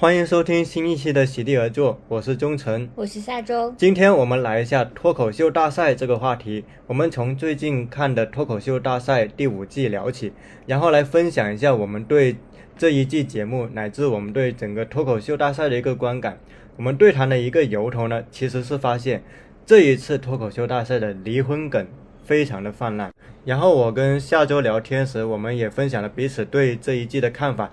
[0.00, 3.70] 欢迎收听新一期的席地而坐，我是钟晨，我是下周。
[3.76, 10.32] 今天我们来一下脱口秀大赛这个话题，我们从最近看的脱口秀大赛第五季聊起，
[10.64, 12.34] 然后来分享一下我们对
[12.78, 16.38] 这一季节目乃至我们对整个脱口秀大赛的一个观感。
[16.78, 19.22] 我们对谈的一个由头呢，其实是发现
[19.66, 21.86] 这一次脱口秀大赛的离婚梗
[22.24, 23.12] 非常的泛滥。
[23.44, 27.70] 然后我跟下周聊天时，我们也分享了彼此对这一季的看法。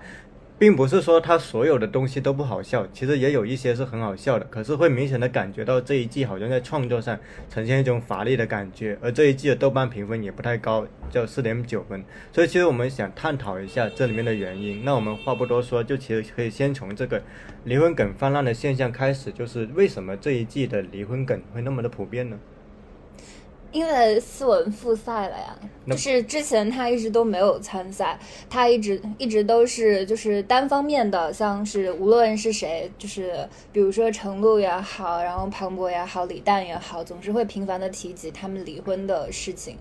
[0.58, 4.46] 并不是说他所有的东西都不好笑，其实也有一些是很好笑的。
[4.50, 7.16] 可是会明显的感觉到这一季好像在创作上
[7.48, 12.02] 呈现一种乏力的感觉，而这一季的豆瓣评分也不太高，叫四点九分。
[12.32, 14.84] 所以其实我们想探讨一下这里面的原因。
[14.84, 17.22] 那我们话不多说，就其实可以先从这个
[17.62, 22.36] 离婚梗泛滥的现象开始，就是为什么这一季的离婚梗会那么的普遍呢？
[23.70, 28.18] 因为斯文复赛了呀，就是之前他一直都没有参赛，
[28.48, 39.76] 他一直一直都是就是单方面的，像是无论是谁，就是比如说程璐也好，然后庞博也好，李诞也好，总是会频繁的提及他们离婚的事情，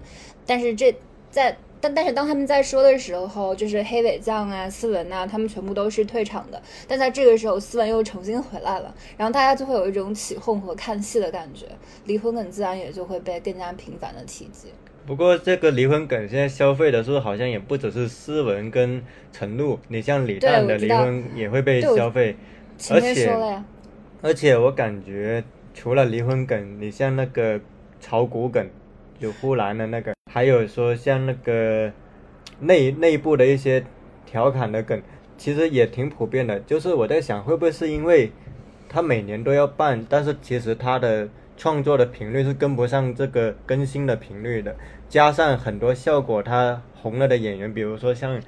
[0.46, 0.96] 但是这
[1.32, 1.58] 在。
[1.80, 6.62] 但但是当他们在说的时候，就是黑尾酱啊、斯文呐，他们全部都是退场的。
[6.88, 11.66] 但在这个时候，斯文又重新回来了，然后大家就会有一种起哄和看戏的感觉，
[12.06, 14.70] 离婚梗自然也就会被更加频繁的提及。
[15.06, 22.36] 不过这个离婚梗现在消费的是好像也不只是斯文跟陈露，你像李诞的离婚也会被消费，
[22.90, 23.64] 而且
[24.22, 27.58] 而且我感觉除了离婚梗，你像那个
[28.02, 28.68] 炒股梗，
[29.20, 30.14] 有呼兰的那个。
[30.32, 31.92] 还有说像那个
[32.60, 33.84] 内内部的一些
[34.26, 35.02] 调侃的梗，
[35.38, 36.60] 其实也挺普遍的。
[36.60, 38.32] 就是我在想，会不会是因为
[38.88, 44.76] 他每年都要办，但是其实他的创作的频率是跟不上这个更新的频率的。
[45.10, 48.40] 加上很多效果他红了的演员，比如说像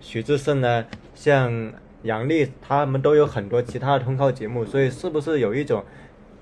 [0.00, 5.84] 徐志胜啊，像杨笠，他们都有很多其他的通告节目，所以是不是有一种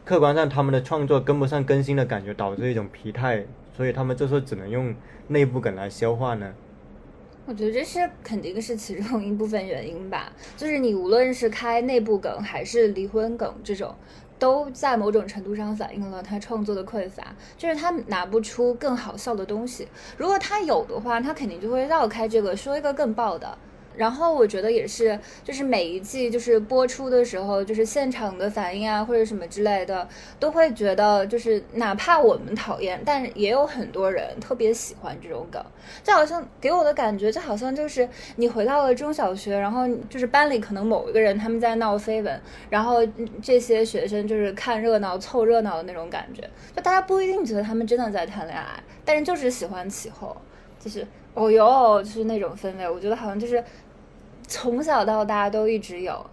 [0.04, 3.44] 客观上他们的创作跟不上更新的感觉，导致一种疲态？
[3.76, 4.94] 所以他们这时候只能用
[5.28, 6.54] 内部梗来消化呢。
[7.44, 10.32] 我觉得这是肯定是其中一部分原因吧。
[10.56, 13.94] 就是你无论是开内部梗还是离婚梗这种，
[14.38, 17.22] 都在某种程度上反映了他创作的匮乏，
[17.56, 19.86] 就是他拿不出更好笑的东西。
[20.16, 23.56] 如果他有的话，他肯定就会绕开这个，说一个更爆的。
[23.96, 30.06] 然后我觉得也是，就是每一季就是播出的时候，就是现场的反应啊，或者什么之类的，
[30.38, 35.64] 都会觉得就是哪怕我们讨厌，但也有很多人特别喜欢这种梗。
[36.04, 42.98] 就好像给我的感觉，就好像就是你回到了中小学，然后就是班里可能某一个人他们在闹绯闻，然后
[43.40, 46.42] 这些学生就是看热闹凑热闹的那种感觉。
[46.74, 50.36] 就大家不一定觉得他们真的在谈恋爱，但是就是喜欢起哄，
[50.78, 52.90] 就是哦哟，就是那种氛围。
[52.90, 53.64] 我觉得好像就是。
[54.48, 56.24] 从小到大都一直有。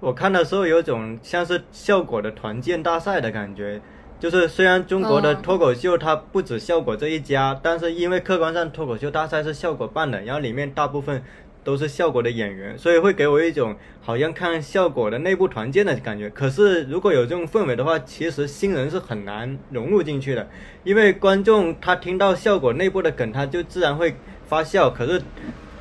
[0.00, 3.80] 我看的时候有种像是效果的团建大赛的感觉，
[4.20, 11.20] 就是虽然中国的脱口秀它不止效果这一家，但是因为客观上脱口秀大赛是效果办的，然后里面大部分
[11.64, 16.30] 都是效果的演员，所以会给我一种好像看效果的内部团建的感觉。
[16.30, 20.48] 可是如果有这种氛围的话，其实新人是很难融入进去的，
[20.84, 24.14] 因为观众他听到效果内部的梗，他就自然会
[24.46, 24.88] 发笑。
[24.88, 25.20] 可是。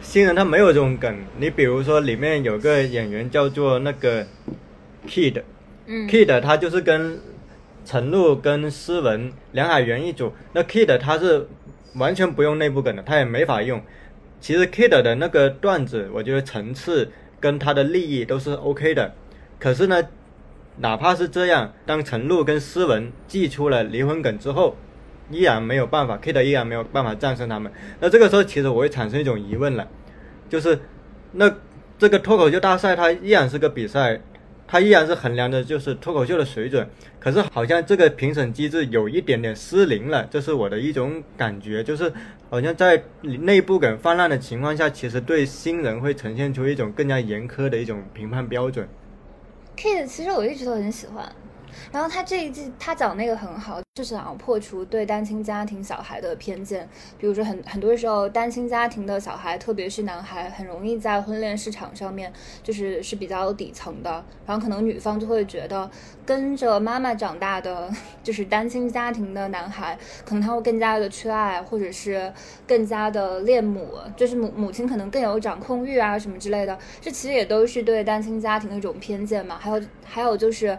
[0.02, 4.26] 新人他没有这种梗，你比如说里面有个演员叫做那个
[5.08, 5.44] Kid，
[5.86, 7.20] 嗯，Kid 他就是跟
[7.84, 11.48] 陈露跟诗文梁海源一组，那 Kid 他是
[11.96, 13.82] 完全不用内部梗的，他也没法用。
[14.40, 19.14] 其实 Kid 的那个段子，我觉得层次跟他的利益都是 OK 的。
[19.60, 20.02] 可是呢，
[20.78, 24.76] 哪怕是这样，当陈露跟诗文寄出了离婚梗之后。
[25.30, 27.72] 依然没有办法，Kate 依然没有办法战胜他们。
[28.00, 29.88] 那这个时候，其实我会产生一种疑问了，
[30.50, 30.80] 就是，
[31.34, 31.54] 那
[31.98, 34.22] 这个脱口秀大赛它依然是个比赛，
[34.68, 36.88] 它依然是衡量的就是脱口秀的水准。
[37.20, 42.14] 可是好像这个评审机制有一点点失灵了，这是我的一种感觉，就是
[42.50, 48.88] 好像在内部梗泛滥的情况下，其实对新人会呈现出一种更加严苛的一种评判标准。
[49.76, 51.30] Kate 其实我一直都很喜欢。
[51.92, 56.88] 然后他这一季他讲那个很好，就是想要破除对单亲家庭小孩的偏见。
[57.18, 62.32] 比如说很很多时候，单亲家庭的小孩，特别是男孩，很容易在婚恋市场上面
[62.64, 64.24] 就是是比较底层的。
[64.46, 65.90] 然后可能女方就会觉得，
[66.26, 67.90] 跟着妈妈长大的
[68.24, 72.32] 就是单亲家庭的男孩，可能他会更加的缺爱，或者是
[72.68, 76.78] 更加的恋母，就是母母亲可能更有掌控欲啊什么之类的。
[77.02, 79.58] 这其实也都是对单亲家庭的一种偏见嘛。
[79.60, 80.78] 还有还有就是。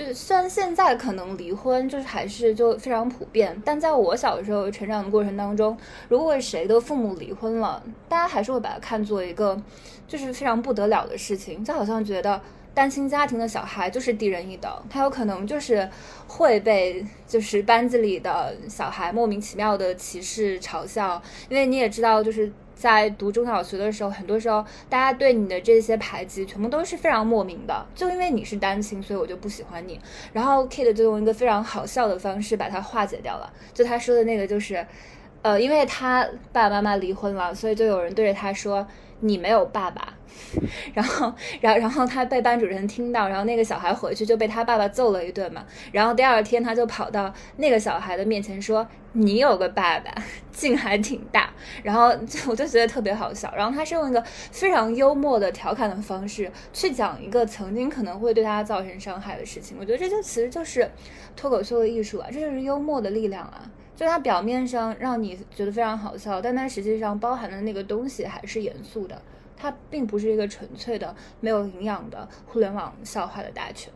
[0.00, 5.76] 就是虽然现在可能离婚就是还是就非常普遍，但在我小时候成长的过程当中，
[6.08, 9.60] 如果谁的父母离婚了，大家还是会把它看作一个
[10.08, 12.40] 就是非常不得了的事情，就好像觉得
[12.72, 15.86] 单亲家庭的小孩就是低人一等，他有可能就是
[16.26, 21.20] 会被就是班级里的小孩莫名其妙的歧视嘲笑，
[21.50, 22.50] 因为你也知道，就是
[22.80, 30.00] 在读中小学的时候，很多时候大家对你的这些排挤全部都是非常莫名的，就因为你是单亲，所以我就不喜欢你。
[30.32, 34.86] 然后 Kid 就用一个非常好笑的方式把它化解掉了，就他说的那个就是。
[35.42, 38.86] 呃，因为他爸爸妈妈离婚了，所以就有人对着他说
[39.20, 40.14] ：“你没有爸爸。
[40.94, 45.64] ”然后，然后，然后他被班主任听到，然后那个小孩回去就被他爸爸揍了一顿嘛。
[45.92, 50.12] 然后第二天他就跑到那个小孩的面前说：“你有个爸爸，
[50.50, 51.50] 劲还挺大。”
[51.82, 53.52] 然后就我就觉得特别好笑。
[53.56, 59.76] 然后他是用一个非常幽默的调侃的方式去讲一个曾经可能会对他造成伤害的事情。
[59.78, 60.90] 我觉得这就其实就是
[61.36, 63.62] 脱口秀的艺术啊，这就是幽默的力量啊。
[64.00, 69.20] 就它表面上让你觉得非常好笑，但它实际上包含的那个东西还是严肃的。
[69.58, 73.92] 它并不是一个纯粹的没有营养的互联网笑话的大全。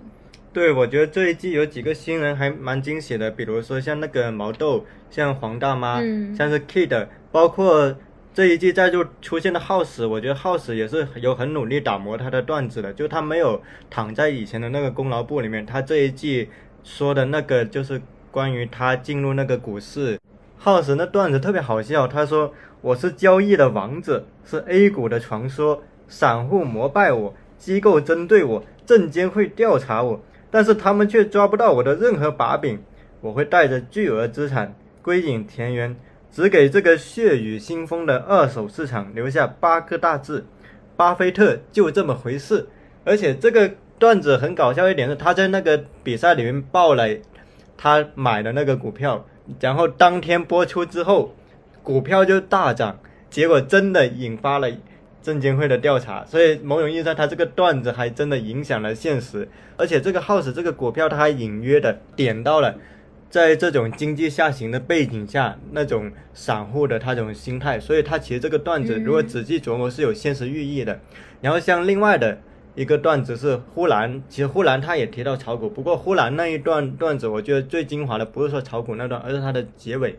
[0.53, 6.01] 对，我觉得这一季有几个新人还蛮惊喜的，比如说像那个毛豆，像黄大妈，
[6.37, 7.97] 像是 Kid，包括
[8.35, 16.51] 这一季再就出现的 House，我觉得 House 也是有很努力打磨他的段子的，就他没有躺在以前的那个功劳簿里面，他这一季
[16.83, 18.03] 说的那个就是。
[18.35, 20.19] 关于他进入那个股市
[20.61, 22.09] ，House 那段子特别好笑。
[22.09, 22.53] 他说
[22.83, 30.21] ：“我是交易的王者，是 A 股的传说，散户膜拜我，机构针对我，证监会调查我，
[30.51, 32.83] 但是他们却抓不到我的任何把柄。
[33.21, 35.95] 我会带着巨额资产归隐田园，
[36.33, 40.45] 只给这个血雨腥风的二手市场留下八个大字：
[40.97, 42.67] 巴菲特就这么回事。”
[43.07, 47.07] 而且这个段子很搞笑一点是，他在那个比赛里面爆了。
[47.77, 49.27] 他买的那个股票，
[49.61, 51.35] 然后当天播出之后，
[51.83, 52.99] 股票就大涨，
[53.29, 54.69] 结果真的引发了
[55.23, 56.25] 证监会的调查。
[56.25, 59.49] 所以某种意义上，他这个段子还真的影响了现实。
[59.77, 62.77] 而且这个 House 这个股票，它还隐约的点到了，
[63.29, 67.81] 在这种经济下行的背景下，那种散户的他这种心态。
[67.81, 71.01] 所以他其实这个段子如果仔细琢磨是有现实寓意的。
[71.41, 72.39] 然后像另外的。
[72.75, 80.19] 一个段子是呼兰，其实呼兰他也提到炒股，不过呼兰那一段段子，我觉得最精华的不是说炒股那段，而是他的结尾，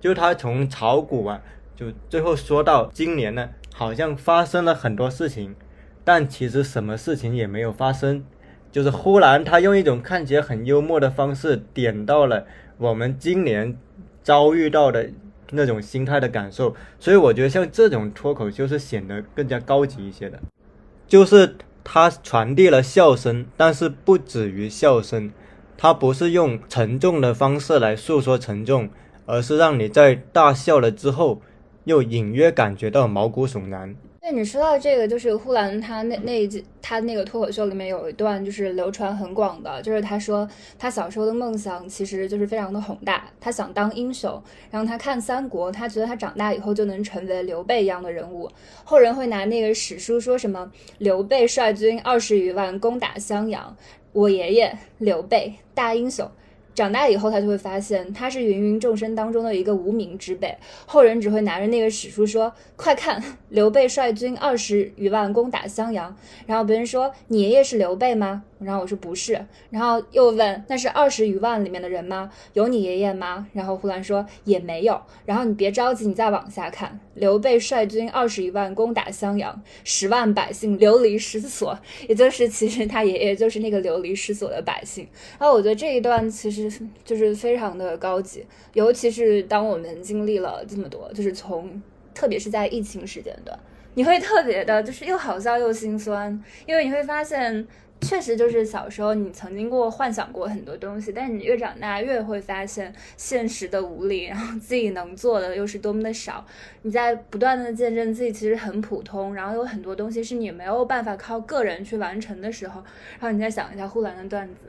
[0.00, 1.42] 就他从炒股啊，
[1.74, 5.56] 就最后说到今年呢，好像发生了很多事情，
[6.04, 8.24] 但其实什么事情也没有发生，
[8.70, 12.46] 就是呼兰他用一种看起来很幽默的方式点到了
[12.78, 13.76] 我们今年
[14.22, 15.10] 遭遇到的
[15.50, 20.38] 那种心态的感受，所以我觉得像这种脱口秀是显得更加高级一些的，
[21.08, 21.56] 就是。
[21.88, 25.30] 它传递了笑声，但是不止于笑声，
[25.78, 28.90] 它不是用沉重的方式来诉说沉重，
[29.24, 31.40] 而是让你在大笑了之后，
[31.84, 33.94] 又隐约感觉到毛骨悚然。
[34.26, 48.50] 对你说到这个，就是呼兰他那那一季他那个脱口秀里面有一段就是流传很广的，就是他说他小时候的梦想其实就是非常的宏大，他想当英雄，然后他看三国，他觉得他长大以后就能成为刘备一样的人物。
[48.82, 53.76] 后人会拿那个史书说什么刘备率军二十余万攻打襄阳，
[54.12, 56.28] 我爷爷刘备大英雄。
[56.76, 66.14] 长大以后，他就会发现他是芸芸众生当中的一个无名之辈，后人只会拿着那个史书说：“快看，刘备率军二十余万攻打襄阳。”
[66.46, 69.38] 然后别人说：“你爷爷是刘备吗？”然后我说不是，
[69.68, 72.30] 然后又问那是二十余万里面的人吗？
[72.54, 73.46] 有你爷爷吗？
[73.52, 74.98] 然后胡兰说也没有。
[75.26, 85.06] 然后你别着急，你再往下看，刘备率军二十余万攻打襄阳，十万百姓流离失所，也就是其实他爷爷就是那个流离失所的百姓。
[85.38, 86.72] 然后我觉得这一段其实
[87.04, 91.82] 就是非常的高级，尤其是当我们经历了这么多，就是从
[92.14, 93.58] 特别是在疫情时间段，
[93.92, 97.66] 你会特别的就是又好笑又心酸，因为你会发现。
[98.06, 106.44] 确实，就是小时候你曾经过幻想过很多东西，但是你越长大越会发现现实的无力，然后自己能做的又是多么的少。
[106.82, 112.80] 你在不断的见证自己其实很普通，然后有很多东西是你没有办法靠个人去完成的时候，
[113.18, 114.66] 然后你再想一下呼兰的段子。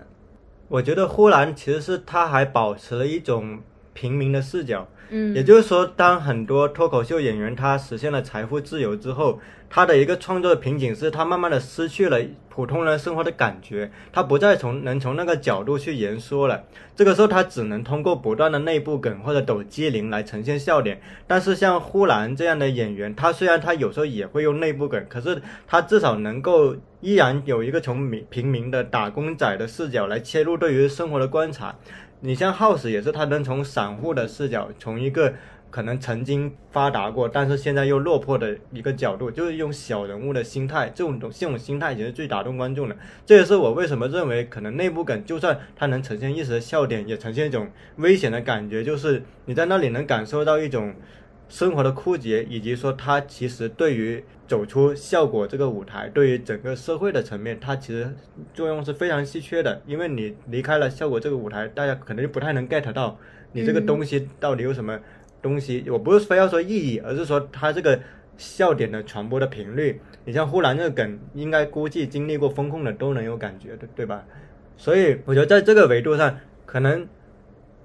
[0.67, 3.59] 我觉得呼兰其实是他还保持了一种
[3.97, 9.39] 平民的视角，嗯，也就是说，当很多脱口秀演员他实现了财富自由之后。
[9.69, 16.63] 他的一个创作的瓶颈是他慢慢的失去了普通人生活的感觉，他不再从能从那个角度去言说了。
[16.95, 21.01] 这个时候他只能通过不断的内部梗或者抖机灵来呈现笑点。
[21.27, 31.75] 但是像呼兰这样的演员，他虽然他有时候也会用内部梗，可是他至少能够依然有一个从民平民的打工仔的视角来切入对于生活的观察。
[32.19, 35.33] 你像 House 也是他能从散户的视角，从一个。
[35.69, 42.95] 可能曾经发达过，但是现在又落魄的一个角度，就是用小人物的心态，这种这种心态也是最打动观众的。
[43.25, 50.95] 这也是我为什么认为，可能内部梗就算它能呈现一时的笑点，也呈现一种危险的感觉，就是你在那里能感受到一种
[51.49, 58.13] 生活的枯竭，以及说它其实对于走出效果这个舞台，对于整个社会的层面，它其实
[58.53, 59.81] 作用是非常稀缺的。
[59.85, 63.17] 因为你离开了效果这个舞台，大家可能就不太能 get 到
[63.51, 64.99] 你这个东西到底有什么。
[65.39, 67.97] 东西我不是非要说意义，而是说它这个
[68.37, 70.01] 笑点的传播的频率。
[70.25, 74.25] 你像呼兰这个梗，应该估计经历过风控的都能有感觉的，对吧？
[74.75, 77.07] 所以我觉得在这个维度上，可能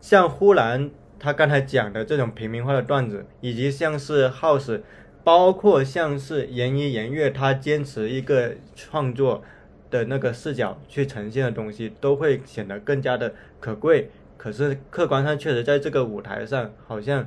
[0.01, 0.91] 像呼兰
[1.23, 4.81] 他刚才讲的这种平民化的段子，以及像是 House，
[5.23, 9.43] 包括像是言一言月他坚持一个创作
[9.89, 14.11] 的那个视角去呈现的东西，都会显得更加的可贵。
[14.37, 17.25] 可是客观上确实在这个舞台上，好像。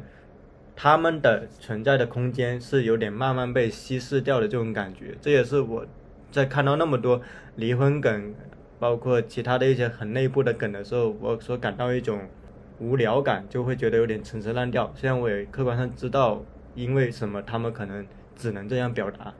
[0.77, 5.85] 他们的存在的空间是有点慢慢被稀释掉的这种感觉，这也是我
[6.29, 7.21] 在看到那么多
[7.55, 8.35] 离婚梗，
[8.77, 12.19] 包括其他的一些很内部的梗的时候，我所感到一种
[12.79, 14.91] 无聊感，就会觉得有点陈词滥调。
[14.95, 16.41] 虽然我也客观上知道，
[16.75, 18.05] 因为什么他们可能
[18.35, 19.33] 只能这样表达。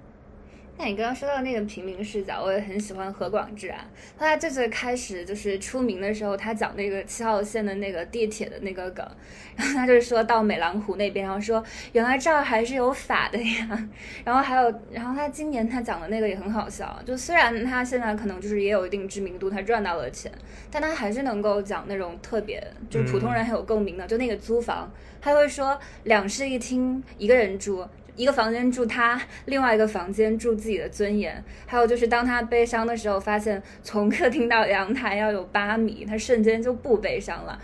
[0.78, 3.88] 那你刚刚说到那个平民视角，我也很喜欢何广智啊。
[4.20, 9.08] 他最最开始就是出名的时候，他讲那个七号线的那个地铁的那个梗，
[9.56, 11.64] 然后他就说到美兰湖那边，然后说
[11.94, 13.90] 原来这儿还是有法的呀。
[14.26, 20.30] 然后还有，然后他今年他讲的那个也很好笑，就虽然他现在可能就是也有一定知名度，他赚到了钱，
[20.70, 24.92] 但他还是能够讲那种特别就是普通人很有共鸣的，就那个租房，
[25.22, 27.88] 他会说两室一厅一个人住。
[28.16, 31.44] 一个房间住他，另外一个房间住自己的尊严。
[31.66, 37.60] 还有就是，当他悲伤的时候，发现从客厅到阳台要有八米，他瞬间就不悲伤了。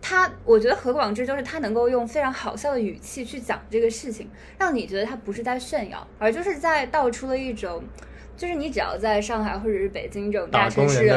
[0.00, 7.82] 他，我觉得何广智就是他能够用非常好笑的语气去讲这个事情，让你觉得他不是在炫耀，而就是在道出了一种，
[8.36, 11.08] 就是你只要在上海或者是北京这种大城市，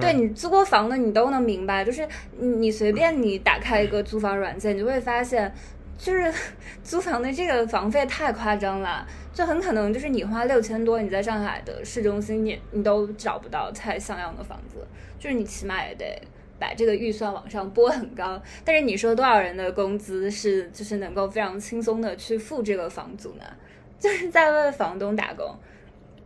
[0.00, 2.08] 对你租过房的你都能明白，就是
[2.38, 5.52] 你随便你打开一个租房软件，你就会发现。
[6.00, 6.32] 就是
[6.82, 14.78] 租房的这个房费太夸张了，就很可能就是你花六千多，你在上海的市中心，你你都找不到太像样的房子，
[15.18, 16.20] 就是你起码也得
[16.58, 18.40] 把这个预算往上拨很高。
[18.64, 23.44] 但是你说多少人的工资是就是能够非常轻松的去付这个房租呢？
[24.00, 25.54] 就是在为房东打工。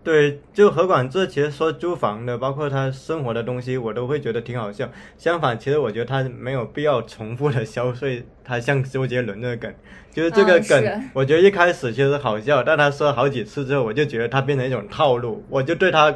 [0.04, 4.87] 对，就何广智其实说租房的，包括他生活的东西，我都会觉得挺好笑。
[5.16, 8.23] 相反，其实我觉得他没有必要重复的消费。
[8.44, 9.73] 他像周杰伦的梗，
[10.12, 16.14] 就是这个梗，我觉得一开始其实好笑，但他说好几次之后，我就觉得他变成一种套路，我就对他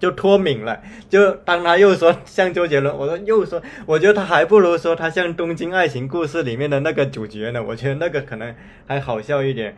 [0.00, 0.80] 就脱敏了。
[1.08, 7.62] 就当他又说像周杰伦，我说又说，我觉得他还不如说他像《东京爱情故事》里面的那个主角呢。
[7.62, 8.52] 我觉得那个可能
[8.88, 9.76] 还好笑一点。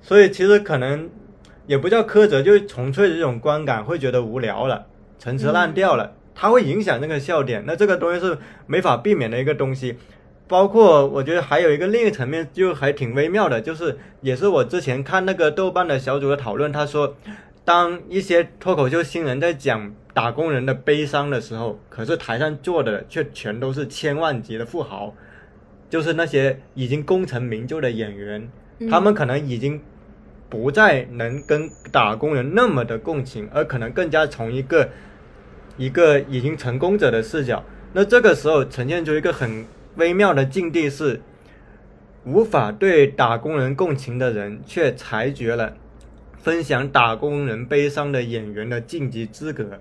[0.00, 1.10] 所以其实可能。
[1.68, 4.86] 也不叫苛责，就是纯粹的这种观感会觉得无聊了，
[5.18, 7.62] 陈词滥调了，它会影响那个笑点。
[7.66, 9.96] 那这个东西是没法避免的一个东西。
[10.48, 17.14] 包括我觉得还有一个另一个层面，就还挺微妙的，就是也是我之前看那个豆瓣的小组的讨论，他说，
[17.66, 25.12] 当一些脱口秀新人在讲打工人的悲伤的时候，可是台上坐的却全都是千万级的富豪，
[25.90, 28.50] 就是那些已经功成名就的演员，
[28.90, 29.78] 他们可能已经。
[30.48, 34.88] 不再能跟打工人那么的共情，而可能更加从一个
[35.76, 37.62] 一个已经成功者的视角。
[37.92, 39.64] 那这个时候呈现出一个很
[39.96, 41.20] 微妙的境地是，
[42.24, 45.74] 无法对打工人共情的人，却裁决了
[46.36, 49.80] 分享打工人悲伤的演员的晋级资格。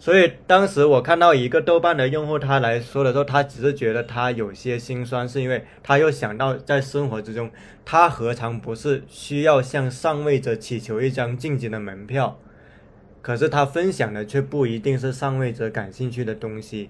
[0.00, 7.50] 所以当时我看到一个豆瓣的用户他来说的时候，他只是觉得他有些心酸，是因为他又想到在生活之中，
[7.84, 12.38] 他何尝不是需要向上位者祈求一张晋级的门票？
[13.20, 16.88] 可是他分享的却不一定是上位者感兴趣的东西，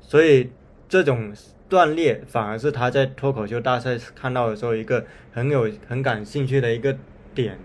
[0.00, 0.52] 所以
[0.88, 1.32] 这种
[1.68, 6.96] 断裂反而是他在脱口秀大赛看到的时候一个很有很感兴趣的一个
[7.34, 7.58] 点。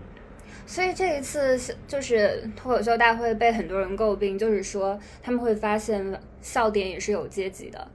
[0.66, 7.88] 所以这一次就是脱口秀大会被很多人诟病，就是说他们会发现笑点也是有阶级的。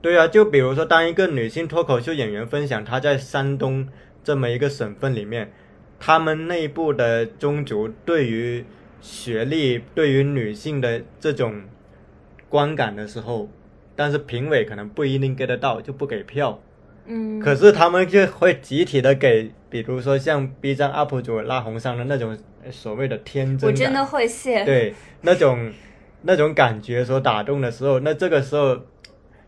[0.00, 3.88] 对啊，就比如说当一个女性脱口秀演员分享她在山东
[4.22, 5.52] 这么一个省份里面，
[5.98, 8.64] 他们内部的宗族对于
[9.00, 11.62] 学历、对于女性的这种
[12.48, 13.48] 观感的时候，
[13.96, 16.60] 但是评委可能不一定 get 到，就不给票。
[17.06, 22.36] 嗯，可是他们就会集体的给，比如说像 B 站 UP 主拉红上的那种
[22.70, 24.64] 所谓的天真，我真的会谢。
[24.64, 25.72] 对，那种
[26.22, 28.80] 那种感觉所打动的时候，那这个时候，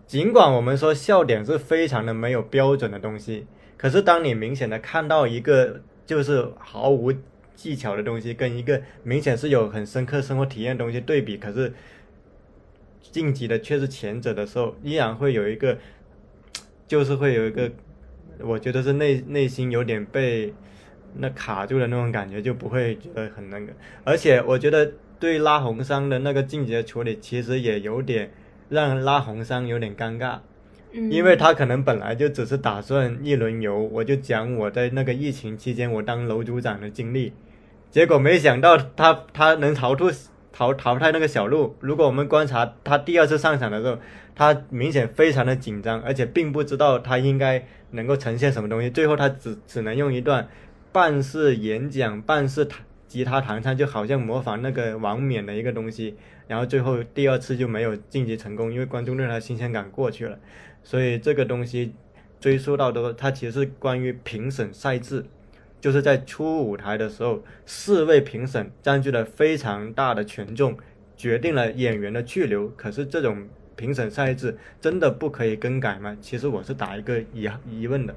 [0.07, 3.47] 尽管我们说笑点是非常的没有标准的东西，
[3.77, 7.13] 可是当你明显的看到一个就是毫无
[7.55, 11.73] 技巧的东西，跟一个明显是有很深刻生活体验的东西对比，可是
[13.01, 15.77] 晋级的却是前者的时候，依然会有一个，
[16.87, 17.71] 就是会有一个，
[18.43, 20.53] 我觉得是内内心有点被
[21.17, 23.73] 那卡住的那种感觉，就不会觉得很那个。
[24.05, 28.31] 而且我觉得对拉红桑的那个晋级的处理，其实也有点
[28.69, 30.39] 让拉红桑有点尴尬。
[30.93, 37.33] 嗯，因为他可能本来就只是打算一轮游，我就讲我在那个疫情期间我当楼组长的经历，
[37.91, 40.11] 结果没想到他他能逃出
[40.53, 41.77] 淘淘汰那个小鹿。
[41.81, 43.99] 如果我们观察他第二次上场的时候，
[44.35, 48.89] 他明显非常的紧张，而且并不知道他应该能够呈现什么东西。
[48.89, 50.49] 最后他只只能用一段
[50.93, 56.17] 半是演讲半是弹吉他弹唱，就好像模仿那个王冕的一个东西。
[56.47, 60.39] 然后最后第二次就没有晋级成功，因为观众对他新鲜感过去了。
[60.83, 61.95] 所以这个东西
[62.41, 65.25] 追溯到的，它其实是关于评审赛制，
[65.81, 70.77] 就是在初舞台的时候，四位评审占据了非常大的权重，
[71.17, 72.69] 决定了演员的去留。
[72.71, 73.47] 可是这种
[73.81, 76.15] 评审赛制真的不可以更改吗？
[76.21, 78.15] 其实我是打一个疑疑问的。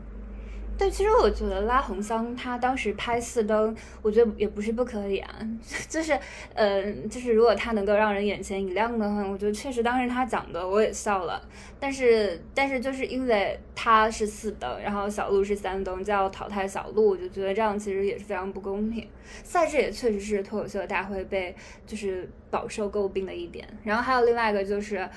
[0.75, 5.29] 对，其实我觉得拉红桑他当时拍四灯，我觉得也不是不可以啊。
[5.87, 6.17] 就是，
[6.55, 11.39] 呃，就是如果他能够让人眼前一亮的话，我觉得确实当时他讲的我也笑了。
[11.79, 19.07] 但是，但是就是因为他是四灯，然后小鹿是三灯，就要淘汰小鹿，我就觉得这样其实也是非常不公平。
[19.43, 21.55] 赛制也确实是脱口秀大会被
[21.85, 23.65] 就是饱受诟病的一点。
[23.83, 25.07] 然后还有另外一个就是，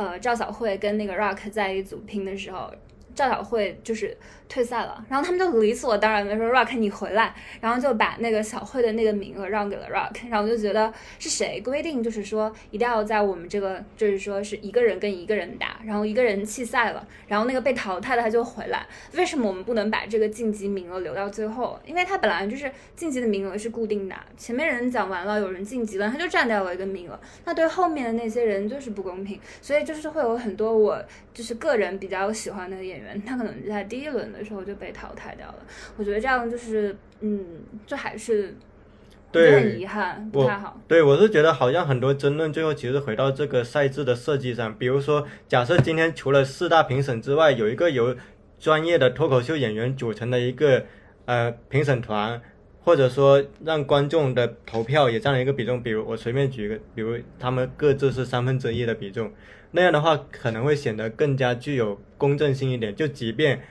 [0.00, 2.72] 呃，赵小慧跟那个 Rock 在一组拼的时候。
[3.14, 4.16] 赵小慧就是
[4.50, 21.78] 退赛了，然后他们就理所当然的说 Rock 你回来，然后就把那个小慧的那个名额让给了 Rock，然后我就觉得是谁规定就是说一定要在我们这个就是说是一个人跟一个人打，然后一个人弃赛了，然后那个被淘汰的他就回来，为什么我们不能把这个晋级名额留到最后？
[21.86, 31.00] 因为他本来就是晋级的名额是固定的，前面人讲完了，有人晋级了，他就占掉了一个名额，那对后面的那些人就是不公平，所以就是会有很多我
[31.32, 33.22] 就是个人比较喜欢的演员。
[33.22, 35.58] 他可能在第一轮的时候就被淘汰掉了，
[35.96, 37.44] 我觉得这样就是，嗯，
[37.86, 38.54] 这还是
[39.32, 40.80] 很遗憾，不太好。
[40.88, 44.76] 对，我是觉得好像很多争论最后其实回到这个赛制的设计上。
[44.76, 48.16] 比如说，假设今天除了四大评审之外，有一个由
[48.58, 50.84] 专业的脱口秀演员组成的一个
[51.26, 52.42] 呃评审团，
[52.82, 59.32] 或者说让观众的投票也占了一个比重，比如我随便举一个，比如他们各自是三分之一的比重。
[59.70, 62.92] 那样的话可能会显得更加具有公正性一点。
[62.92, 63.62] 就即便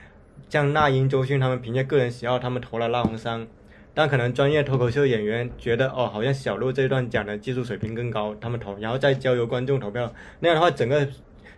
[0.50, 3.46] 像那英、周迅他们凭借个人喜好，他们投了拉红桑，
[3.94, 10.12] 但可能专业脱口秀演员觉得哦，好像小鹿这段讲的技术水平更高，他们投，然后再交由观众投票。
[10.40, 11.06] 那样的话，整个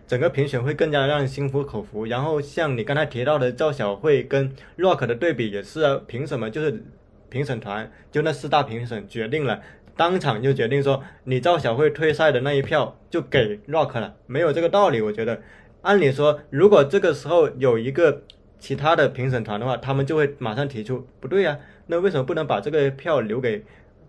[0.05, 2.05] 整个评选会更加让人心服口服。
[2.05, 6.83] 然后像你刚才提到的赵小慧跟 Rock 的对比也是，凭什么就是
[7.29, 9.59] 评审团就那四大评审决定了？
[9.95, 15.01] 当场就决定说，你赵小慧退赛的那一票就给 Rock 了，没有这个道理。
[15.01, 15.41] 我觉得，
[15.81, 18.23] 按理说，如果这个时候有一个
[18.63, 23.65] 其他的评审团的话，他们就会马上提出，不对呀，那为什么不能把这个票留给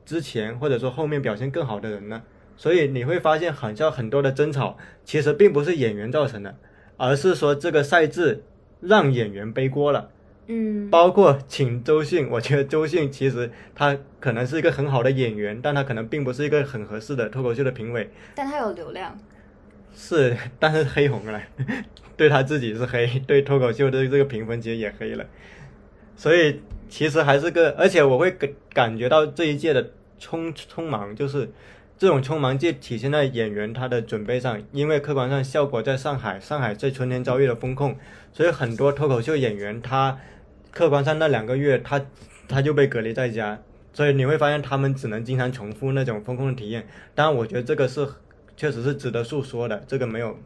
[0.07, 2.23] 之前或者说后面表现更好的人呢？
[2.57, 6.55] 所以你会发现，好像很多的争吵其实并不是演员造成的，
[6.97, 8.45] 而是说这个赛制
[8.81, 10.11] 让演员背锅了。
[10.47, 18.09] 嗯，包括请周迅，我觉得周迅其实他可能是一个很好的演员，但他可能并不是一个很合适的脱口秀的评委。
[18.37, 19.19] 但他有流量，
[19.94, 21.40] 是，但是黑红了，
[22.16, 25.24] 对他自己是黑，对脱口秀的这个评分其实也黑了。
[26.16, 31.48] 所以其实还是个，而且我会感感觉到这一届的匆匆忙，就是
[31.96, 37.96] 这种匆忙，就体现在演员他的准备上，因为客观上效果在上海，上海在春天遭遇了风控，
[38.33, 40.18] 所以很多脱口秀演员他。
[40.76, 42.04] 客观上那两个月，他
[42.48, 46.85] 他就被隔离在家，所以你会发现他们只能经常重复那种风控的体验。
[47.14, 48.04] 当然，我觉得这个是
[48.57, 50.38] 确实是值得诉说的，这个没有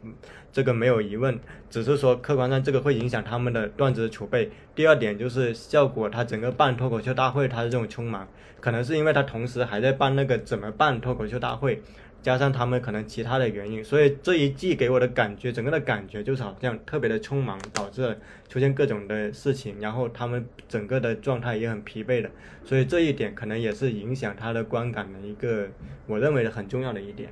[0.51, 4.51] 这个没有疑问，只是说客观上这个会影响他们的段子储备。
[4.75, 8.27] 第二点就是效果，他整个办脱口秀大会，他的这种匆忙，
[8.59, 11.81] 可能是因为他同时还在办那个怎么办脱口秀大会。
[12.21, 18.13] 加上他们可能其他的原因，所以这一季给我的感觉，整个的感觉就是好像特别的匆忙，导致
[18.49, 22.29] 出现各种的事情，然后他们整个的状态也很疲惫的，
[22.65, 25.69] 所以这一点可能也是影响他的观感的一个，
[26.07, 27.31] 我认为的很重要的一点。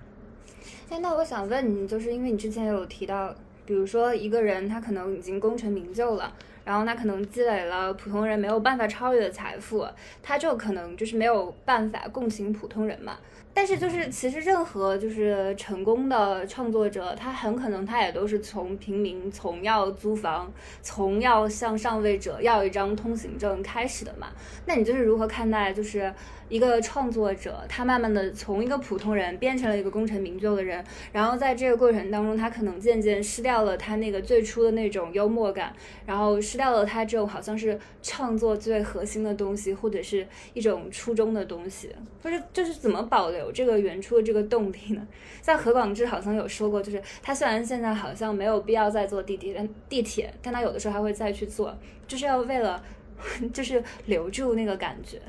[0.90, 9.86] 哎，那我想问你，就是因为你之前有提到，比如说一个人他可能已经功成名就了，然后他可能积累了普通人没有办法超越的财富，
[10.24, 13.18] 他就可能就是没有办法共情普通人嘛。
[13.54, 20.50] 但是就是其实任何就是成功的创作者，他很可能他也都是从平民，从要租房，
[20.82, 24.28] 从要向上位者要一张通行证开始的嘛。
[24.66, 26.14] 那你就是如何看待就是？
[26.50, 35.74] 一个创作者，他慢慢的从一个普通人变成了一个功成名就的人，然后在这个过程当中，他可能渐渐失掉了他那个最初的那种幽默感，
[36.06, 45.06] 然后失掉了他这种好像是创作最核心的东西，或者是一种初衷的东西，或者就是怎么保留这个原初的这个动力呢？
[45.42, 52.82] 像何广智好像有说过，就是他虽然现在好像没有必要再坐地铁，但地铁，但他有的时候还会再去做，就是要为了
[53.54, 55.20] 就是留住那个感觉。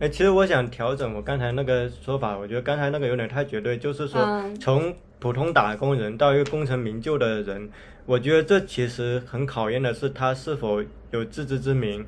[0.00, 7.68] 哎，其实我想调整我刚才那个说法，我觉得刚才那个有点太绝对，就是说嗯从普通打工人到一个功成名就的人，
[8.06, 10.80] 我觉得这其实很考验的是他是否
[11.10, 12.06] 有自知之明。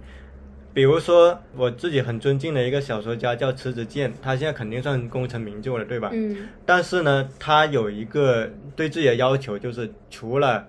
[0.72, 6.11] 比如说我自己很尊敬的一个小说家叫迟子建，他现在肯定算功成名就了，对吧？
[6.12, 10.64] 嗯但是呢，他有一个对自己的要求，就是除了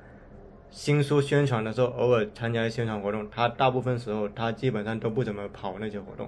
[0.71, 6.27] 新书宣传的时候偶尔参加宣传活动，他大部分时候他基本上都不怎么跑那些活动，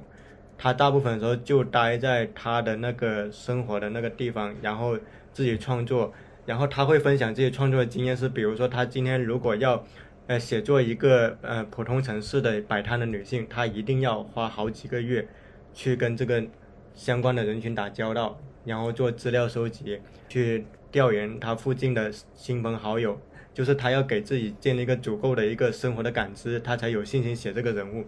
[0.58, 4.98] 他大部分时候就待在他的那个生活的那个地方，然后
[5.32, 6.13] 自己创作，
[6.46, 9.86] 然后他会分享自己创作的经验是，比如说他今天如果要。
[10.26, 15.28] 呃，写作一个呃普通城市的摆摊的女性，她一定要花好几个月
[15.74, 16.42] 去跟这个
[16.96, 23.20] 相关的人群打交道，然后做资料收集，去调研他附近的亲朋好友，
[23.54, 28.06] 就是他要给自己建立一个足够的一个生活的感知，他才有信心写这个人物。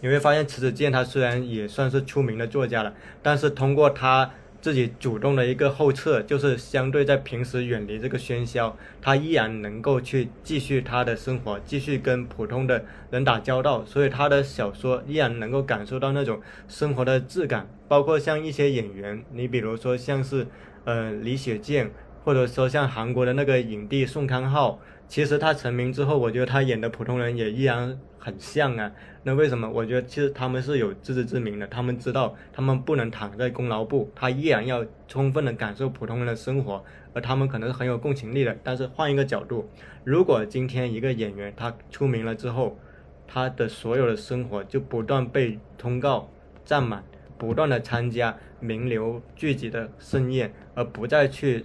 [0.00, 4.30] 你会发现迟子健他虽然也算是出名的作家了，但是通过他
[4.60, 17.68] 自己主动的一个后撤，就是相对在平时远离这个喧嚣，他依然能够去继续他的生活，继续跟普通的人打交道，所以他的小说依然能够感受到那种生活的质感。
[17.86, 20.46] 包括像一些演员，你比如说像是
[20.84, 21.90] 呃李雪健，
[22.24, 28.92] 或者说像韩国的那个影帝宋康昊，其实他成名之后，我觉得他演的普通人也依然很像啊。
[29.22, 29.68] 那为什么？
[29.68, 38.56] 我觉得其实他们是有自知之明的，他们知道他们不能躺在功劳簿，他依然要充分的感受普通人的生活，而他们可能是很有共情力的。
[38.62, 39.68] 但是换一个角度，
[40.04, 42.78] 如果今天一个演员他出名了之后，
[43.26, 46.30] 他的所有的生活就不断被通告
[46.64, 47.02] 占满，
[47.36, 51.64] 不断的参加名流聚集的盛宴，而不再去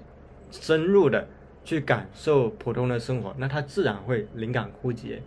[0.49, 1.27] 深入的
[1.63, 5.21] 去感受普通的生活，那他自然会灵感枯竭。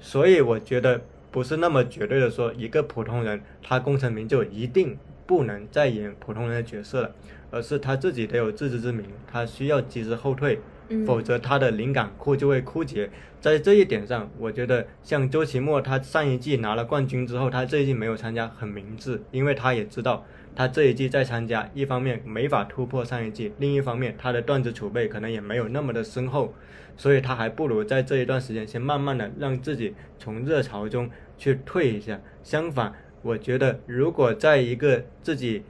[0.00, 7.14] 所以我觉得不是那么绝对的说，一个普通人他功成名就一定不能再演普通人的角色了，
[7.50, 13.10] 而是他自己得有自知之明，他需要及时后退，嗯否则他的灵感库就会枯竭。
[13.40, 20.24] 在这一点上，我觉得像周奇墨，他上一季拿了冠军之后，他这一季没有参加，很明智，因为他也知道
[20.58, 26.52] 他这一季再参加，一方面没法突破上一季，另一方面他的段子储备可能也没有那么的深厚，
[26.96, 32.20] 所以他还不如在这一段时间先慢慢的让自己从热潮中去退一下。
[32.42, 32.92] 相反，
[33.22, 35.62] 我觉得如果在一个自己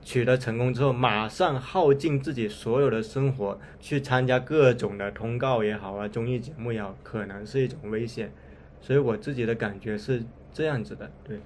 [0.00, 8.32] 取得成功之后，马上耗尽自己所有的生活去参加各种的通告也好啊，综艺节目也好，可能是一种危险。
[8.80, 11.40] 所以我自己的感觉是这样子的，对。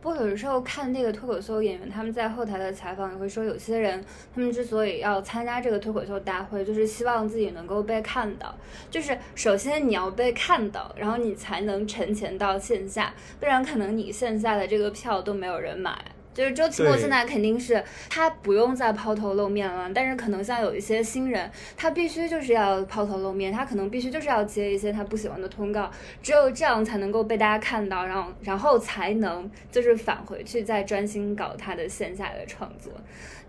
[0.00, 4.02] 不过有的时候看那个脱口秀演员他们在后台的采访也会说，有些人
[4.34, 8.54] 他们之所以要参加这个脱口秀大会，就是希望自己能够被看到。
[8.90, 15.96] 就是首先你要被看到，然后你才能沉潜到线下，不然可能你线下的这个票都没有人买。
[16.32, 25.90] 就是周奇墨现在肯定是他不用再抛头露面了，但是可能像有一些新人，他必须就是要抛头露面，他可能必须就是要接一些他不喜欢的通告，
[26.22, 32.92] 只有这样才能够被大家看到，然后然后才能就是返回去再专心搞他的线下的创作。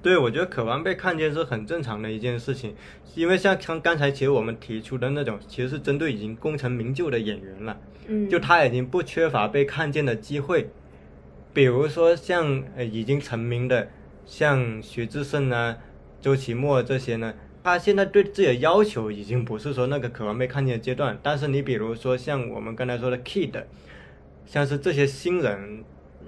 [0.02, 2.76] 对，我觉得渴望被看见是很正常的一件事情，
[3.13, 10.72] 因为像像刚才其实我们提出的那种，其实是针对已经功成名就的演员了，嗯，就他已经不缺乏被看见的机会，
[11.54, 13.90] 比如说像呃已经成名的，
[14.26, 15.78] 像徐志胜啊、
[16.22, 17.34] 周奇墨这些呢，
[17.64, 23.64] 他现在对自己的要求已经不是说那个渴望被看见的阶段，但是你比如说像我们刚才说的 Kid，
[24.46, 25.84] 像是这些新人，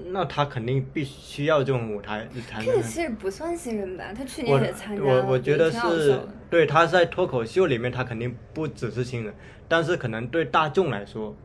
[0.07, 2.81] 那他肯定必须要这种舞台才能这个。
[2.81, 9.33] 其实不算新人吧，他去年也参加了，我我觉得是对他在脱口秀里面，他肯定不只是新人，
[9.67, 11.35] 但是可能对大众来说，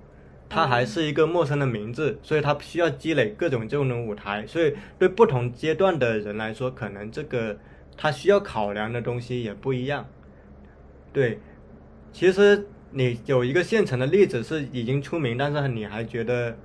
[0.49, 7.59] 他还是一个陌生的名字，所以他需要积累各种这种舞台，所以对不同阶段的人来说，可能这个
[7.97, 10.07] 他需要考量的东西也不一样。
[11.13, 11.39] 对，
[12.13, 16.57] 其实你有一个现成的例子是已经出名，但是你还觉得，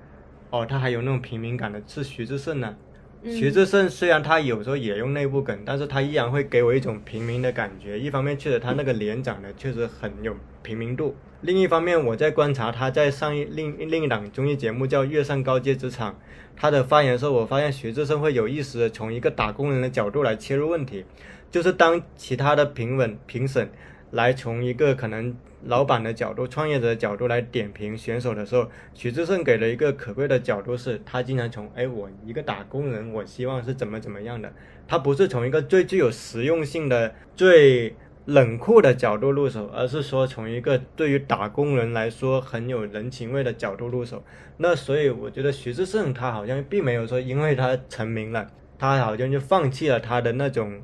[0.50, 2.76] 哦，他还有那种平民感的，是徐志胜呢。
[3.24, 8.00] 徐志胜虽然他有时候也用内部梗，但是他依然会给我一种平民的感觉。
[8.00, 16.12] 一方面，确实他那个脸长得确实很有平民度；另一方面，我在观察他在上一另另一档综艺节目叫《月上高阶职场》，
[16.56, 21.06] 他的发言时候，我发现徐志胜会有意识的从一个打工人的角度来切入问题，
[21.50, 23.70] 就是当其他的评委评审
[24.12, 25.36] 来从一个可能。
[25.66, 34.52] 老板的角度、创业者的角度来点评选手的时候，徐志胜给了一个可贵的角度，是他经常从哎，我一个打工人，我希望是怎么怎么样的，
[34.88, 37.96] 他不是从一个最具有实用性的、最
[38.26, 44.24] 冷酷的角度入手，而是说从一个对于打工人来说很有人情味的角度入手。
[44.58, 48.48] 那所以我觉得徐志胜他好像并没有说，因为他成名了，
[48.78, 50.82] 他好像就放弃了他的那种。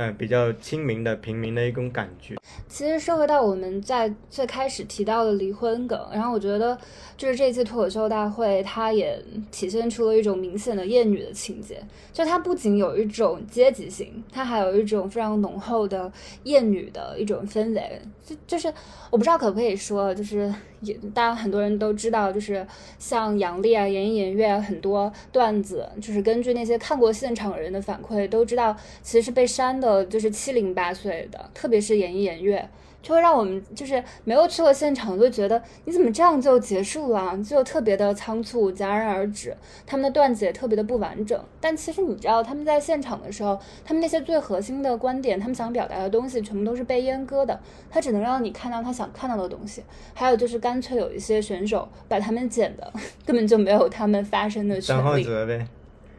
[0.00, 2.34] 嗯，比较亲民的平民的一种感觉。
[2.66, 6.78] 其实说回到我们在最开始提到的离婚梗，然后我觉得
[7.20, 11.78] 就是这次脱口秀大会，它也体现出了一种明显的厌女的情节。
[12.14, 16.10] 就它不仅有一种阶级性，它还有一种非常浓厚的
[16.44, 18.00] 厌女的一种氛围。
[18.24, 18.72] 就就是
[19.10, 22.66] 我不知道可不可以说，就是也大家很多人都知道，就是
[22.98, 30.02] 像杨笠啊、言一言月很多段子，就是根据那些看过现场人的反馈都知道，其实是被删的。
[30.06, 32.66] 就是七零八碎的，特别是演艺演乐，
[33.02, 39.56] 就会让我们就是没有去过现场，就觉得你怎么这样就结束了，就特别的仓促，戛然而止。
[39.86, 41.42] 他们的段子也特别的不完整。
[41.60, 47.58] 但其实你知道，他们在现场的时候，他们那些最核心的观点，他们想表达的东西，全部都是被阉割的。
[47.88, 49.82] 他只能让你看到他想看到的东西。
[50.12, 52.92] 还有就是干脆有一些选手把他们剪的，
[53.24, 55.24] 根本就没有他们发声的权利。
[55.24, 55.66] 呗。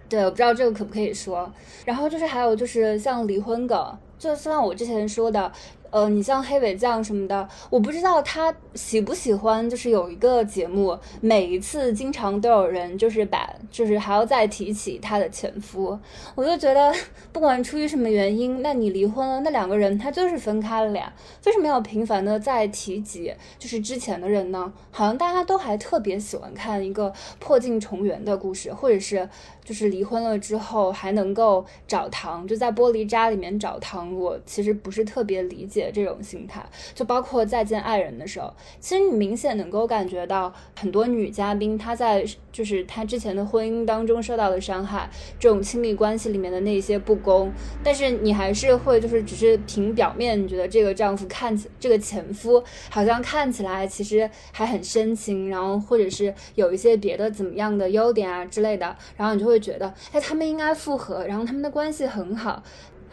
[0.10, 1.52] 对，我不知道这个可不可以说。
[1.86, 5.52] 然后就是还有就是像离婚梗，就像我之前说的。
[5.92, 16.00] 呃，你像黑尾酱什么的，我不知道他喜不喜欢，就是有一个节目，每一次经常都有人就是把，就是还要再提起他的前夫，
[16.34, 16.94] 我就觉得
[17.34, 21.14] 不管出于什么原因，那你离婚了，那两个人他就是分开了呀，
[21.46, 24.72] 为什么要频繁的再提及就是之前的人呢？
[24.92, 29.28] 好像大家都还特别喜欢看一个破镜重圆的故事，或者是
[29.64, 35.92] 就是离婚了之后还能够找糖，就在玻璃渣里面找糖，我其实不是特别理解。
[35.94, 36.64] 这种心态，
[36.96, 47.52] 就包括再见爱人的时候，其实你明显能够感觉到很多女嘉宾她在就是她之前的婚姻当中受到的伤害，这种亲密关系里面的那些不公，
[47.84, 62.64] 但是你还是会就是只是凭表面，你觉得这个丈夫看起这个前夫好像看起来其实还很深情，然后或者是有一些别的怎么样的优点啊之类的，然后你就会会觉得哎他们应该复合，然后他们的关系很好。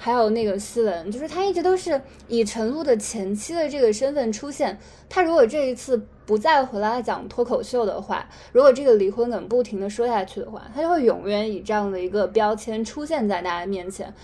[0.00, 4.78] 还有那个思文，就是他一直都是以陈露的前妻的这个身份出现。
[5.08, 14.14] 他如果这一次不再回来讲脱口秀的话，如果这个离婚梗不停的说下去的话，他就会永远以这样的一个标签出现在大家面前。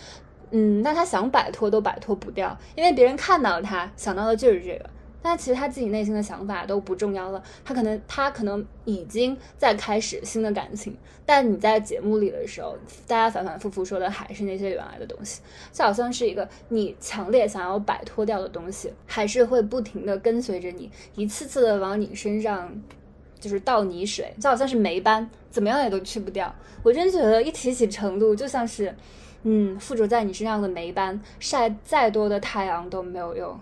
[0.53, 4.88] 嗯，那他想摆脱都摆脱不掉，因为别人看到他想到的就是这个。
[5.27, 15.41] 但其实他自己内心的想法都不重要了，他可能他可能已经在开始新的感情，但你在节目里的时候，大家反反复复说的还是那些原来的东西，
[15.73, 22.71] 就好像是一个你强烈想要摆脱掉的东西，还是会不停的跟随着你，一次次的往你身上
[23.41, 26.55] 就是倒泥水，就好像是霉斑，怎么样也都去不掉。
[26.83, 28.95] 我真觉得一提起程度，就像是，
[29.45, 33.59] 嗯，附着在你身上的霉斑，晒再多的太阳都没有用。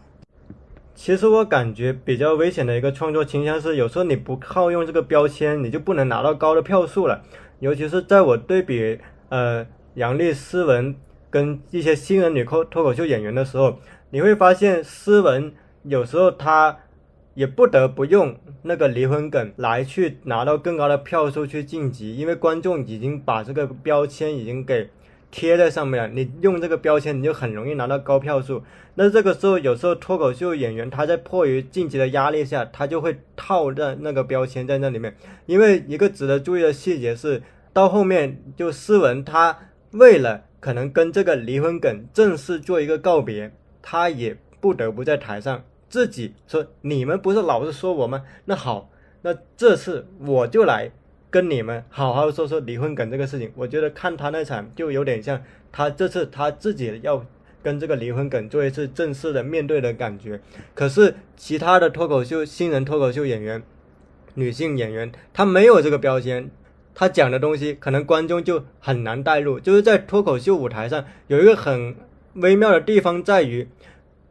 [0.94, 7.22] 其实我感觉比较危险的一个创作倾向是，有时候你不靠用这个标签，你就不能拿到高的票数了。
[7.61, 8.98] 尤其是在我对比
[9.31, 10.94] 呃杨丽、思文
[11.31, 13.78] 跟一些新人女脱脱口秀演员的时候，
[14.11, 15.52] 你会发现思文
[15.85, 16.78] 有时候她
[17.35, 24.90] 也不得不用那个离婚梗来去拿到更高的票数去晋级，因为观众已经把这个标签已经给。
[25.33, 28.62] 贴在上面，你用这个标签，你就很容易拿到高票数。
[28.95, 35.16] 那这个时候，有时候脱口秀演员他在迫于晋级的压力下，他就会套在那个标签在那里面。
[35.47, 37.42] 因为一个值得注意的细节是，
[37.73, 39.59] 到后面就思文他
[39.92, 48.23] 为了可能跟这个离婚梗正式做一个告别，他也不得不在台上自己说：“你们不是老是说我吗？
[48.45, 48.90] 那好，
[49.23, 50.92] 那这次我就来。”
[51.33, 55.42] 跟你们好好说说离婚梗这个事情，我觉得看他那场就有点像
[55.73, 57.25] 他这次他自己要
[57.62, 60.38] 跟这个离婚梗做一次正式的面对的感觉。
[60.75, 63.62] 可是其他的脱口秀新人脱口秀演员、
[64.35, 66.51] 女性演员，他没有这个标签，
[66.95, 69.59] 他讲的东西可能观众就很难带入。
[69.59, 71.97] 就是在脱口秀舞台上有一个很
[72.35, 73.66] 微妙的地方在于，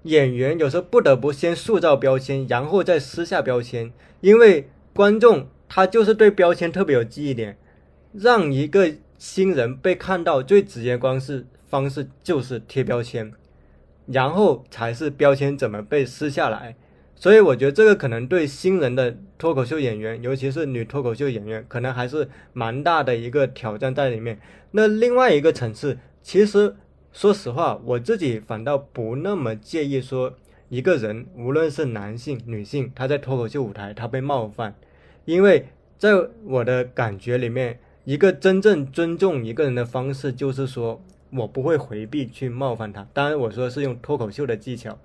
[0.04, 5.48] 演员有时候不得不先塑造标签，然后再撕下标签，因为观众。
[5.74, 7.58] 他就是对标签特别有记忆点，
[8.12, 13.32] 让一个新人被看到最直接方式方式就是贴标签，
[14.06, 16.76] 然后才是标签怎么被撕下来。
[17.16, 24.38] 所以我觉得这个可能对新人的脱口秀演员，尤其是女脱口秀演员，可能还是蛮大的一个挑战在里面。
[24.72, 26.76] 那另外一个层次，其实
[27.14, 30.34] 说实话，我自己反倒不那么介意说
[30.68, 34.76] 一个人，无论是男性、女性，他在脱口秀舞台他被冒犯，
[35.32, 35.66] 因为
[35.98, 36.12] 在
[36.44, 43.08] 我的感觉里面，一个真正尊重一个人的方式，就是说我不会回避去冒犯他。
[43.14, 44.98] 当然，我说是用脱口秀的技巧。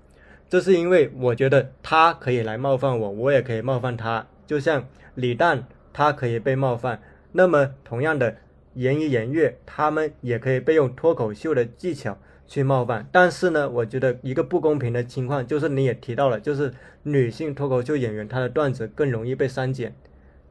[0.49, 4.27] 这是因为我觉得他可以来冒犯我，我也可以冒犯他。
[4.49, 8.39] 就像李诞，他可以被冒犯，那么同样的，
[8.75, 13.09] 言一言月，他们也可以被用脱口秀的技巧去冒犯。
[13.13, 19.95] 但是呢，我觉得一个不公平的情况就是你也提到了，就是女性脱口秀演员她的段子更容易被删减，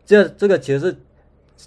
[0.06, 0.98] 这这个其实是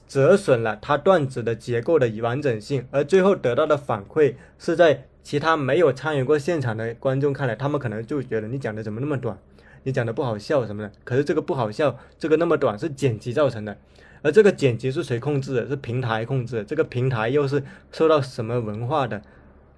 [0.06, 5.04] 折损了他段子的结构的完整性，而最后得到的反馈是在。
[5.20, 9.36] 其他没有参与过现场的观众看来，他们可能就觉得你讲的怎么那么短，
[9.82, 10.90] 你讲的不好笑什么的。
[11.04, 13.76] 可是这个不好笑，这个那么短是剪辑造成的，
[14.22, 15.68] 而这个剪辑是谁控制的？
[15.68, 16.64] 是平台控制。
[16.66, 19.20] 这个平台又是受到什么文化的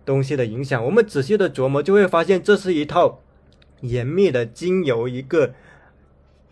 [0.05, 0.85] 东西的影响？
[0.85, 3.21] 我们仔细的琢磨，就会发现这是一套
[3.81, 5.55] 严密的经由一个。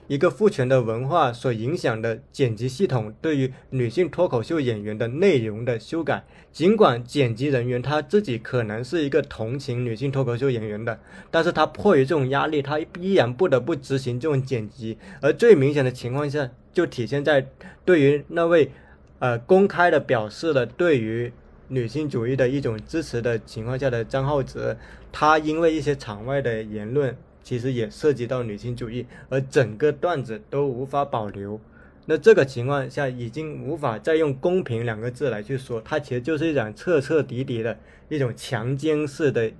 [0.09, 10.99] 一个父权的文化所影响的剪辑系统，对于女性脱口秀演员的内容的修改，尽管剪辑人员他自己可能是一个同情女性脱口秀演员的，
[11.31, 14.97] 但是他迫于这种压力，他依然不得不执行这种剪辑。
[15.21, 17.47] 而最明显的情况下，就体现在
[17.85, 18.71] 对于那位，
[19.18, 21.31] 呃，公开的表示了对于
[21.68, 24.75] 女性主义的一种支持的情况下的张浩哲，
[25.12, 27.14] 他因为一些场外的言论。
[27.42, 31.61] 其实也涉及到女性主义，而整个段子都无法保留。
[32.07, 39.53] 那这个情况下，已经无法再用公平两个字来去说，它其实就是一种彻彻底底的一种强奸式的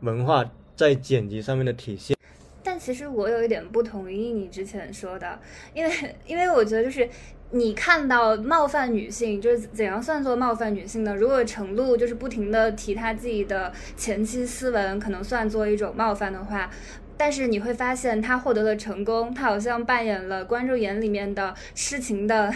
[0.00, 2.16] 文化在剪辑上面的体现。
[2.62, 5.40] 但其实我有一点不同意你之前说的，
[5.72, 5.90] 因为
[6.26, 7.08] 因为我觉得就是
[7.52, 11.14] 你看到冒犯女性，就是怎样算作冒犯女性呢？
[11.16, 16.70] 如果程璐就是不停的提她自己的前妻斯文，可能算作一种冒犯的话。
[17.16, 22.54] 但是你会发现，他获得了成功，他好像扮演了观众眼里面的痴情的。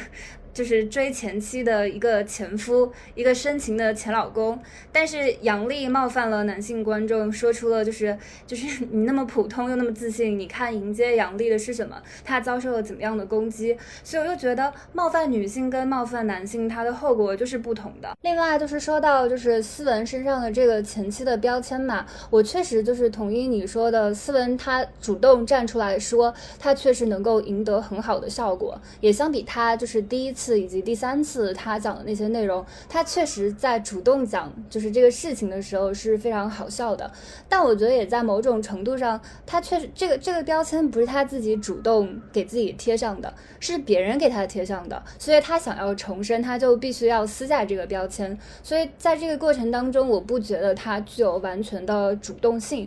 [0.55, 4.57] 就是追前妻的一个前夫，一个深情的前老公。
[4.93, 12.01] 但是杨笠冒犯了男性观众，说出了就是就是 你那么普通又那么自信，你看迎接杨笠的是什么？
[12.25, 13.77] 他遭受了怎么样的攻击？
[14.05, 18.17] 所以我就觉得冒犯女性跟冒犯男性，它的后果就是不同的。
[18.23, 30.44] 另外就是说到就是斯文身上的这个前妻的标签嘛，我确实就是同意你说的，斯文他主动站出来说，他确实能够赢得很好的效果，也相比他就是第一次。
[30.45, 37.11] 次以及第三次他讲的那些内容，他确实在主动讲就是这个事情的时候是非常好笑的。
[37.49, 45.03] 但我觉得也在某种程度上，他确实这个这个标签不是他自己主动给自己贴上的，是别人给他贴上的。
[45.19, 48.37] 所以他想要重生，他就必须要撕下这个标签。
[48.63, 52.87] 所以在这个过程当中，我不觉得他具有完全的主动性。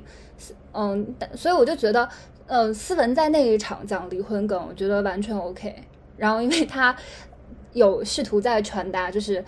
[0.73, 2.07] 嗯，所以我就觉得，
[2.45, 5.73] 呃，斯文在那一场讲离婚梗，我觉得完全 OK。
[6.17, 6.95] 然后因为他。
[7.73, 9.43] 有试图在传达，就是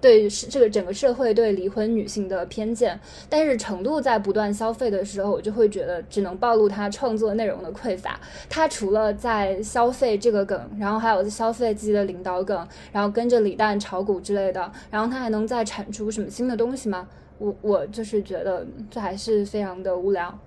[0.00, 8.18] 对这个整个社会对离婚女性的偏见，但是程度在不断消费的时候，我就会觉得只能暴露他创作内容的匮乏。
[8.48, 17.06] 他除了在消费这个梗，然后还有消费自己的领导梗，然后跟着李诞炒股之类的，然后他还能再产出什么新的东西吗？
[17.36, 20.38] 我我就是觉得这还是非常的无聊。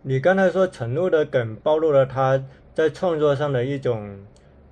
[0.00, 2.42] 你刚才说程璐的梗暴露了他
[2.74, 4.18] 在创作上的一种。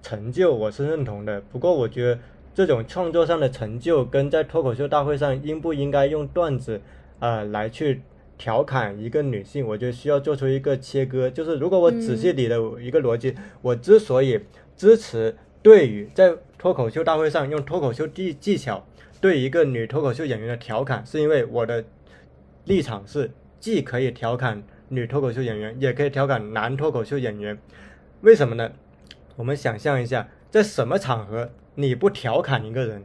[0.04, 2.18] 成就我是认同的，不过我觉得
[2.54, 6.78] 这种创作上的成就跟在脱口秀大会上应不应该用段子
[7.20, 8.02] 啊来去
[8.36, 11.30] 调侃一个女性，我觉得需要做出一个切割。
[11.30, 14.38] 就是如果我仔细理的一个逻辑，我之所以
[14.76, 18.86] 支持对于在脱口秀大会上用脱口秀技技巧
[19.22, 21.82] 对一个女脱口秀演员的调侃，是因为我的
[22.66, 27.56] 立场是既可以调侃女脱口秀演员，也可以调侃男脱口秀演员。
[28.20, 28.70] 为什么呢？
[29.36, 33.04] 我们想象一下，在什么场合你不调侃一个人？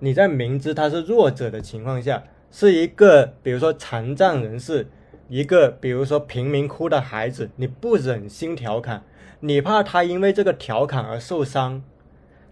[0.00, 4.88] 你在明知他是弱者的情况下，是一个比如说残障人士，
[5.28, 9.04] 一个比如说贫民窟的孩子，你不忍心调侃，
[9.40, 11.82] 你怕他因为这个调侃而受伤。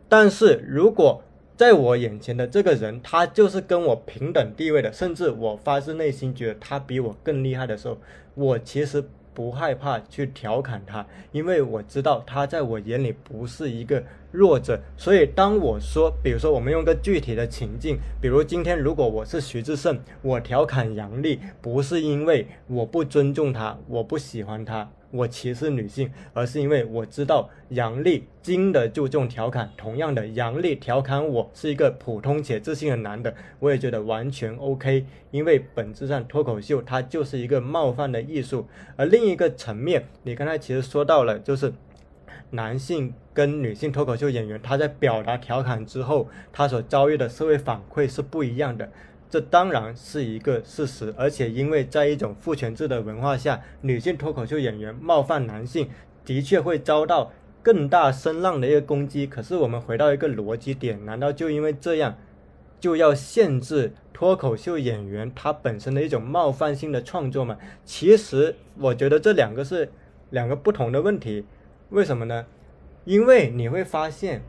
[0.08, 1.22] 但是如果
[1.56, 7.98] 在我眼前的这个人，他就是跟我平等地位的，甚至我发自内心觉得他比我更厉害的时候，
[8.34, 9.04] 我其实。
[9.40, 14.80] 不害怕去调侃他，因为我知道他在我眼里不是一个弱者。
[14.96, 24.90] 所以当我说，比如说我们用个具体的情境，比如今天如果我是徐志胜，我调侃杨笠，不是因为我不尊重他，我不喜欢他。
[25.12, 29.68] 我歧视女性，而是因为我知道杨笠经得住这种调侃。
[29.76, 35.04] 同样的，杨笠调侃我是一个普通且自信的男的，我也觉得完全 OK。
[35.32, 38.68] 因为本质上脱口秀它就是一个冒犯的艺术。
[38.94, 41.72] 而另一个层面，你刚才其实说到了，就是
[42.50, 48.90] 男性跟女性脱口秀演员他在表达调侃之后，他所遭遇的社会反馈是不一样的。
[49.28, 55.88] 这当然是一个事实，而且因为在一种父权制的文化下，女性脱口秀演员冒犯男性，
[56.24, 57.30] 的确会遭到
[57.62, 59.28] 更大声浪的一个攻击。
[59.28, 62.18] 可是我们回到一个逻辑点，难道就因为这样，
[62.80, 67.56] 就要限制脱口秀演员他本身的一种冒犯性的创作吗？
[67.84, 69.92] 其实我觉得这两个是
[70.30, 71.44] 两个不同的问题。
[71.90, 72.46] 为什么呢？
[73.04, 74.42] 因为你会发现。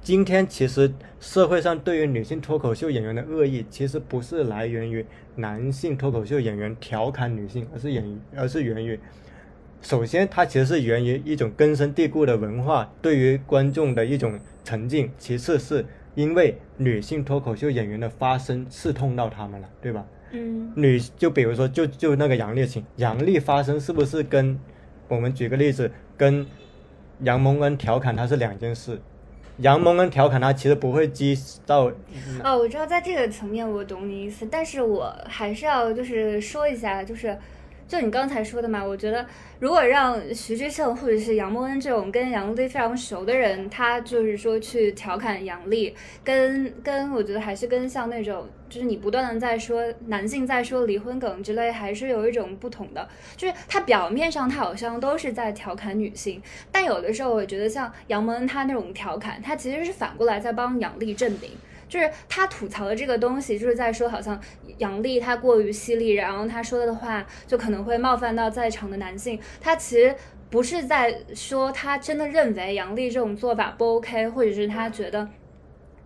[0.00, 5.04] 今天其实社会上对于女性脱口秀演员的恶意，其实不是来源于
[5.36, 9.00] 男性脱口秀演员调侃女性，而是演而是源于，
[9.80, 20.06] 首先它其实是源于一种根深蒂固的文化对于观众的一种沉浸，其次是因为女性脱口秀演员的发声刺痛到他们了，对吧？
[20.32, 24.58] 嗯，女就比如说就就那个杨丽琴，杨丽发声是不是跟
[25.08, 26.46] 我们举个例子，跟
[27.20, 29.00] 杨蒙恩调侃他是两件事？
[29.58, 31.84] 杨蒙恩调侃他，其实不会激到。
[32.42, 37.36] 哦，我知道，在这个层面我懂你意思，但是我还是要就是说一下，就是。
[37.86, 39.24] 就你刚才说的嘛，我觉得
[39.60, 53.06] 如果让徐志胜或者是杨蒙恩这种跟杨笠非常熟的人，他就是说去调侃杨笠，跟跟我觉得还是跟像那种就是你不断的在说男性在说离婚梗之类，还是有一种不同的。
[53.36, 61.50] 就是他表面上他好像都是在调侃女性，但有的时候我觉得像杨蒙恩他那种调侃，他其实是反过来在帮杨笠证明。
[61.88, 64.40] 就是他吐槽的这个东西，就是在说，好像
[64.78, 69.38] 杨笠他过于犀利，然后他说的话就可能会冒犯到在场的男性。
[69.60, 70.14] 他其实
[70.50, 75.28] 不是在说他真的认为杨笠这种做法不 OK，或者是他觉得，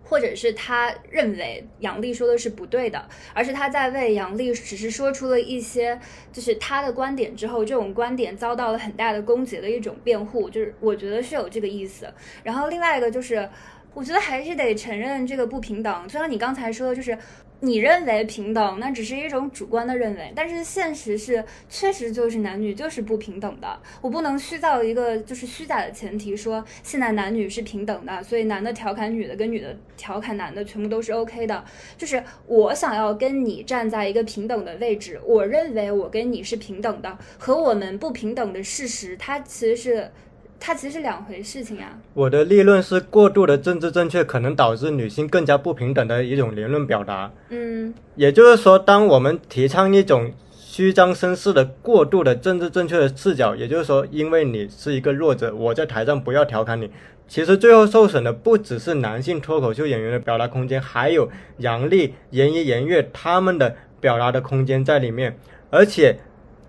[0.03, 5.99] 或者是他认为杨笠说的是不对的，而是他在为杨笠只是说出了一些
[6.31, 12.11] 就是他的观点之后，这种观点遭到了很大的攻击的一种辩护，就是我觉得是有这个意思。
[12.43, 13.47] 然后另外一个就是。
[13.93, 17.17] 我觉得还是得承认这个不平等，就像你刚才说的，就是
[17.59, 23.79] 你认为平等，那只是一种主观的认为，但是现实是确实就是男女就是不平等的。
[23.99, 31.65] 我不能虚造一个就是虚假的前提，说现在男女是平等的，所以男的调侃女的跟女的调侃男的全部都是 OK 的。
[31.97, 40.11] 就是我想要跟你站在一个平等的位置，我认为我跟你是平等的，和我们不平等的事实，它其实是。
[40.59, 41.97] 它其实是两回事情啊。
[42.13, 47.31] 我的立论是，过度的政治正确可能导致女性更加不平等的一种言论表达。
[47.49, 56.91] 嗯，也就是说，当我们提倡一种虚张声势的过度的政治正确的视角，也就是说，因为你是一个弱者，我在台上不要调侃你。
[57.27, 61.29] 其实最后受损的不只是男性脱口秀演员的表达空间，还有
[61.59, 65.39] 杨笠、严一、严月他们的表达的空间在里面。
[65.69, 66.17] 而且，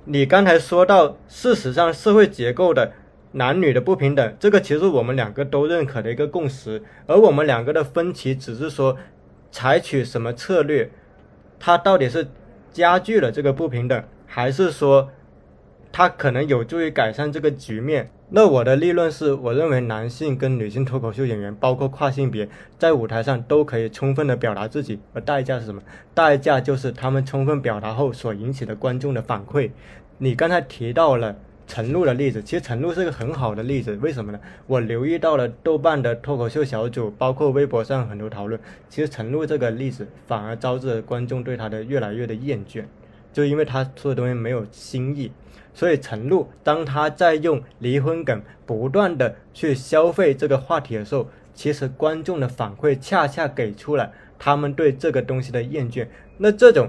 [0.04, 2.92] 你刚才说到，事实上社会结构的。
[3.32, 8.96] 男女的不平等，这个其实我们两个都认可的一个共识，而我们两个的分歧只是说，
[9.52, 10.90] 采取什么策略，
[11.60, 12.26] 它到底是
[12.72, 15.10] 加剧了这个不平等，还是说，
[15.92, 18.10] 它可能有助于改善这个局面？
[18.30, 25.80] 那我的立论是，我认为男性跟女性脱口秀演员，包括跨性别，在舞台上都可以充分的表达自己，而代价是什么？
[26.14, 29.70] 代价就是他们充分表达后所引起的观众的反馈。
[30.18, 31.36] 你刚才提到了。
[31.70, 34.40] 陈露的例子，其实陈露是个很好的例子，为什么呢？
[34.66, 42.82] 我留意到了豆瓣的脱口秀小组，包括微博上很多讨论，其实陈露这个例子反而招致了观众对他的越来越的厌倦，
[43.32, 45.30] 就因为他说的东西没有新意。
[45.72, 54.10] 所以陈露当他在用离婚梗不断的去消费这个话题的时候，其实观众的反馈恰恰给出了
[54.40, 56.08] 他们对这个东西的厌倦。
[56.38, 56.88] 那这种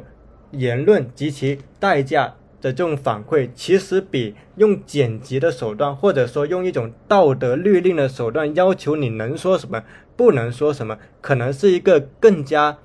[0.49, 2.33] 言论及其代价。
[2.61, 9.83] 的这种反馈，其实比用剪辑的手段，或者说用一种道德律令的手段要求你能说什么，
[10.15, 12.77] 不能说什么，可能是一个更加，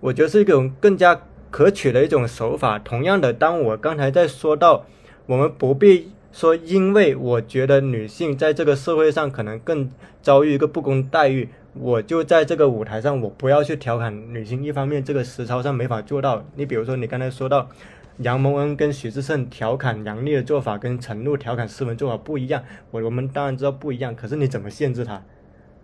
[0.00, 2.78] 我觉得是一种更加可取的一种手法。
[2.78, 4.86] 同样的，当我刚才在说到，
[5.26, 9.90] 我们不必说，因为我觉得女性在这个社会上可能更
[10.22, 14.62] 遭遇一个不公待遇，我就在这个舞台上，我不要去调侃女性。
[14.64, 16.44] 一方面，这个实操上没法做到。
[16.54, 17.68] 你比如说，你刚才说到
[18.18, 22.62] 杨蒙恩跟许志胜调侃杨笠的做法，跟陈露调侃斯文做法不一样。
[22.90, 25.22] 我我们当然知道不一样，可是你怎么限制他？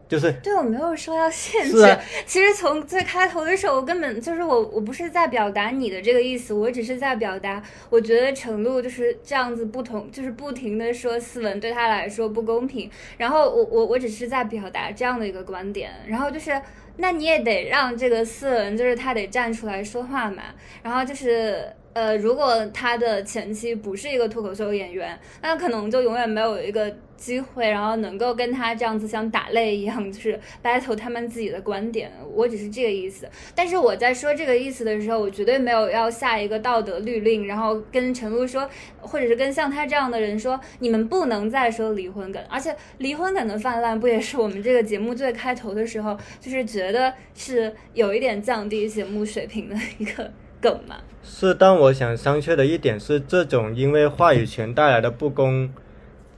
[0.09, 1.83] 就是对我没有说要限制。
[1.83, 12.91] 啊其实从最开头的时候，我根本就是我，我不是在表达你的这个意思，我只是在表达，我觉得程璐就是这样子不同，就是不停的说斯文对他来说不公平。
[13.19, 16.61] 然后我我我只是在表达这样的一个观点，然后就是。
[17.01, 20.43] 那你也得让这个斯文，就是他得站出来说话嘛。
[20.83, 21.65] 然后就是，
[21.95, 32.13] 呃，如果他的前妻不是一个脱口秀演员，那可能就永远没有一个机会，然后能够跟他这样子像打擂一样，就是 battle 他们自己的观点。
[32.33, 33.29] 我只是这个意思。
[33.53, 38.69] 但是我在说这个意思的时候，我绝对没有要下一个道德律令，然后跟陈露说，
[39.01, 42.41] 或者是跟像他这样的人说，你们不能再说离婚梗。
[42.49, 50.31] 而且离婚梗的泛滥，不也是我们这个节目最开头的时候，就是觉得是有一点降低节目水平的一个
[50.61, 50.97] 梗嘛？
[51.23, 55.71] 是，但我想商榷的一点是，这种因为话语权带来的不公，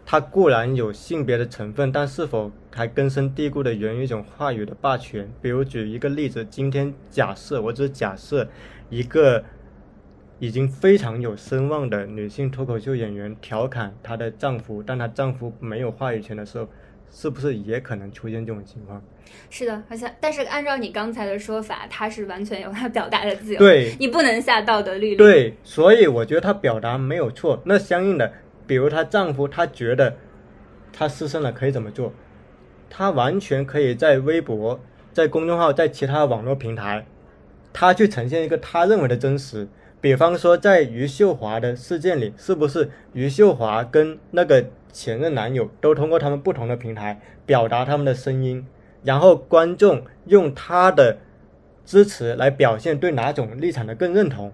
[0.05, 5.31] 它固然有性别的成分，但是否还根深蒂固的源于一种话语的霸权？
[5.41, 8.49] 比如举一个例子，今天假设，我只是假设
[8.89, 9.45] 一个
[10.39, 16.69] 已经非常有声望的女性脱口秀演员调侃她的丈夫，但她丈夫没有话语权的时候，
[17.11, 19.03] 是不是也可能出现这种情况？
[19.49, 25.17] 是的，而且但是按照你刚才的说法，他是完全有他表达的自由，对，你不能下道德律令。
[25.17, 27.61] 对，所以我觉得她表达没有错。
[27.65, 28.33] 那相应的，
[28.67, 30.17] 比如她丈夫，他觉得
[30.93, 32.13] 她失身了，可以怎么做？
[32.89, 34.81] 他完全可以在微博、
[35.13, 37.07] 在公众号、在其他网络平台，
[37.73, 39.69] 他去呈现一个他认为的真实。
[40.01, 48.67] 比方说，在余秀华的事件里，是不是余秀华跟那个前任男友都通过他们不同的平台表达他们的声音，
[49.03, 51.19] 然后观众用他的
[51.85, 54.53] 支持来表现对哪种立场的更认同？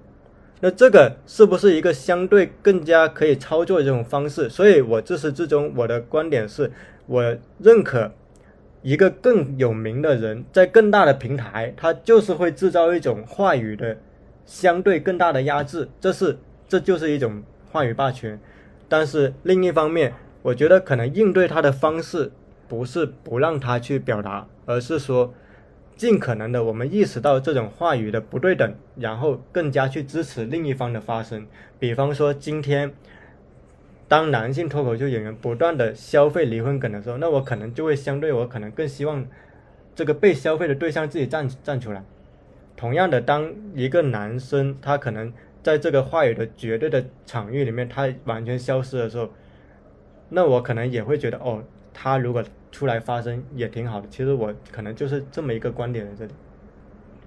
[0.60, 4.48] 那这个是不是一个相对更加可以操作的这种方式？
[4.48, 6.72] 所以我自始至终我的观点是，
[7.06, 8.10] 我认可
[8.80, 13.98] 一个更有名的人在更大的平台，他就是会制造一种话语的
[14.46, 18.40] 相对更大的压制，这是这就是一种话语霸权。
[18.88, 20.14] 但是另一方面，
[20.46, 22.30] 我觉得可能应对他的方式
[22.68, 25.34] 不是不让他去表达，而是说
[25.96, 31.46] 尽可能的我们意识到这种话语的不对等，然后更加去支持另一方的发声。
[31.78, 32.92] 比方说今天。
[34.08, 39.26] 当男性脱口秀演员不断的消费离婚梗的时候，那我可能就会相对我可能更希望
[39.96, 42.04] 这个被消费的对象自己站站出来。
[42.76, 49.28] 同样的，当一个男生他可能在这个话语的绝对的场域里面，他完全消失的时候，
[50.28, 51.62] 那我可能也会觉得，哦，
[51.94, 54.08] 他如果出来发声也挺好的。
[54.10, 56.32] 其实我可能就是这么一个观点在这里。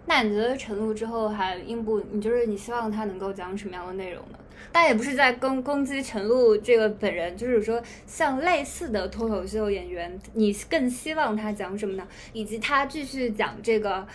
[0.06, 2.00] 那你觉得陈露之后还应不？
[2.12, 4.40] 你就是你希望他能够讲什么样的内容呢？
[4.72, 12.06] 但也不是在攻攻击陈露这个本人，就是说像类似的脱口秀演员，你更希望他讲什么呢？
[12.34, 14.06] 以及他继续讲这个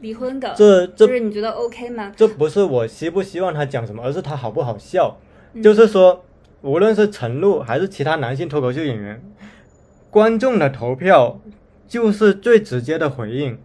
[0.00, 2.12] 离婚的，这这就是你觉得 OK 吗？
[2.14, 5.16] 这不是我希不希望他讲什么，而是他好不好笑。
[5.54, 6.24] 嗯就是说，
[6.62, 9.22] 无论是陈露还是其他男性脱口秀演员，
[10.10, 11.40] 观众的投票
[11.88, 13.58] 就是最直接的回应。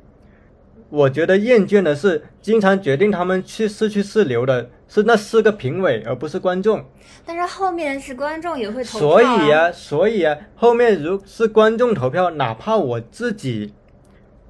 [0.89, 6.85] 我觉得厌倦的是，经常决定他们去是去是留的是那四个评委，而不是观众。
[7.25, 13.73] 但是后面是观众也会投、所以啊，所以啊，后面如是观众投票，哪怕我自己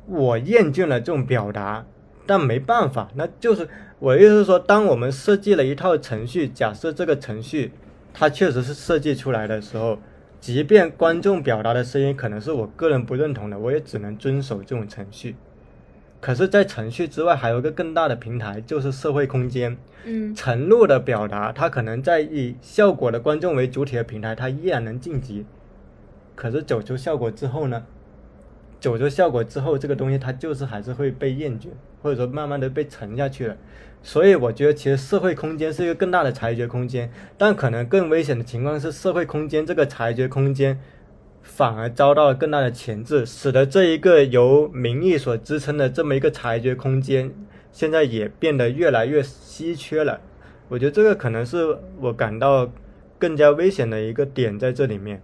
[0.07, 1.85] 我厌倦了这种表达，
[2.27, 3.67] 但没办法，那就是
[3.97, 7.71] 我意思是说，当我们设计了一套程序，假设这个程序
[8.17, 9.99] 它确实是设计出来的时候，
[10.39, 15.35] 即便观众表达的声音可能是我个人不认同的，我也只能遵守这种程序。
[16.21, 19.77] 可是，在程序之外，还有一个更大的平台，就是社会空间。
[20.05, 25.45] 嗯，程度的表达，它可能在以效果的观众为主体的平台，它依然能晋级。
[26.35, 27.85] 可是走出效果之后呢？
[28.79, 31.67] 走出效果之后，这个东西它就是还是会被厌倦，
[32.01, 33.57] 或者说慢慢的被沉下去了。
[34.07, 40.79] 所以我觉得，其实社会空间是一个更大的裁决空间，但可能更危险的情况是，社会空间这个裁决空间
[41.41, 47.33] 反而遭到了更大的钳制，使得这一个由民意所支撑的这么一个裁决空间，
[47.71, 50.21] 现在也变得越来越稀缺了。
[50.69, 52.71] 我觉得这个可能是我感到
[53.17, 55.19] 更加危险的一个点在这里面。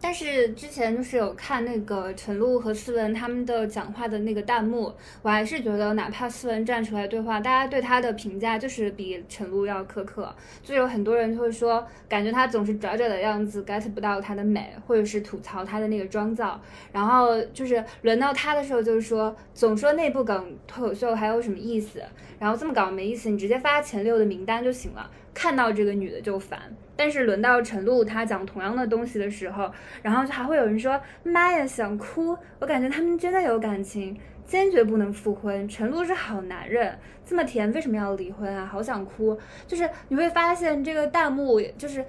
[0.00, 4.92] 但是之前就是有看那个陈露和思文他们的讲话的那个弹幕，
[5.22, 10.32] 我还是觉得哪怕思文站出来对话，大家对他的评价就是比陈露要苛刻。
[10.62, 16.60] 就有很多人就会说，感觉他总是拽拽的样子，get 不到她的美，或者是吐槽她的那个妆造。
[16.92, 22.02] 然后就是轮到他的时候，就是说总说内部梗脱口秀还有什么意思？
[22.38, 25.10] 然后这么搞没意思，你直接发前六的名单就行了。
[25.36, 26.58] 看到这个女的就烦。
[26.96, 29.70] 但是轮到陈露她讲同样的东西的时候，
[30.00, 32.34] 然后就还会有人说妈呀想哭。
[32.58, 35.68] 我感觉他们真的有感情，坚决不能复婚。
[35.68, 38.64] 陈露是好男人，这么甜，为什么要离婚啊？
[38.64, 39.38] 好想哭。
[39.66, 42.02] 就是你会发现这个弹幕就是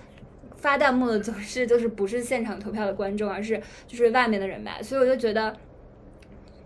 [0.55, 4.77] 发弹幕的总是就是不是现场投票的观众，而是就是外面的人吧。
[4.81, 5.53] 所以我就觉得，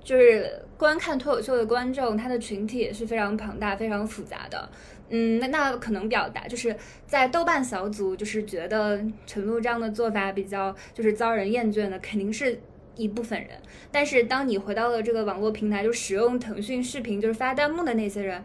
[0.03, 4.69] 就是观看脱口秀的观众，他的群体也是非常庞大、非常复杂的。
[5.11, 12.59] 嗯，那那可能表达就是在豆瓣小组，就是觉得陈露这样的做法比较就是遭人厌倦的，肯定是
[12.95, 13.49] 一部分人。
[13.91, 18.43] 但是当你回到了这个网络平台，就使用腾讯视频就是发弹幕的那些人，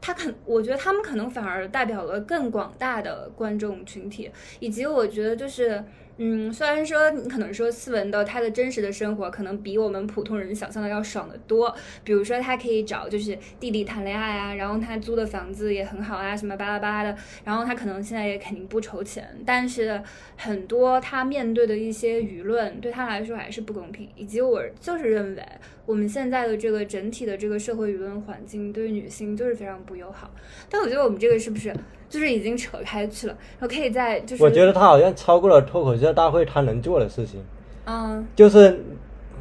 [0.00, 5.84] 他肯，我觉得他们可能反而代表了更广大的观众群体，以及我觉得就是。
[6.18, 17.14] 嗯，虽然说你可能说斯文的他的真实的生活可能比我们普通人想象的要爽得多，比如说他可以找就是弟弟谈恋爱啊，然后他租的房子也很好啊，什么巴拉巴拉的，
[17.44, 20.02] 然后他可能现在也肯定不愁钱，但是
[20.36, 25.46] 很多他面对的一些舆论对他来说还是不公平，以及我就是认为
[25.84, 30.30] 我们现在的这个整体的这个社会舆论环境对女性就是非常不友好，
[30.70, 31.74] 但我觉得我们这个是不是？
[32.08, 34.42] 就是已经扯开去了，然后可以在就是。
[34.42, 37.42] 我觉得他好像超过了脱口秀大会他能做的事情。
[37.84, 38.24] 嗯。
[38.34, 38.80] 就是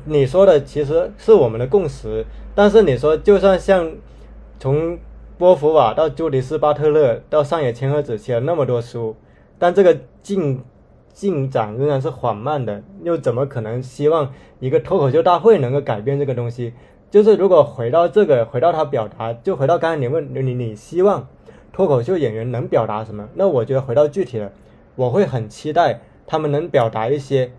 [0.05, 3.91] 你说的其实是我们的共识，但是你说就算像
[4.59, 4.97] 从
[5.38, 9.16] 波伏娃到朱迪斯巴特勒到上野千鹤子写了那么多书，
[9.59, 10.61] 但这个进
[11.13, 16.74] 进展仍然是缓慢的，又怎么可能希望一个脱口秀大会能够改变这个东西？
[17.11, 21.28] 就是如果回到这个，回到他表达，就回到刚才你问你你希望。
[21.76, 23.28] 脱口秀演员能表达什么？
[23.34, 24.49] 那我觉得回到具体的，
[24.95, 27.51] 我会很期待他们能表达一些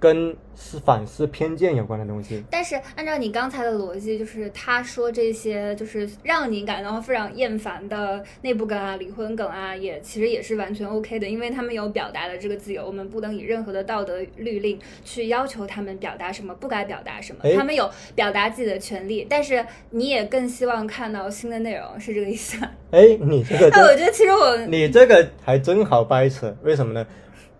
[0.00, 2.42] 跟是反思偏见有关的东西。
[2.50, 19.26] 但是按照你刚才的逻辑，就是他说这些就是让你感到非常厌烦的内部梗啊、离婚梗啊，也其实也是完全 OK 的，因为他们有表达的这个自由，我们不能以任何的道德律令去要求他们表达什么，不该表达什么，他们有表达自己的权利。
[19.28, 22.70] 但是你也更希望看到新的内容，是这个意思吗？
[22.90, 27.06] 哎，你这个，哎， 我觉得其实我，你这个还真好掰扯，为什么呢？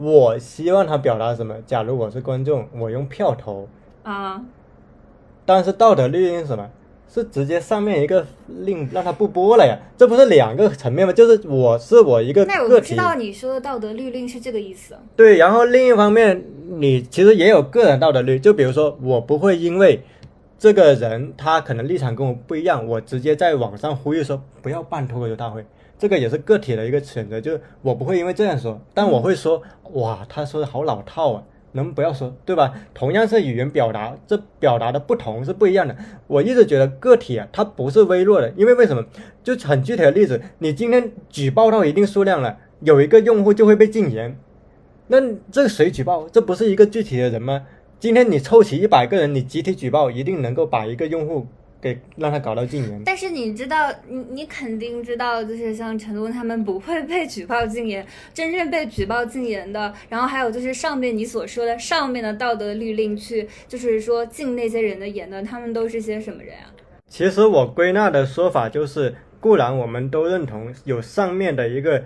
[0.00, 1.54] 我希望他表达什么？
[1.66, 3.68] 假如我是观众，我用票投
[4.02, 4.42] 啊。
[5.44, 6.70] 但是道德律令是什么？
[7.06, 9.76] 是直接上面一个令让他不播了呀？
[9.98, 11.12] 这不是两个层面吗？
[11.12, 14.96] 就是我是我一个那我不知道你说的道德律令是这个意思。
[15.14, 16.44] 对，然后另一方面，
[16.78, 20.00] 你其实也有个人道德律，就比如说我不会因为。
[20.62, 25.64] 这个人他可能立场跟我不一样，我直接在网上呼吁说不要办脱口秀大会，
[26.00, 31.42] 这个也是个体的一个选择，就是我不会因为这样说，但我会说哇，他说的好老套啊，
[31.72, 32.72] 能不要说对吧？
[32.94, 35.94] 同样是语言表达，这表达的不同是不一样的。
[36.26, 39.04] 我一直觉得个体啊，它不是微弱的，因为为什么？
[39.44, 44.38] 就很具体的例子，你今天举报到一定数量了，有一个用户就会被禁言，
[45.08, 45.18] 那
[45.52, 46.26] 这谁举报？
[46.30, 47.66] 这不是一个具体的人吗？
[47.98, 51.46] 今天你凑齐一百个人，你集体举报，一定能够把一个用户
[51.80, 53.02] 给让他搞到禁言。
[53.04, 66.70] 但是你知道，你你肯定知道，就是像陈露他们不会被举报禁言，真正被举报禁言的，然后还有就是上面你所说的上面的道德律令去，就是说禁那些人的言的，他们都是些什么人啊？
[67.06, 72.04] 其实我归纳的说法就是，固然我们都认同有上面的一个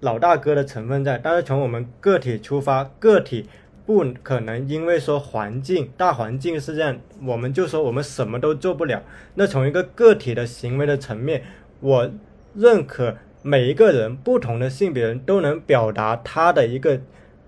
[0.00, 3.48] 老大哥的成分在，但是从我们个体出发，个体。
[3.86, 9.02] 不可能，因为说环境大环境是这样，我们就说我们什么都做不了。
[9.34, 11.42] 那从一个个体的行为的层面，
[11.80, 12.10] 我
[12.54, 16.98] 认可每一个人不同的性别人都能表达他的一个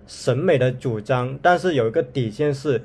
[0.06, 2.84] 审美的主张，但是有一个底线是，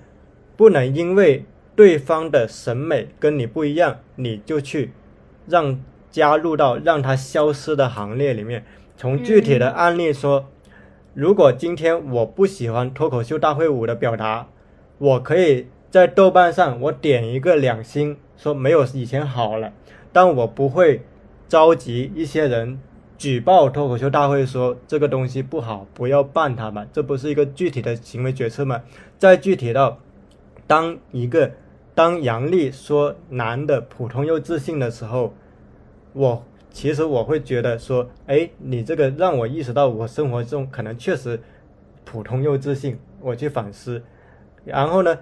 [0.55, 1.43] 不能因为
[1.75, 4.93] 对方的审美跟你不一样，你就去
[5.45, 5.77] 让
[6.09, 8.63] 加入到让他消失的行列里面。
[8.95, 10.50] 从具体的案例说。
[11.13, 14.47] 如果今天我不喜欢脱口秀大会五的表达，
[14.97, 19.73] 我可以在豆瓣上我点一个两星，说没有以前好了，
[20.13, 21.03] 但我不会
[21.49, 22.79] 召集一些人
[23.17, 28.81] 举报脱口秀大会，说这个东西不好，不要办它嘛，这不是一个具体的行为决策吗？
[29.17, 29.99] 再具体到，
[30.65, 31.51] 当一个
[31.93, 35.33] 当杨笠说男的普通又自信的时候，
[36.13, 36.45] 我。
[36.71, 41.39] 其实我会觉得说，哎，你这个让我意识到我生活中可能确实
[42.05, 44.01] 普通又自信，我去反思。
[44.63, 45.17] 然后呢，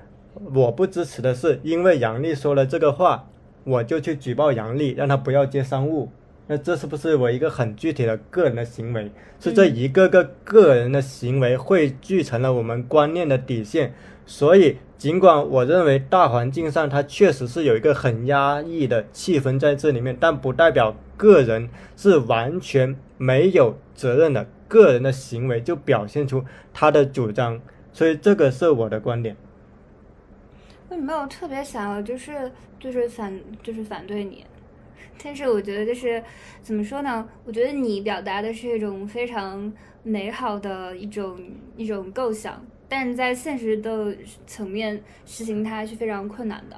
[0.54, 3.28] 我不支持的是，因为杨丽说了这个话，
[3.64, 6.10] 我就去举报杨丽，让他不要接商务。
[6.48, 9.12] 那这是不是我一个很具体的个人的行为？
[9.40, 13.94] 是这一个个个人的行为汇聚成了我们观念的底线。
[14.26, 21.68] 所以，尽管我认为大环境上它确实是有一个很压抑的气氛在这里面，但不代表个人
[21.98, 24.48] 是完全没有责任的。
[24.70, 27.60] 个人的行为就表现出他的主张，
[27.92, 29.36] 所以这个是我的观点。
[30.88, 32.50] 我没有特别想要，就是
[32.80, 34.46] 就是反就是反对你，
[35.22, 36.24] 但是我觉得就是
[36.62, 37.28] 怎么说呢？
[37.46, 41.38] 我觉得你表达的是一种非常美好的一种
[41.76, 44.16] 一种构想，但在现实的
[44.48, 46.78] 层面实行它是非常困难的。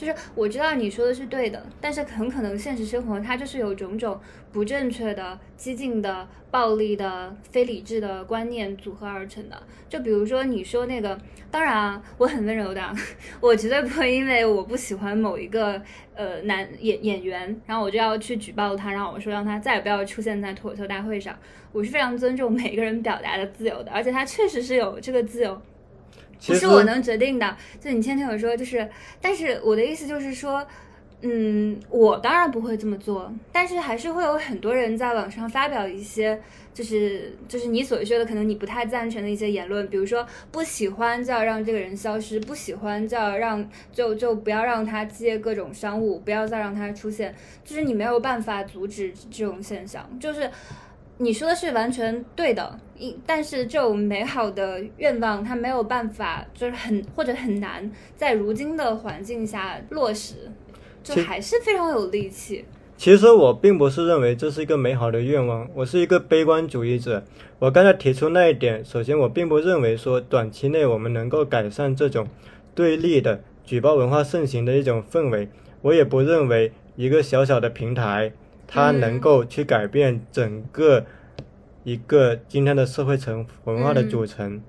[0.00, 4.18] 就是我知道你说的是对的，但是很可能现实生活它就是有种种
[4.50, 9.62] 不正确的、激进的、暴力的、非理智的观念组合而成的。
[9.90, 11.20] 就比如说你说那个，
[11.50, 12.82] 当然啊，我很温柔的，
[13.42, 15.78] 我绝对不会因为我不喜欢某一个
[16.14, 21.38] 呃男演演员，然后我就要去举报他，然后我说让他再也不要出现在脱口秀大会上。
[21.72, 25.60] 我是非常尊重每个人表达的自由的，而且他确实是有这个自由。
[26.46, 28.88] 不是我能决定的，就你先听我说，就是，
[29.20, 30.66] 但是我的意思就是说，
[31.22, 36.40] 嗯，我当然不会这么做，但是还是会有很多人在网上发表一些，
[36.72, 47.34] 就是就是你所说的可能你不太赞成的一些言论，比如说不喜欢就要让这个人消失，不喜欢就要让就就不要让他接各种商务，不要再让他出现，
[47.64, 50.50] 就是你没有办法阻止这种现象，就是。
[51.22, 60.50] 你说的是完全对的，一但是这种美好的愿望，它没有办法，就是很或者很难在如今的环境下落实，
[61.02, 62.64] 就还是非常有力气。
[62.96, 67.22] 其实我并不是认为这是一个美好的愿望，我是一个悲观主义者。
[67.58, 72.26] 我刚才提出那一点，首先我并不认为说短期内我们能够改善这种
[72.74, 75.50] 对立的举报文化盛行的一种氛围，
[75.82, 78.32] 我也不认为一个小小的平台。
[78.72, 81.04] 它能够去改变整个
[81.82, 84.62] 一个今天的社会层文化的组成，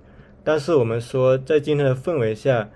[0.43, 2.69] 但是我们说，在今天的氛围下，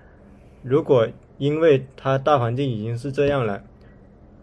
[0.62, 1.08] 如果
[1.38, 3.64] 因为它大环境已经是这样了，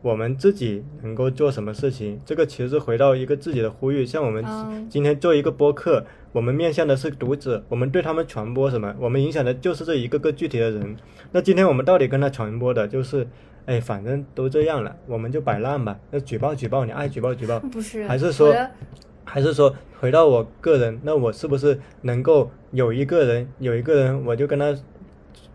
[0.01, 2.19] 我们自己能够做什么事情？
[2.25, 4.43] 这个其实回到一个自己的呼吁，像我们
[4.89, 8.93] 今天做一个播客，我们面向的是读者，我们对他们传播什么？
[8.99, 10.97] 我们影响的就是这一个个具体的人。
[11.31, 13.25] 那今天我们到底跟他传播的就是？
[13.65, 15.97] 哎，反正都这样了，我们就摆烂吧。
[16.11, 18.05] 那举报举报，你爱举报举报，不是？
[18.07, 18.53] 还是说，
[19.23, 20.99] 还是说回到我个人？
[21.03, 24.75] 那我是不是能够有一个人，有一个人，我就跟他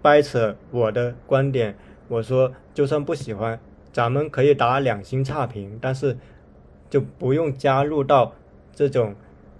[0.00, 1.76] 掰扯我的观点？
[2.08, 3.60] 我说，就算不喜欢，
[3.92, 6.16] 咱们可以打两星差评，但是
[6.88, 8.32] 就不用加入到
[8.74, 9.14] 这种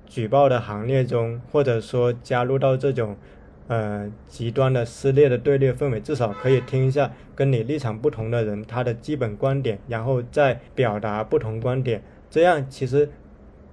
[0.06, 3.16] 举报的行列中，或者说加入到这种。
[3.68, 13.10] 呃，极端的撕裂的对立氛围，至少可以听一下跟你立场不同的人他的基本观点，然后再表达不同观点，这样其实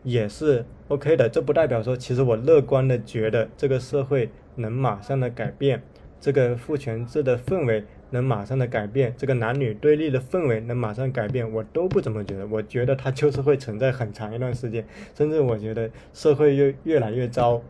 [0.03, 1.29] 也是 OK 的。
[1.29, 5.81] 这不代表说，其实我乐观的觉得这个社会能马上的改变，
[6.19, 12.45] 这个父权制的氛围能马上的改变，这个男女对立的氛围能马上改变，我都不怎么觉得。
[12.47, 14.85] 我觉得它就是会存在很长一段时间，
[15.17, 17.61] 甚至我觉得社会越越来越糟。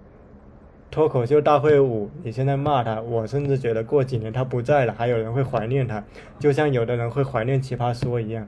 [0.92, 6.04] 脱口秀大会五，你现在骂他，我甚至觉得过几年他不在了，还有人会怀念他，
[6.40, 8.48] 就像有的人会怀念奇葩说一样。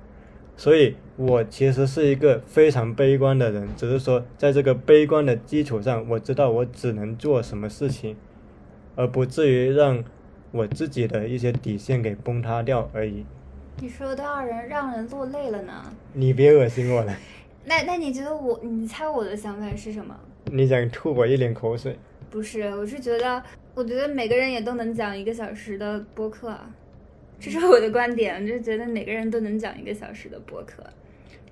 [0.56, 8.16] 所以，我其实是一个非常悲观的人，只是说在这个悲观的基础上，我知道我只能做什么事情，
[8.96, 10.04] 而不至于让
[10.52, 13.26] 我自己的一些底线给崩塌掉而已。
[13.80, 15.74] 你说的让人让人落泪了呢。
[16.14, 17.14] 你别恶心我了。
[17.66, 20.16] 那那你觉得我，你猜我的想法是什么？
[20.46, 22.00] 你想吐我一脸口水？
[22.30, 23.42] 不是，我是觉得，
[23.74, 26.56] 我觉得每个人也都能讲一个小时的播客，
[27.40, 30.84] 这是我的观点，就觉得每个人都能讲一个小时的播客。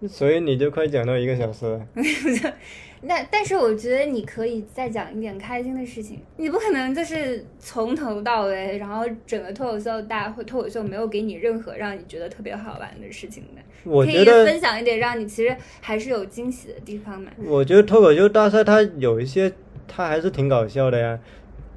[0.09, 1.87] 所以你就快讲到一个小时了。
[3.01, 13.61] 那但是我觉得你可以再讲一点开心的事情，你不可能就是从头到尾，然后整个脱口秀大会脱口秀没有给你任何让你觉得特别好玩的事情的。
[13.83, 17.31] 我觉得分享一点让你其实还是有惊喜的地方嘛。
[17.45, 19.51] 我觉得脱口秀大赛它有一些。
[19.87, 21.19] 他还是挺搞笑的呀，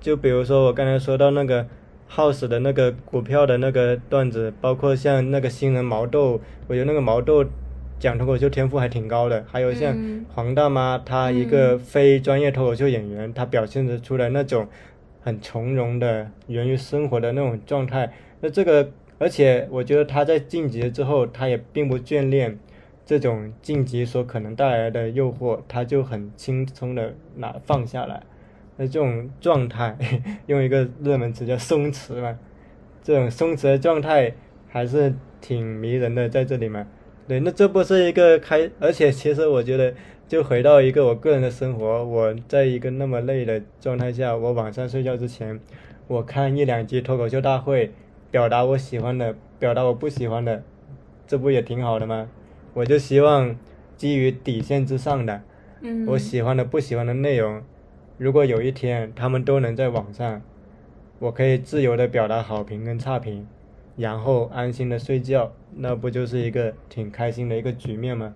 [0.00, 1.66] 就比如说我刚才说到那个
[2.10, 7.44] House 的那个股票的那个段子，包括像那个新人毛豆，我觉得那个毛豆
[7.98, 9.44] 讲脱口秀天赋还挺高的。
[9.46, 9.96] 还有像
[10.34, 14.66] 黄大妈，她一个非专业脱口秀演员，她表现的出来那种
[15.20, 18.12] 很从容的源于生活的那种状态。
[18.40, 22.58] 那这个，而且我觉得她在晋级之后，她也并不眷恋。
[23.08, 28.22] 这种晋级所可能带来的诱惑，他就很轻松的拿放下来。
[28.76, 29.96] 那这种状态，
[30.44, 32.38] 用一个热门词叫松弛嘛，
[33.02, 34.34] 这种松弛的状态
[34.68, 36.86] 还是挺迷人的，在这里嘛。
[37.26, 39.94] 对，那这不是一个开，而且其实我觉得，
[40.28, 45.58] 就回到一个我个人的生活，我在一个那么累的状态下，我晚上睡觉之前，
[46.08, 47.90] 我看一两集脱口秀大会，
[48.30, 50.62] 表达我喜欢的，表达我不喜欢的，
[51.26, 52.28] 这不也挺好的吗？
[52.74, 53.56] 我就希望
[53.96, 55.42] 基于底线之上的，
[55.80, 57.62] 嗯，我喜欢的、不喜欢的内容，
[58.16, 60.42] 如果有一天他们都能在网上，
[61.18, 63.46] 我可以自由的表达好评跟差评。
[63.96, 68.32] 然后安心的睡觉，那不就是一个挺开心的一个局面吗？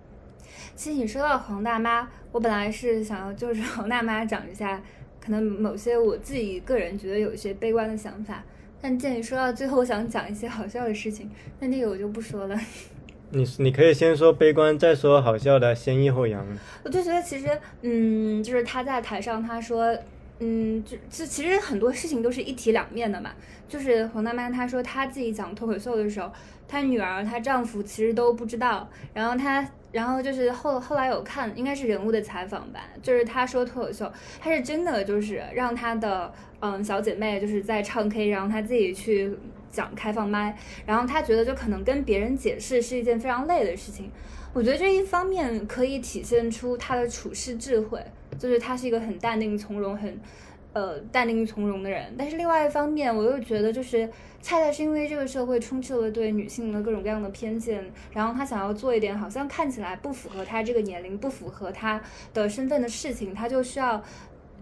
[0.75, 4.83] 其实你说到黄大妈，我本来是想要就是黄大妈讲一下，
[5.21, 8.43] 可能某些我自己个人觉得有一些悲观的想法，
[8.81, 11.31] 但见你说到最后，我想讲一些好笑的事情，
[11.61, 12.59] 那那个我就不说了。
[13.33, 16.45] 你你可以先说悲观，再说好笑的，先抑后扬。
[16.83, 17.47] 我就觉得其实，
[17.81, 19.97] 嗯，就是他在台上他说。
[20.39, 23.29] 嗯，就就其实很多事情都是一体两面的嘛。
[23.69, 26.29] 就是黄大妈她说她自己讲脱口秀的时候，
[26.67, 28.89] 她女儿、她丈夫其实都不知道。
[29.13, 32.81] 然后她，然后就是后后来有看，应该是人物的采访吧。
[33.01, 34.11] 就是她说脱口秀，
[34.41, 39.31] 她是真的就是让她的嗯小姐妹就是在唱 K，然后她自己去
[39.73, 40.57] 讲开放麦。
[40.85, 44.09] 然后他觉得就可能跟别人解释是一件非常累的事情。
[44.53, 48.01] 我觉得这一方面可以体现出他的处世智慧。
[48.39, 50.19] 就是他是一个很淡定从容、很，
[50.73, 52.11] 呃，淡定从容的人。
[52.17, 54.09] 但是另外一方面，我又觉得，就是
[54.41, 62.01] 恰恰是因为这个社会充斥了对女性的各种各样的偏见，然后他想要做一点好像看起来不符合他这个年龄、不符合他
[62.33, 64.03] 的身份的事情，他就需要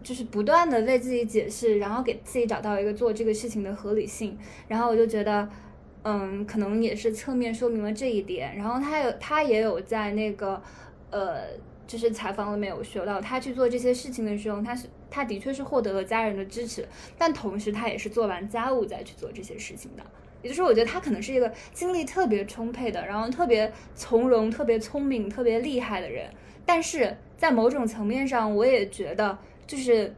[0.04, 4.38] 就是不断的为自己解释，然后给自己找到一个做这个事情的合理性。
[4.68, 5.48] 然后我就觉得，
[6.04, 8.56] 嗯，可能也是侧面说明了这一点。
[8.56, 10.62] 然后他有，他也有在那个，
[11.10, 11.42] 呃。
[11.88, 16.88] 就是采访里面有说到，他去做这些事情的时候，他是他的确是获得了家人的支持，
[17.18, 20.04] 但同时他也是做完家务再去做这些事情的。
[20.42, 26.30] 也就是我觉得他可能是一个精力特别充沛的，然后特别从容、特别聪明、特别厉害的人。
[26.66, 29.38] 但是在某种层面上，我也觉得
[29.72, 30.14] 就是。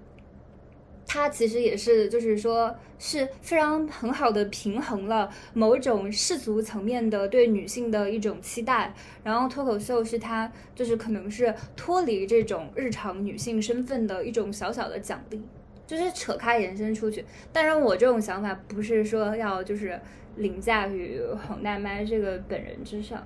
[1.06, 8.92] 他其实也是，就是说是非常很好的平衡了某种世俗层面的对女性的一种期待，
[9.22, 15.44] 然后脱口秀是他就是可能是脱离这种日常女性身份的一种小小的奖励，
[15.86, 17.24] 就是扯开延伸出去。
[17.52, 20.00] 当然，我这种想法不是说要就是
[20.38, 23.22] 凌驾于黄大妈这个本人之上，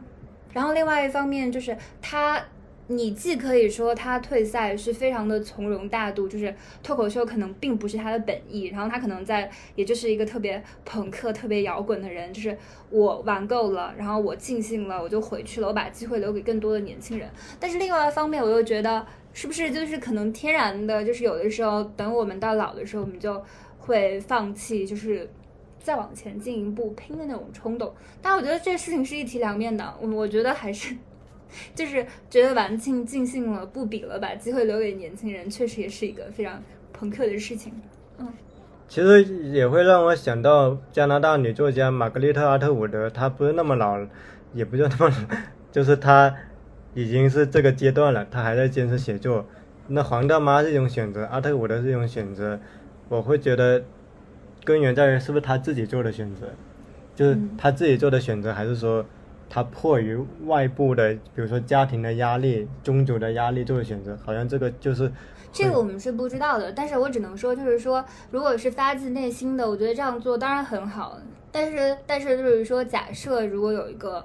[0.51, 2.43] 然后另外一方面就是他。
[2.89, 12.57] 你既可以说他退赛是非常的从容大度，就是脱口秀可能并不是他的本意，然后他可能在，也就是一个特别朋克、特别摇滚的人，就是
[12.89, 17.29] 我玩够了，然后我尽兴了，我就回去了，我把机会留给更多的年轻人。
[17.59, 23.43] 但是另外一方面，我又觉得是不是就是可能天然的，就是有的时候等我们到老的时候，我们就
[23.79, 25.29] 会放弃，就是
[25.77, 27.93] 再往前进一步拼的那种冲动。
[28.21, 30.95] 但我觉得这事情是一体两面的，我我觉得还是。
[31.73, 36.61] 就是觉得玩尽尽兴了，不比了，把机会留给年轻人，确实也是一个非常
[36.93, 37.73] 朋克的事情。
[38.17, 38.27] 嗯，
[38.87, 43.99] 其实也会让我想到加拿大女作家玛格丽特·阿特伍德，她不是那么老，
[44.53, 45.27] 也不叫那么，
[45.71, 46.35] 就是她
[46.93, 49.45] 已经是这个阶段了，她还在坚持写作。
[49.87, 52.59] 那黄大妈是一种选择，阿特伍德是一种选择，
[53.09, 53.83] 我会觉得
[54.63, 56.47] 根源在于是不是她自己做的选择，
[57.15, 59.05] 就是她自己做的选择，还是说？
[59.49, 65.11] 他迫于外部的，比如说家庭的压力、宗族的压力做的选择，好像这个就是
[65.51, 66.71] 这个我们是不知道的。
[66.71, 71.17] 但是我只能说，就是说，如果是发自内心的，我觉得这样做当然很好。
[71.51, 74.23] 但是，但是就是说，假设如果有一个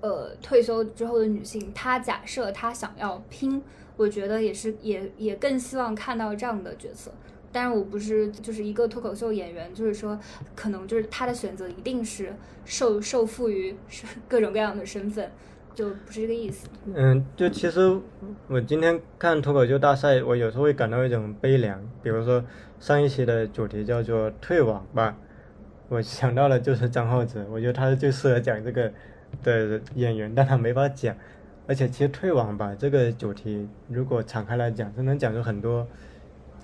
[0.00, 3.60] 呃退休之后的女性，她假设她想要拼，
[3.96, 7.10] 我觉得也是也也更希望看到这样的角色。
[7.52, 10.18] 但是我不是就是一个脱口秀演员，就是说，
[10.54, 12.32] 可能就是他的选择一定是
[12.64, 13.74] 受受赋予
[14.28, 15.28] 各种各样的身份，
[15.74, 16.68] 就不是这个意思。
[16.94, 17.98] 嗯，就其实
[18.46, 21.80] 我今天看脱口秀大赛，我有时候会感到一种悲凉。
[22.02, 22.44] 比如说
[22.78, 25.16] 上一期的主题叫做退网吧，
[25.88, 28.92] 我想到了就是张浩哲，我觉得他是最适合讲这个
[29.42, 31.16] 的演员，但他没法讲。
[31.66, 35.86] 而且其实退网吧这个主题，如果敞开来讲，就能讲出很多。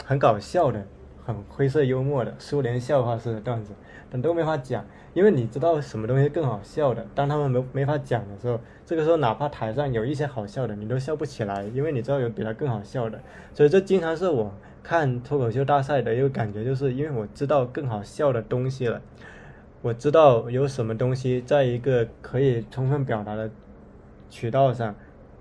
[0.04, 0.86] 很搞笑的，
[1.24, 3.72] 很灰色幽默的苏联笑话式的段子，
[4.10, 4.84] 但都没法讲，
[5.14, 13.20] 因为你知道什么东西更好笑的，当他们没没法讲的时候，这个时候哪怕台上有一些好笑的，你都笑不起来，因为你知道有比他更好笑的，
[13.52, 19.02] 所以这经常是我看脱口秀大赛的一个感觉，就是因为我知道更好笑的东西了，
[19.82, 23.50] 我知道有什么东西在一个可以充分表达的
[24.30, 24.94] 渠道上，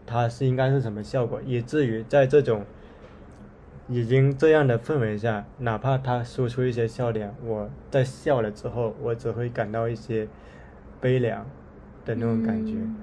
[0.08, 2.66] 它是应该是什么效果，以至于在这种。
[3.88, 10.28] 已经这样的氛围下，哪怕他说出一些笑点，我在笑了之后，我只会感到一些
[11.00, 11.46] 悲凉
[12.04, 12.74] 的那种感觉。
[12.74, 12.96] 嗯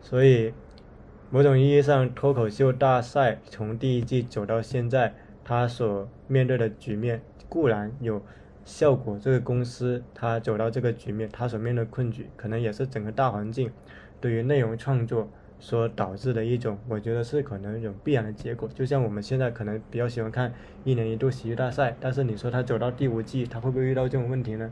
[0.00, 0.54] 所以，
[1.28, 5.12] 某种意义上，脱口秀大赛从第一季走到现在，
[5.42, 8.22] 他所面对的局面固然有
[8.64, 13.72] 效果，这个公司它走到这个局面，它所面对的困局，可能也是整个大环境
[14.20, 15.28] 对于内容创作
[15.60, 18.68] 所导致的一种，我觉得是可能一种必然的结果。
[18.74, 20.52] 就像我们现在可能比较喜欢看
[20.84, 24.70] 一年一度喜剧大赛，但是你说它走到第五季，它会不会遇到这种问题呢？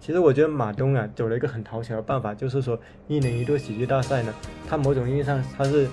[0.00, 2.78] 其实我觉得马东啊走了一个很讨巧的办法，就是说
[3.08, 4.34] 一年一度喜剧大赛呢，
[4.68, 5.88] 它某种意义上它是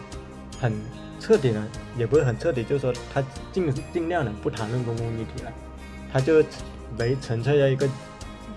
[0.59, 0.73] 很
[1.19, 1.63] 彻底的，
[1.97, 3.23] 也不是很彻底，就是说它
[3.53, 5.53] 尽尽量的不谈论公共议题了，
[6.11, 6.43] 它就
[6.97, 7.87] 没纯粹在一个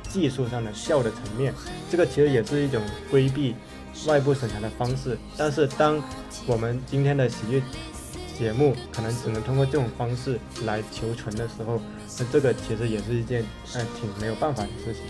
[0.02, 1.54] 技术上的笑的层面，
[1.88, 3.54] 这个其实也是一种规避
[4.06, 5.18] 外部审查的方式。
[5.36, 6.02] 但是当
[6.46, 7.62] 我们今天的喜剧
[8.38, 11.80] 节目可能只能通过这种方式来求存的时候，
[12.18, 15.02] 那这个其实也是一件嗯挺没有办法的事情。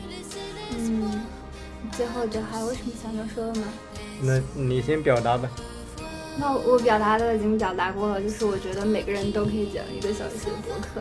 [0.77, 1.23] 嗯，
[1.93, 3.67] 最后就还有什么想要说的吗？
[4.21, 5.51] 那你先表达吧。
[6.37, 11.01] 那我我表达的已经表达过了，就是我觉得每个人都可以讲一个小时的博客。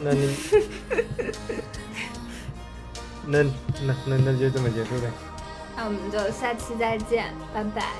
[0.00, 0.34] 那你，
[3.26, 3.42] 那
[3.86, 5.08] 那那那就这么结束呗。
[5.76, 7.92] 那我们就下期再见，拜拜。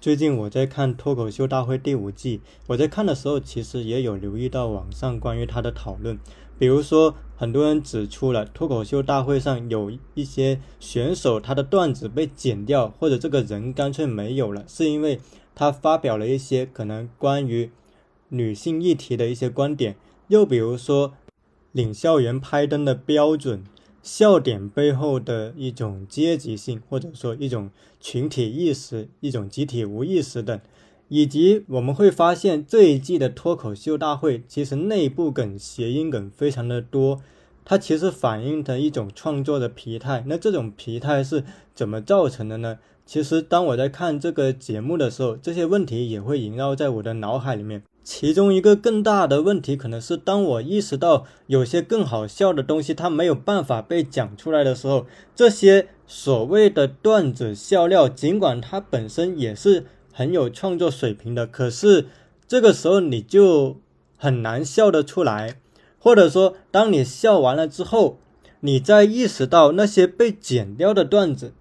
[0.00, 6.18] 最近我在看《脱口秀大会》第五季，我在看的时候其实也有留意到网上关于它的讨论，
[6.58, 15.20] 比如说很多人指出了脱口秀大会上有一些选手他的段子被剪掉，或者这个人干脆没有了，是因为
[15.54, 17.70] 他发表了一些可能关于
[18.28, 19.96] 女性议题的一些观点，
[20.28, 21.14] 又比如说
[21.72, 23.64] 领校园拍灯的标准。
[24.04, 30.60] 笑点背后的一种阶级性，或者说一种群体意识、一种集体无意识等，
[31.06, 37.22] 以及我们会发现这一季的脱口秀大会其实内部梗、谐音梗非常的多，
[37.64, 40.24] 它其实反映的一种创作的疲态。
[40.26, 42.80] 那这种疲态是怎么造成的呢？
[43.12, 47.82] 其实当我在看这个节目的时候，这些问题也会萦绕在我的脑海里面。
[48.02, 55.04] 其中一个更大的问题，可能是当我意识到有些更好笑的东西它没有办法被讲出来的时候，
[55.36, 62.06] 这些所谓的段子笑料，尽管它本身也是很有创作水平的，可是
[62.48, 63.76] 这个时候你就
[64.16, 65.58] 很难笑得出来，
[65.98, 68.16] 或者说当你笑完了之后，
[68.60, 71.52] 你再意识到那些被剪掉的段子，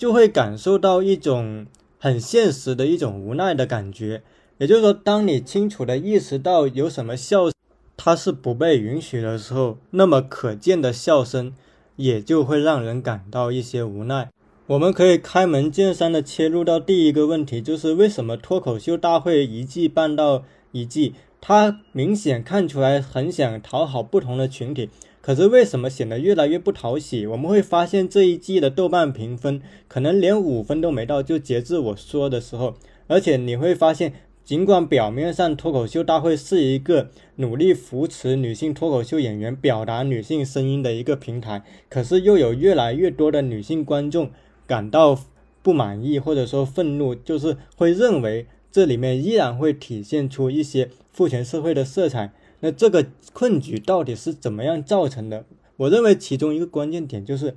[0.00, 1.66] 就会感受到一种
[1.98, 4.22] 很现实的一种无奈的感觉。
[4.56, 7.50] 也就是说，当你清楚的意识到有什么笑，
[7.98, 11.52] 它是不被允许的时候，那么可见的笑声
[11.96, 14.30] 也就会让人感到一些无奈。
[14.68, 24.88] 我们可以开门见山的切入到第一个问题，就是为什么脱口秀大会一季办到一季，它明显看出来很想讨好不同的群体，
[25.20, 27.26] 可是为什么显得越来越不讨喜？
[27.26, 32.74] 我们会发现这一季的豆瓣评分可能连五分都没到，就截至我说的时候，
[33.06, 34.12] 而且你会发现。
[34.42, 44.30] 尽管表面上脱口秀大会是一个努力扶持女性脱口秀演员、表达女性声音的一个平台，可是又有越来越多的女性观众
[44.66, 45.16] 感到
[45.62, 52.32] 不满意或者说愤怒，就是会认为这里面依然会体现出一些父权社会的色彩。
[52.60, 55.44] 那这个困局到底是怎么样造成的？
[55.76, 57.56] 我认为其中一个关键点就是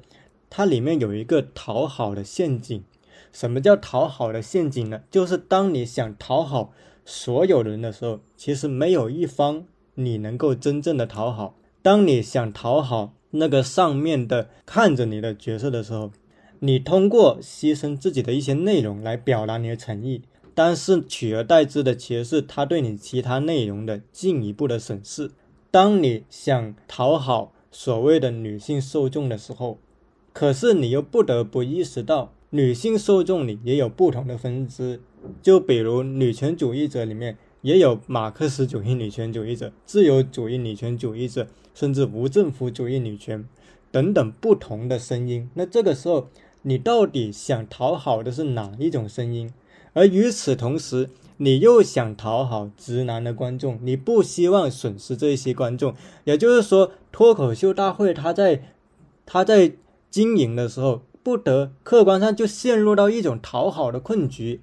[0.50, 2.84] 它里面有一个讨好的陷阱。
[3.32, 5.02] 什么叫讨好的陷阱呢？
[5.10, 6.72] 就是当你想讨好
[7.04, 11.58] 所有人的时候，其实没有一方你能够真正的讨好。
[11.82, 16.12] 当你想讨好那个上面的看着你的角色的时候，
[16.60, 20.22] 你通过牺牲自己的一些内容来表达你的诚意，
[20.56, 25.32] 但是取而代之的其实是他对你其他内容的进一步的审视。
[25.72, 29.80] 当你想讨好所谓的女性受众的时候，
[30.32, 32.34] 可是你又不得不意识到。
[32.52, 35.02] 女性受众里也有不同的分支，
[35.42, 43.44] 就比如女权主义者里面也有马克思主义女权主义者、自由主义女权主义者，甚至无政府主义女权
[43.90, 45.50] 等等不同的声音。
[45.56, 46.30] 那这个时候，
[46.62, 49.52] 你到底想讨好的是哪一种声音？
[49.94, 55.94] 而与此同时，你又想讨好直男的观众，你不希望损失这些观众。
[56.26, 58.64] 也就是说，脱口秀大会他在
[59.26, 59.74] 他在
[60.10, 61.04] 经营的时候。
[61.24, 64.60] 不得，客观上就陷入到一种讨好的困局，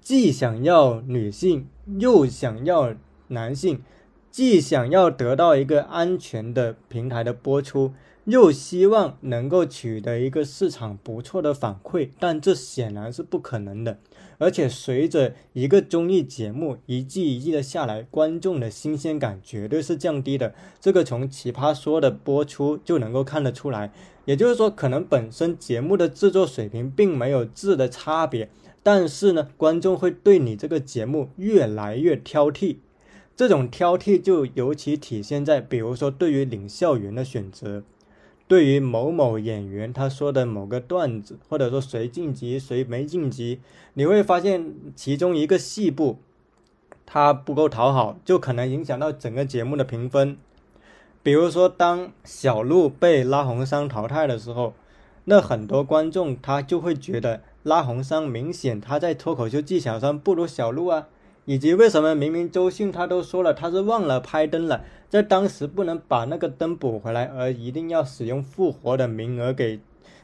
[0.00, 1.68] 既想要女性，
[2.00, 2.96] 又想要
[3.28, 3.84] 男性，
[4.28, 7.92] 既想要得到一个安全的平台的播出，
[8.24, 13.98] 又希望能够取得一个市场不错的反馈，但这显然是不可能的。
[14.42, 20.52] 而且随着一个综艺节目一季一季的下来，观众的新鲜感绝对是降低的。
[20.80, 23.92] 这个从《奇葩说》的播出就能够看得出来。
[24.24, 28.50] 也就是说，可能本身节目的制作水平并没有质的差别，
[28.82, 32.78] 但是呢，观众会对你这个节目越来越挑剔。
[33.36, 37.84] 这种挑剔就尤其体现在，比如说对于领笑员的选择。
[38.52, 43.60] 对于某某演员他说的某个段子，或者说谁晋级谁没晋级，
[43.94, 46.18] 你会发现其中一个细部
[47.06, 50.36] 他不够讨好，就可能影响到整个节目的评分。
[51.22, 54.74] 比如说，当小鹿被拉红桑淘汰的时候，
[55.24, 61.08] 那很多观众他就会觉得拉红桑明显他在脱口秀技巧上不如小鹿啊。
[61.44, 69.78] 以及为什么明明周迅他都说了他是忘了拍灯了，在当时不能把那个灯补回来，而一定要使用复活的名额给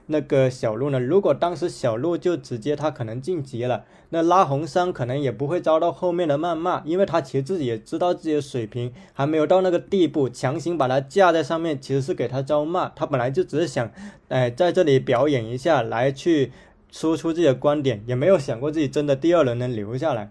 [0.07, 0.99] 那个小鹿呢？
[0.99, 12.89] 如果当时小鹿就直接他可能晋级了，那拉红山可能也不会遭到后面的谩骂，因为他其实自己也知道自己的水平还没有到那个地步，强行把他架在上面其实是给他招骂。
[12.89, 13.91] 他本来就只是想，
[14.29, 16.51] 哎，在这里表演一下，来去
[16.91, 20.31] 输出自己的观点，也没有想过自己真的第二轮能留下来。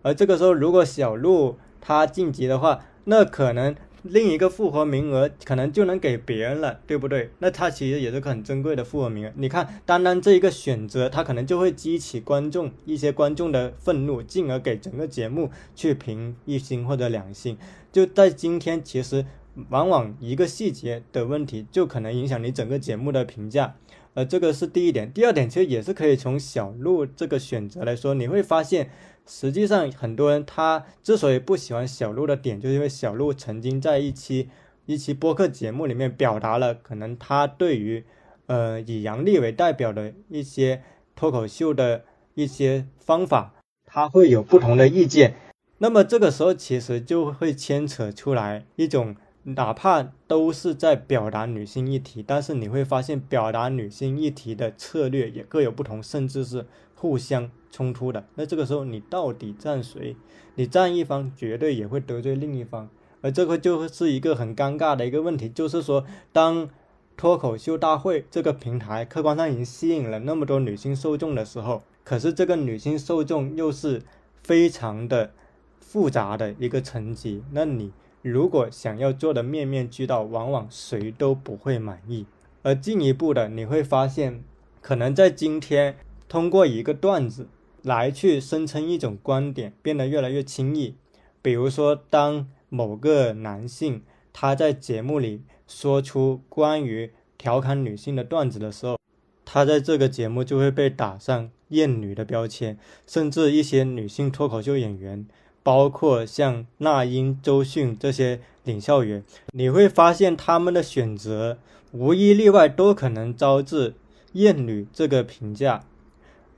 [0.00, 7.30] 而这个时候，如果小鹿他晋级的话，那可能另一个复活名额可能就能给别人了，对不对？
[7.40, 9.32] 那他其实也是个很珍贵的复活名额。
[9.36, 17.58] 你看，单单这一个选择，他可能就会激起观众一些观众的愤怒，进而给整个节目去评一星或者两星。
[17.90, 19.26] 就在今天，其实
[19.70, 23.74] 往往一个细节的问题，就可能影响你整个节目的评价。
[24.14, 25.12] 呃，这个是第一点。
[25.12, 28.90] 第二点，其实也是可以从小鹿这个选择来说，你会发现。
[29.28, 34.48] 实际上，很多人他之所以不喜欢小鹿的点，就是因为小鹿曾经在一期
[34.86, 38.04] 一期播客节目里面表达了可能他对于，
[38.46, 40.82] 呃，以杨笠为代表的一些
[41.14, 42.04] 脱口秀的
[42.34, 43.52] 一些方法，
[43.84, 45.34] 他会有不同的意见。
[45.76, 49.14] 那么这个时候其实就会牵扯出来一种，
[49.44, 56.66] 哪怕都是在表达女性议题，但是你会发现表达女性议题的策略也各有不同，甚至是
[56.98, 57.50] 互相。
[57.70, 60.16] 冲突的，那这个时候你到底站谁？
[60.54, 62.88] 你站一方绝对也会得罪另一方，
[63.20, 66.70] 而这个就是一个很尴尬的一个问题，就是说，当
[67.14, 74.02] 脱口秀大会这个平台客观上已经吸引了那么多女性受众的时候，可是这个女性受众又是
[74.42, 75.32] 非常的
[75.78, 77.92] 复杂的一个层级，那你
[78.22, 82.24] 如果想要做的面面俱到，往往谁都不会满意。
[82.62, 84.42] 而进一步的，你会发现，
[84.80, 85.96] 可能在今天
[86.28, 87.48] 通过一个段子。
[87.82, 90.96] 来去声称一种观点变得越来越轻易，
[91.40, 94.02] 比如说，当某个男性
[94.32, 98.98] 他在节目里说出关于调侃女性的段子的时候，
[99.44, 102.76] 他在这个节目就会被打上厌女的标签，
[103.06, 105.24] 甚至一些女性脱口秀演员，
[105.62, 109.22] 包括像那英、周迅这些领笑员，
[109.52, 111.58] 你会发现他们的选择
[111.92, 113.94] 无一例外都可能招致
[114.32, 115.84] 厌女这个评价。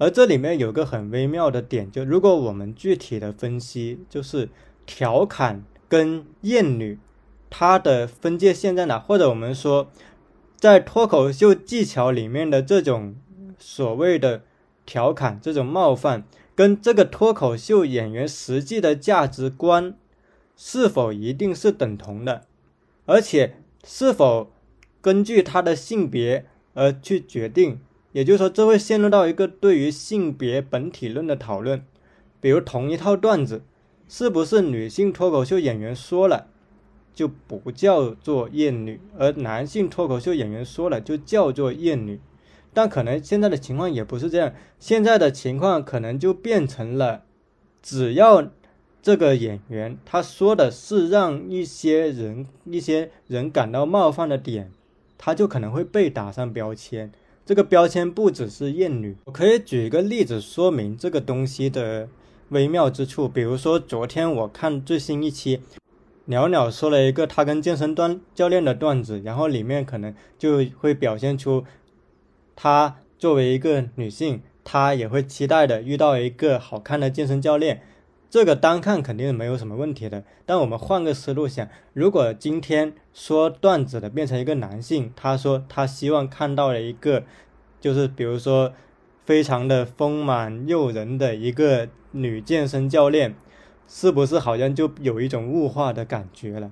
[0.01, 4.49] 而这里面有个很微妙的点，就如果我们具体的分析，就是
[4.87, 6.99] 调侃跟厌女，
[7.51, 8.99] 它的分界线在哪？
[8.99, 9.91] 或者我们说，
[10.57, 13.15] 在脱口秀技巧里面的这种
[13.59, 14.43] 所谓的
[14.87, 16.25] 调侃、这种冒犯，
[16.55, 19.95] 跟这个脱口秀演员实际的价值观
[20.57, 22.47] 是否一定是等同的？
[23.05, 24.51] 而且是否
[25.03, 27.79] 根据他的性别而去决定？
[28.13, 31.85] 也就是说，这会陷入到一个对于性别本体论的讨论。
[32.41, 33.63] 比如，同一套段子，
[34.09, 36.47] 是不是女性脱口秀演员说了
[37.15, 42.19] 就不叫做厌女，而男性脱口秀演员说了就叫做厌女？
[42.73, 47.25] 但可能现在的情况也不是这样，现在的情况可能就变成了，
[47.83, 48.51] 只要
[49.03, 54.71] 这个演员他说的是让一些人一些人感到冒犯的点，
[55.19, 57.13] 他就可能会被打上标签。
[57.51, 62.09] 这个标签不只是厌女，我可以举一个例子说明这个东西的
[62.51, 63.29] 微妙之处。
[63.29, 65.61] 比如说，昨天我看最新一期，
[66.27, 71.65] 袅袅说了一个他跟健身段教练的段子，然后里面可能就会表现出，
[72.55, 77.83] 她作为一个女性，她也会期待的遇到一个好看的健身教练。
[78.31, 87.25] 这个单看肯定是没有什么问题的，但我们换个思路想，如果今天说段子的变成一个男性，他说他希望看到了一个，
[87.81, 88.73] 就是比如说
[89.25, 93.35] 非常的丰满诱人的一个女健身教练，
[93.89, 96.71] 是不是好像就有一种物化的感觉了？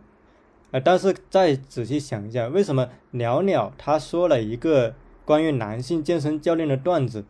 [0.70, 4.94] 呃，但是再仔细想一下，为什么鸟鸟他说了一个
[5.24, 7.24] 关于男性健身教练的段子，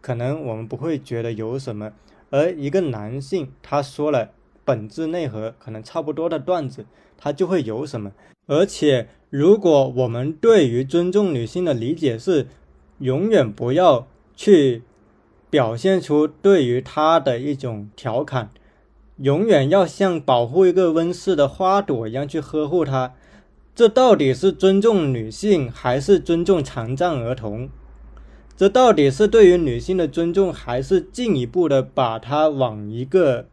[0.00, 1.92] 可能我们不会觉得有什么，
[2.30, 4.30] 而一个男性他说了
[4.64, 6.86] 本质内核可能差不多的段子，
[7.16, 8.12] 他就会有什么？
[8.46, 12.46] 而且，如果我们对于尊重女性的理解是，
[12.98, 14.82] 永远不要去
[15.50, 18.50] 表现出对于她的一种调侃。
[19.18, 23.14] 永远要像保护一个温室的花朵一样去呵护她，
[23.74, 27.68] 这到底是尊重女性还是尊重残障儿童？
[28.56, 33.46] 这到底是对于女性的尊重，还是进一步的把它往一个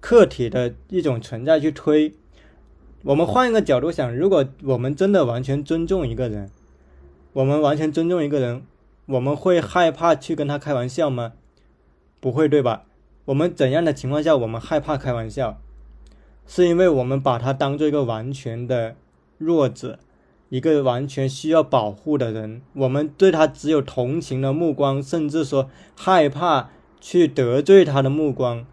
[0.00, 2.12] 客体的一种存在去推？
[3.04, 6.50] 我们换一个角度想，如果我们真的完全尊重一个人，
[7.32, 8.62] 我们完全尊重一个人，
[9.06, 11.32] 我们会害怕去跟他开玩笑吗？
[12.20, 12.84] 不会，对吧？
[13.24, 15.58] 我们怎样的情况下我们害怕开玩笑？
[16.46, 18.96] 是因为我们把他当做一个完全的
[19.38, 19.98] 弱者，
[20.54, 22.62] 一个完全需要保护的人。
[22.74, 26.70] 我们对他只有同情的目光，甚至说害怕
[27.00, 28.64] 去得罪他的目光。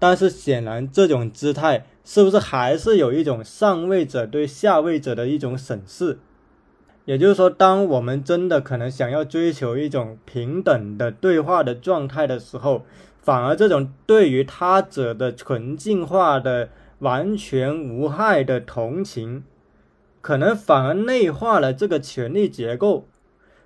[0.00, 6.18] 但是显然，这种姿态是不是还是有一种上位者对下位者的一种审视？
[7.04, 12.84] 也就是说，当我们真的可能想要追求一种平等的对话的状态的时候。
[13.20, 16.70] 反而，这种对于他者的纯净化的、
[17.00, 19.44] 完全无害的同情，
[20.20, 23.06] 可能反而内化了这个权力结构。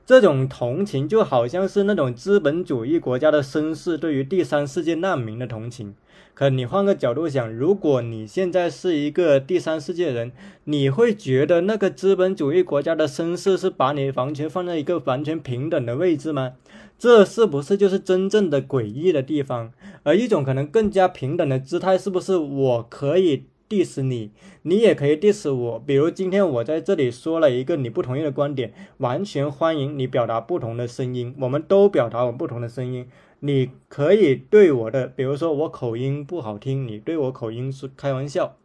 [0.04, 5.94] 这种同情就好像是那种资本主义国家的绅士对于第三世界难民的同情。
[6.34, 10.32] 可你换个角度想，如果你现在是一个第三世界人，
[10.64, 16.52] 你会觉得那个资本主义国家的绅士是把你完全放在一个完全平等的位置吗？
[16.98, 19.72] 这是不是就是真正的诡异的地方？
[20.02, 24.31] 而一种可能更加平等的姿态，是不是我可以 diss 你，
[24.61, 25.78] 你也可以 diss 我？
[25.78, 33.09] 比如今天我在这里说了一个你不同意的观点，完全欢迎你表达不同的声音，我们都表达我们不同的声音。
[33.40, 38.57] 你可以对我的，比如说我口音不好听，你对我口音是开玩笑，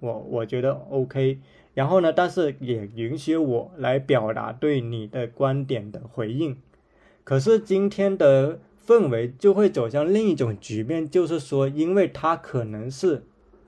[0.00, 1.38] 我我觉得 OK。
[1.74, 6.56] 然后呢，但是也允许我来表达对你的观点的回应。
[7.22, 13.24] 可是今天的氛围就会走向另一种局面，就是说，因为它可能是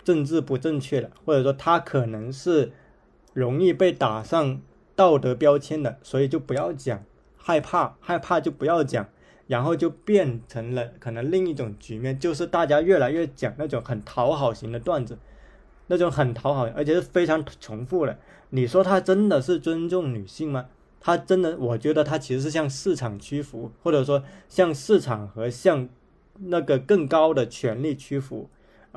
[0.09, 2.73] 政治不正确的，或者说他可能是
[3.35, 4.59] 容易被打上
[4.97, 7.05] 道德标签的，所以就不要讲，
[7.37, 9.07] 害怕害怕就不要讲，
[9.49, 15.19] 然后就变成了可能另一种局面，就是大家越来越讲那种很讨好型的段子，
[15.89, 18.19] 那种很讨好，而且是非常重复的。
[18.49, 20.69] 你说他真的是尊重女性吗？
[20.99, 25.87] 他真的，我觉得他其实是向市场屈服，或者说向市场和向
[26.39, 28.49] 那个更高的权力屈服，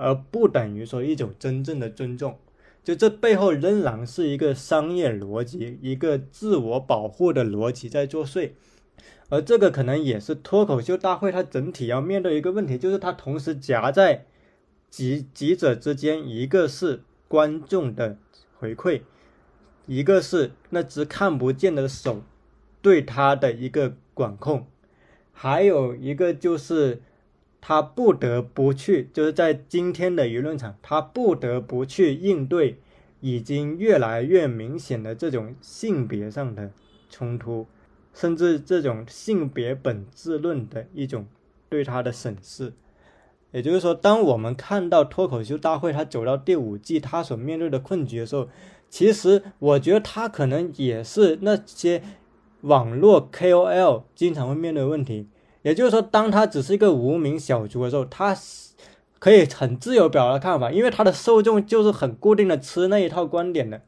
[0.02, 2.38] 而不等于说一种真正的尊重。
[2.84, 8.52] 就这背后仍然是一个商业逻辑，一个自我保护的逻辑在作祟。
[9.30, 14.26] 而这个可能也是脱口秀大会它整体要面对一个问题，就是它同时夹在
[14.90, 18.18] 几几者之间，一个是观众的
[18.58, 19.02] 回馈。
[19.88, 22.24] 一个是那只看不见的手
[22.82, 24.68] 对他的一个管控，
[25.32, 27.02] 还有一个就是
[27.62, 32.80] 他不得不去，就是在今天的舆论场，他不得不去应对
[33.20, 36.72] 已经越来越明显的这种性别上的
[37.08, 37.68] 冲突，
[38.14, 41.28] 甚至这种性别本质论的一种
[41.70, 42.74] 对他的审视。
[43.52, 48.48] 也就是说，当我们看到脱口秀大会他走到第五季，他所面对的困局的时候，
[48.90, 52.02] 其实我觉得他可能也是那些
[52.62, 55.28] 网络 KOL 经常会面对的问题。
[55.62, 58.36] 也就是说，当他只是一个无名小卒的时候，他
[59.20, 63.82] 可以很自由表达看法，因为他的受众就是很固定的吃那一套观点的。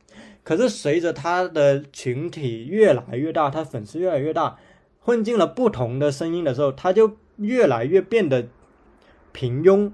[0.43, 4.57] 可是随着他的群体越来越大，他粉丝越来越大，
[4.99, 8.45] 混进了不同的声音的时候，他就越来越变得
[9.31, 9.91] 平庸，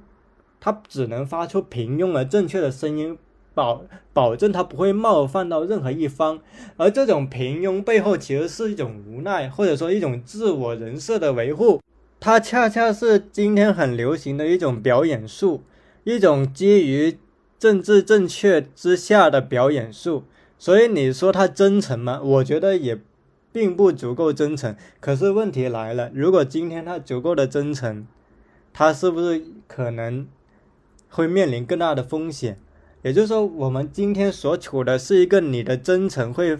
[0.60, 3.18] 他只能发出平庸而正确的声音。
[3.60, 3.84] 保
[4.14, 6.40] 保证他不会冒犯到任何一方，
[6.78, 11.82] 而这种平庸背后其实是一种无奈，或者说一种自我人设的维护。
[12.22, 15.62] 它恰恰是今天很流行的一种表演术，
[16.06, 17.18] 一种基于
[17.58, 20.24] 政治正确之下的表演术。
[20.58, 22.22] 所以你说他真诚吗？
[22.24, 22.98] 我觉得也
[23.52, 24.74] 并不足够真诚。
[25.02, 28.08] 可是问题来了，如果今天他足够的真诚，
[28.72, 30.26] 他是不是可能
[31.10, 32.58] 会面临更大的风险？
[33.02, 36.58] 也就是说，我们今天所处的是一个你的真诚会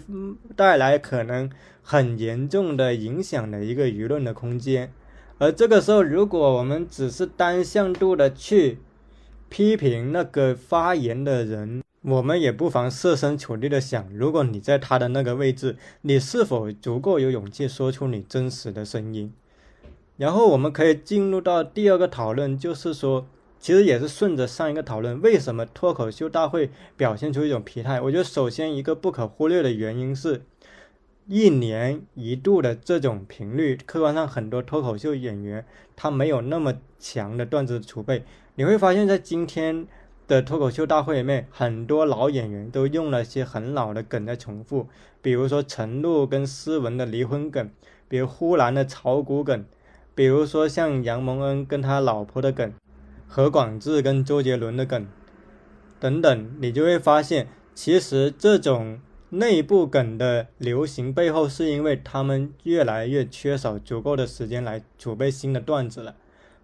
[0.56, 1.50] 带来可能
[1.82, 4.92] 很严重的影响的一个舆论的空间，
[5.38, 8.78] 而这个时候，如果我们只是单向度的去
[9.50, 19.32] 批评那个发言的人，我们也不妨设身处地的想，如果你在他的那个位置，你是否足够有勇气说出你真实的声音？
[20.16, 23.26] 然后我们可以进入到第二个讨论，就是说，
[23.60, 28.00] 其实也是顺着上一个讨论，为什么脱口秀大会表现出一种疲态？
[28.00, 30.42] 我觉得首先一个不可忽略的原因是，
[31.28, 35.64] 一年一度的这种频率，客观上很多脱口秀演员
[35.94, 38.24] 他没有那么强的段子储备。
[38.54, 39.86] 你会发现在今天
[40.26, 44.88] 的脱口秀大会里面，很多老演员都用了些很老的梗在重复，
[45.20, 47.70] 比如说陈露跟思文的离婚梗，
[48.08, 49.66] 比如呼兰的炒股梗。
[50.14, 52.74] 比如说像杨蒙恩跟他老婆的梗，
[53.32, 55.06] 何广智跟周杰伦的梗，
[56.00, 57.46] 等等，你就会发现，
[57.76, 58.98] 其实这种
[59.28, 66.16] 内部梗的流行背后，是因为他们越来越缺少足够的时间来储备新的段子了。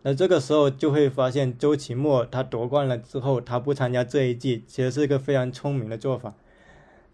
[0.02, 6.34] 那这个时候就会发现，周奇墨他夺冠了之后，他不参加这一季，其实是一个非常聪明的做法。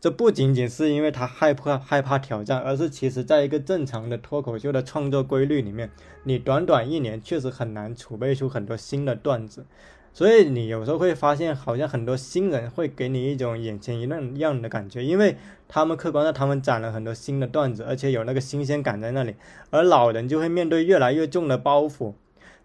[0.02, 5.88] 这不仅仅是因为他害怕害怕挑战，而是其实在一个正常的脱口秀的创作规律里面，
[6.24, 9.64] 你短短一年确实很难储备出很多新的段子，
[10.12, 15.36] 所以你有时候会发现，好像很多新人会给你一种眼前一亮样的感觉，因为
[15.68, 19.36] 他们客观上他们攒了很多新的段子，而且有那个新鲜感在那里，
[19.70, 22.14] 而老人就会面对越来越重的包袱，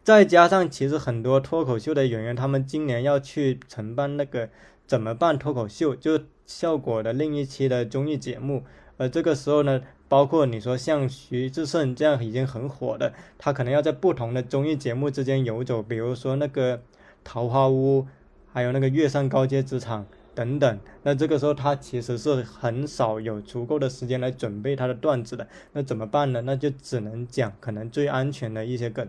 [0.03, 4.49] 再加上其实很多脱口秀的演员，他们今年要去承办那个
[4.87, 6.19] 怎么办脱口秀，就。
[6.47, 8.63] 效果的另一期的综艺节目，
[8.97, 16.81] 而这个时候呢，包括你说像徐志胜这样已经很火的，他可能要在不同的综艺节目之间游走，比如说那个
[17.23, 18.07] 桃花坞，
[18.51, 20.79] 还有那个月上高阶职场等等。
[21.03, 25.45] 那这个时候他其实是很少有足够的时间来准备他的段子的。
[25.73, 26.41] 那怎么办呢？
[26.41, 29.05] 那就只能讲可能最安全的一些梗，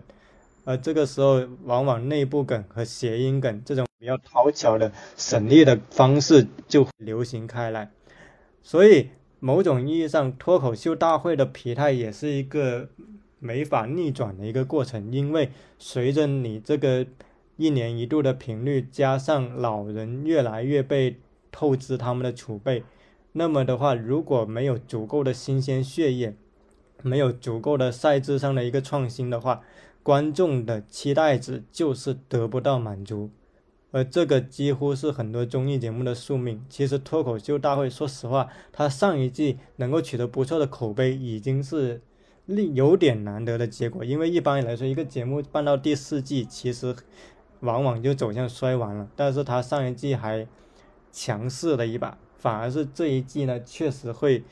[0.63, 3.85] 而这个时候往往内部梗和谐音梗这种。
[3.99, 7.91] 比较讨巧的省力的方式就流行开来，
[8.63, 9.09] 所以
[9.41, 12.87] 某种意义上，脱口秀大会的疲态也是一个
[13.39, 15.11] 没法逆转的一个过程。
[15.11, 17.05] 因为随着你这个
[17.57, 21.17] 一年一度的频率，加上老人越来越被
[21.51, 22.85] 透支他们的储备，
[23.33, 26.33] 那么的话，如果没有足够的新鲜血液，
[27.03, 29.61] 没有足够的赛制上的一个创新的话，
[30.03, 33.29] 观众的期待值就是得不到满足。
[33.91, 36.63] 而这个几乎是很多综艺节目的宿命。
[36.69, 41.99] 其实脱口秀大会，说实话，它上一季能够取得不错的口碑，已经是
[42.45, 44.05] 另有点难得的结果。
[44.05, 46.95] 因为一般来说，一个节目办到第四季，其实
[47.61, 49.09] 往往就走向衰亡了。
[49.15, 50.47] 但是它上一季还
[51.11, 54.43] 强势了一把，反而是这一季呢，确实会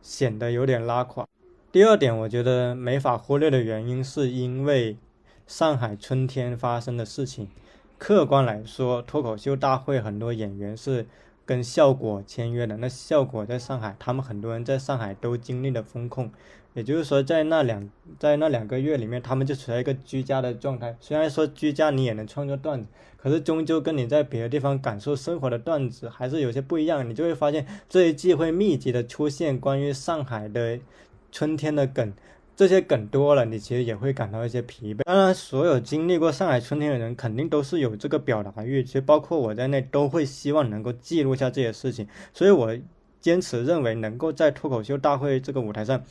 [0.00, 1.26] 显得有点拉垮。
[1.76, 4.96] 第二点，我觉得没法忽略的原因，是因为
[5.46, 7.48] 上海春天发生的事情。
[7.98, 11.06] 客观来说，脱口秀大会很多演员是
[11.44, 12.78] 跟效果签约的。
[12.78, 16.32] 那效果在上海，他们很多人在上海都经历了风控，
[16.72, 20.96] 也就是说，在那两在那两个月里面，他们就处在一个居家的状态。
[20.98, 22.88] 虽然说居家你也能创作段子，
[23.18, 27.06] 可是终究跟你在别的地方感受生活的段子还是有些不一样。
[27.06, 30.78] 你就会发现这一季会密集的出现关于上海的
[31.36, 32.14] 春天的梗。
[32.56, 35.02] 这些梗多了，你其实也会感到一些疲惫。
[35.04, 42.08] 当然，所有经历过上海春天的人，肯定都是有这个表达欲，其实包括我在内，都会希望能够记录下这些事情。
[42.32, 42.74] 所以我
[43.20, 46.02] 坚持认为，能够在脱口秀大会这个舞台上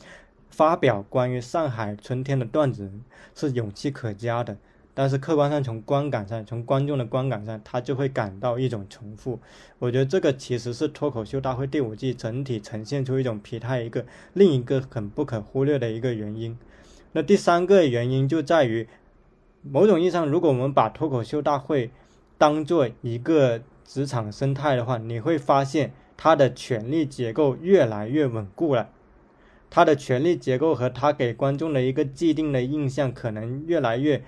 [0.48, 2.88] 发表关于上海春天的段子，
[3.34, 4.56] 是勇气可嘉的。
[4.98, 9.38] 但是客观上，从观感上，从观众的观感上，他就会感到一种重复。
[9.78, 16.56] 我觉得这个其实是脱口秀大会第五季整体呈现出一种疲态一个另一个很不可忽略的一个原因。
[17.12, 18.88] 那第三个原因就在于，
[19.60, 21.90] 某种意义上，如果我们把脱口秀大会
[22.38, 28.88] 当做一个职场生态的话，你会发现它的权力结构越来越稳固了。
[29.68, 34.22] 它的权力结构和它给观众的一个既定的印象，可能越来越。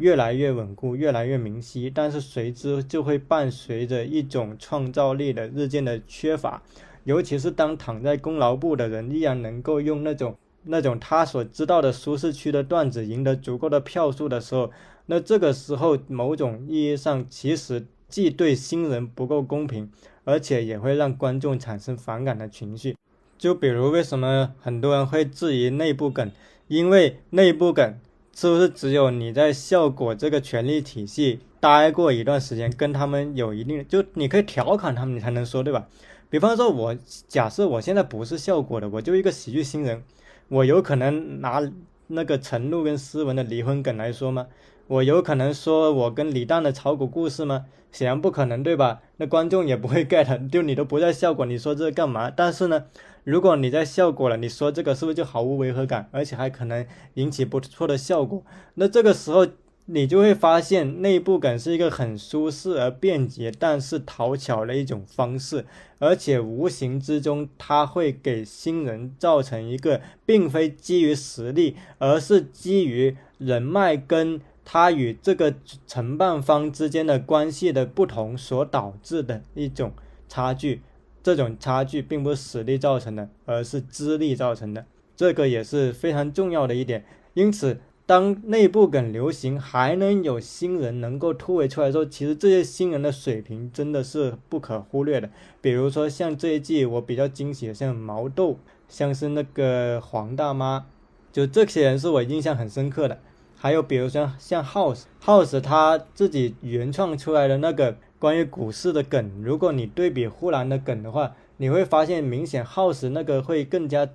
[0.00, 6.62] 越来越稳固，越来越明晰，但是随之就会伴随着一种创造力的日渐的缺乏，
[7.04, 14.70] 尤其是当躺在功劳簿的人依然能够用那种那种他所知道的舒适区的段子赢得足够的票数的时候，
[15.06, 19.90] 那这个时候某种意义上其实既对新人不够公平，
[20.24, 22.96] 而且也会让观众产生反感的情绪。
[23.38, 26.30] 就比如为什么很多人会质疑内部梗，
[26.68, 27.98] 因为内部梗。
[28.34, 35.86] 是不是只有你在效果这个权力体系待过一段时间，跟他们有一定，就你可以调侃他们，你才能说对吧？
[36.30, 36.96] 比方说，我
[37.28, 40.02] 假设我现在不是效果的，我就一个喜剧新人，
[40.48, 41.60] 我有可能拿
[42.06, 44.46] 那个陈露跟思文的离婚梗来说吗？
[44.86, 47.66] 我有可能说我跟李诞的炒股故事吗？
[47.92, 49.00] 显然不可能，对吧？
[49.16, 52.30] 那观众也不会 get，就你都不在效果，你说这干嘛？
[52.30, 52.84] 但是呢，
[53.24, 58.42] 如果你在效果了，你说这个是不是就毫无违和感，而且还可能引起不错的效果？
[58.74, 59.46] 那这个时候
[59.86, 65.64] 你就会发现，内部梗是一个很舒适而便捷，但是讨巧的一种方式，
[65.98, 74.40] 而且无形之中它会给新人造成一个并非基于实力，而是基于人脉跟。
[74.62, 75.52] 他与这个
[75.84, 79.92] 承办方之间的关系的不同所导致的一种
[80.28, 80.80] 差距，
[81.22, 87.04] 这种差距并不是实力造成的，而是资历造成的，这个也是非常重要的一点。
[87.34, 95.30] 因此，当内部梗流行，还能有新人能够突围出来的时候，其实这些新人的水平真的是不可忽略的。
[95.60, 100.86] 比如说像这一季我比较惊喜的，像毛豆，像是那个黄大妈，
[101.30, 103.20] 就这些人是我印象很深刻的。
[103.56, 114.08] 还有比如说像 House House 他自己原创出来的那个关于股市的梗，如果你对比呼兰的梗的话，你会发现明显耗时那个会更加。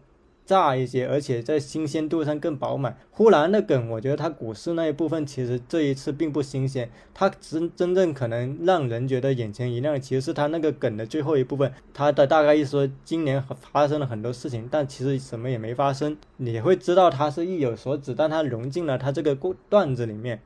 [0.46, 2.96] 炸一些，而且在新鲜度上更饱满。
[3.10, 11.74] 呼兰的梗，我觉得它股市那一部分其实这一次并不新鲜，它真真正可能让人觉得眼前一亮，其实是它那个梗的最后一部分。
[11.96, 16.16] 它的大概意思说，今年发生了很多事情，但其实什么也没发生。
[16.38, 19.36] 你会知道它是意有所指，但它融进了它这个
[19.68, 20.40] 段子里面。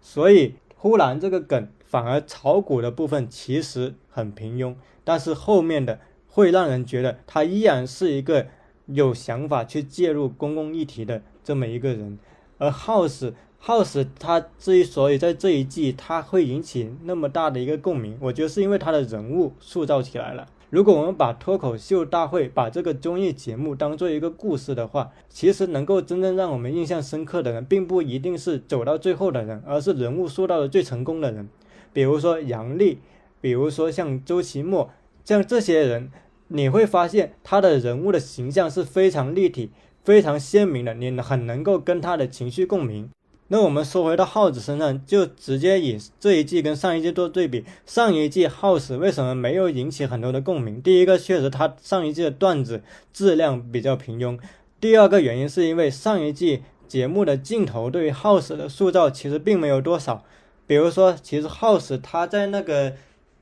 [0.00, 8.46] 所以呼兰这个梗反而炒股的部分其实很平庸，但是后面的会让人觉得他依然是一个。
[8.92, 12.18] 有想法去介入公共议题的这么一个人，
[12.58, 13.32] 而 House
[13.64, 20.48] House 他之所以在这一季他会引起那么大的一个共鸣，我觉得是因为他的人物塑造起来了。
[20.70, 31.48] 如果我们把脱口秀大会把这个综艺节目当做一个故事的话，其实能够真正让我们印象深刻的人，并不一定是走到最后的人，而是人物塑造的最成功的人。
[31.92, 32.98] 比如说杨笠，
[33.40, 34.90] 比如说像周奇墨，
[35.24, 36.10] 像这些人。
[36.52, 39.70] 你会发现他的人物的形象是非常立体、
[40.02, 43.08] 非常鲜明的，你很能够跟他的情绪共鸣。
[43.46, 47.64] 那我们说回到耗子身上，就直接以这一季跟上一季做对比。
[47.86, 50.82] 上一季耗子为什么没有引起很多的共鸣？
[50.82, 54.36] 第一个，确实他上一季的段子质量比较平庸；
[54.80, 60.24] 第二个原因是因为上一季节目的镜头对于耗子的塑造其实并没有多少。
[60.70, 62.92] 比如说，其实耗子他在那个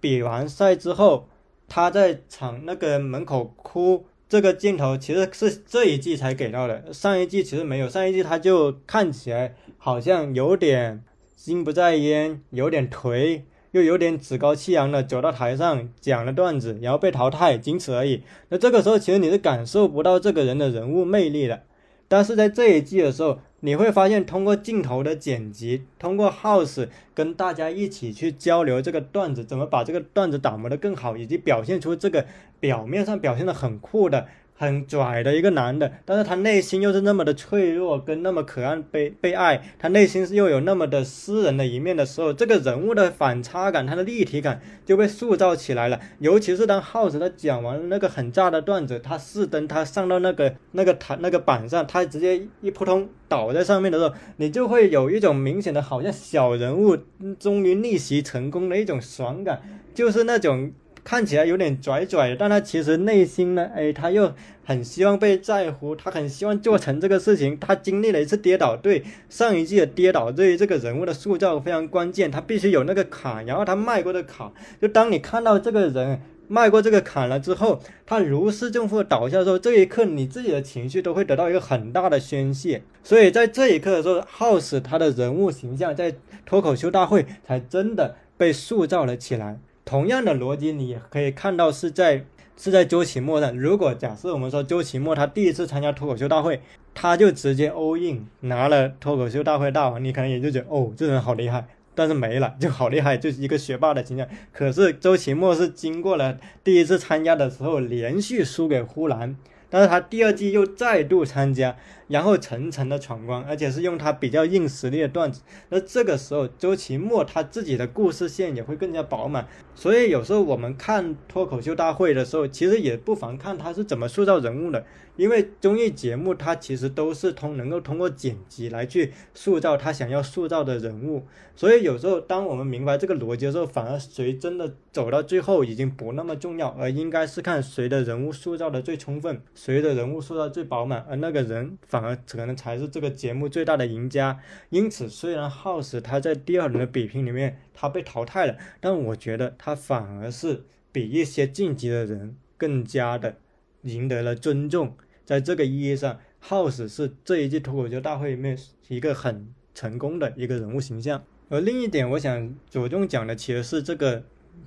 [0.00, 1.28] 比完赛之后。
[1.70, 7.86] 他在场那个门口哭，这个镜头其实是这一季才给到的，上一季其实没有。
[7.86, 11.04] 上一季他就看起来好像有点
[11.36, 13.42] 心不在焉，有点颓，
[13.72, 18.22] 又有点趾高气扬的走到台上讲了段子，然后被淘汰，仅此而已。
[18.48, 21.64] 那这个时候其实你是感受不到这个人的人物魅力的，
[22.08, 23.38] 但是在这一季的时候。
[23.60, 32.24] 你会发现，通过镜头的剪辑，通过 House 跟大家一起去交流这个段子，怎么把这个段子打磨得更好，以及表现出这个
[32.60, 34.28] 表面上表现的很酷的。
[34.58, 46.00] 很拽的一个男的，但是他内心又是那么的脆弱，跟那么渴望被被爱，他内心又有那么的私人的一面的时候，这个人物的反差感，他的立体感就被塑造起来了。
[46.18, 56.98] 尤其是当耗子他讲完那个很炸的段子，他四灯他上到那个那个台那个板上，他直接一扑通倒在上面的时候，你就会有一种明显的好像小人物
[57.38, 59.62] 终于逆袭成功的一种爽感，
[59.94, 60.72] 就是那种。
[61.04, 64.32] 看起来有点拽拽，但他其实内心呢，哎，他又
[64.64, 67.58] 很希望被在乎，他很希望做成这个事情。
[67.58, 72.30] 他经历了一次跌倒，对上一季的跌倒，对于这个人物的塑造非常关键。
[72.30, 74.50] 他必须有那个坎，然后他迈过的坎，
[74.80, 82.82] 就当你看到这个人迈过这个坎了之后，他如释重负倒下的时候，这一刻你自己的情绪都会得到一个很大的宣泄。
[83.02, 86.14] 所以在这一刻的时候，House 他的人物形象在
[86.44, 89.58] 脱口秀大会才真的被塑造了起来。
[89.88, 92.22] 同样的逻辑，你也可以看到是在
[92.58, 93.56] 是在周奇墨上。
[93.58, 96.60] 如果假设我们说周奇墨他第一次参加脱口秀大会，
[96.92, 101.66] 他就直接 all in 拿了脱口秀大会大王，你可能也就觉得哦，这人好厉害。
[101.94, 104.28] 但是没了，就好厉害，就是一个学霸的形象。
[104.52, 109.34] 可是周奇墨是经过了第一次参加的时候，连续输给呼兰。
[109.70, 111.74] 但是他第二季又再度参加，
[112.08, 115.42] 然后层层的闯关，而且是用他比较硬实力的段子。
[115.68, 119.46] 那这个时候，周奇墨他自己的故事线也会更加饱满。
[119.74, 124.84] 所以有时候我们看脱口秀大会的时候，其实也不妨看他是怎么塑造人物的。
[125.16, 131.24] 因为综艺节目它其实都是通能够通过剪辑来去塑造他想要塑造的人物，
[131.56, 144.38] 所以有时候当我们明白这个逻辑的时候，反而谁真的走到最后已经不那么重要，而应该是看谁的人物塑造的最充分，谁的人物塑造最饱满，而那个人反反而可能才是这个节目最大的赢家。
[144.70, 150.62] 因此，虽然 House 他在第二轮的比拼里面他被淘汰了，但我觉得他反而是
[150.92, 153.36] 比一些晋级的人更加的
[153.82, 154.94] 赢得了尊重。
[155.24, 158.56] 在这个意义上，House 是这一季脱口秀大会里面
[158.86, 161.24] 一个很成功的一个人物形象。
[161.48, 164.22] 而另一点，我想着重讲的其实是这个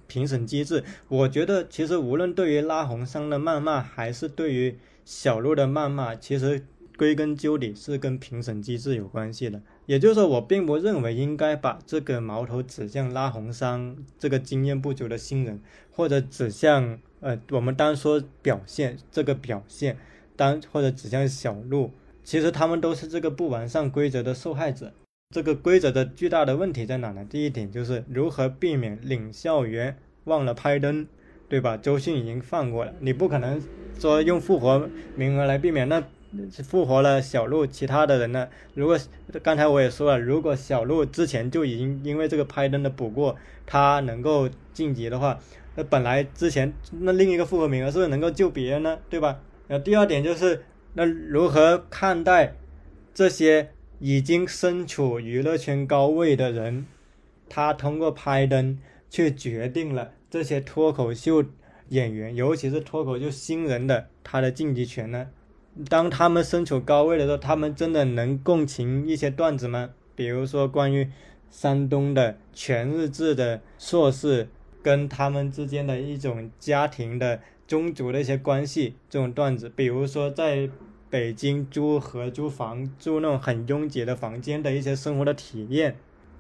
[0.08, 0.84] 评审机制。
[1.08, 6.66] 我觉得，其实无论对于拉红桑的谩骂，还是对于小鹿的谩骂，其实
[7.02, 9.60] 归根究底是跟评审机制有关系的。
[9.88, 15.60] 也就是说，我并不认为应该把这个矛头指向拉红桑这个经验不足的新人，
[15.90, 19.98] 或者指向呃，我们单说表现这个表现。
[20.36, 21.90] 当或者指向小鹿，
[22.24, 24.94] 其实他们都是这个不完善规则的受害者。
[25.34, 27.26] 这个规则的巨大的问题在哪呢？
[27.28, 31.08] 第一点就是如何避免领校员忘了拍灯，
[31.50, 31.76] 对吧？
[31.76, 33.60] 周迅已经放过了，你不可能
[33.98, 35.90] 说用复活名额来避免。
[35.90, 36.04] 那
[36.64, 38.48] 复活了小鹿，其他的人呢？
[38.74, 38.98] 如果
[39.44, 43.36] 刚才我也说了，如果小鹿之前就已经因为这个拍灯的补过，
[43.66, 45.40] 他能够晋级的话，
[45.76, 48.98] 那本来之前那另一个复活名额是不是能够救别人呢？
[49.10, 49.40] 对吧？
[49.68, 50.64] 那第二点就是，
[50.94, 52.56] 那如何看待
[53.14, 56.86] 这些已经身处娱乐圈高位的人？
[57.50, 58.80] 他通过拍灯，
[59.10, 61.44] 却决定了这些脱口秀
[61.90, 65.28] 演员，尤其是脱口秀新人的他的晋级权呢？
[65.90, 69.90] 当他们身处高位的时候，他们真的能共情一些段子吗？
[70.16, 71.10] 比如说关于
[71.50, 74.48] 山东的全日制的硕士
[74.82, 77.40] 跟他们之间的一种家庭的。
[77.68, 80.70] 宗族的一些关系，这种段子，比如说在
[81.10, 85.96] 北京租合租房，住那种很拥挤的房间的一些生活的体验，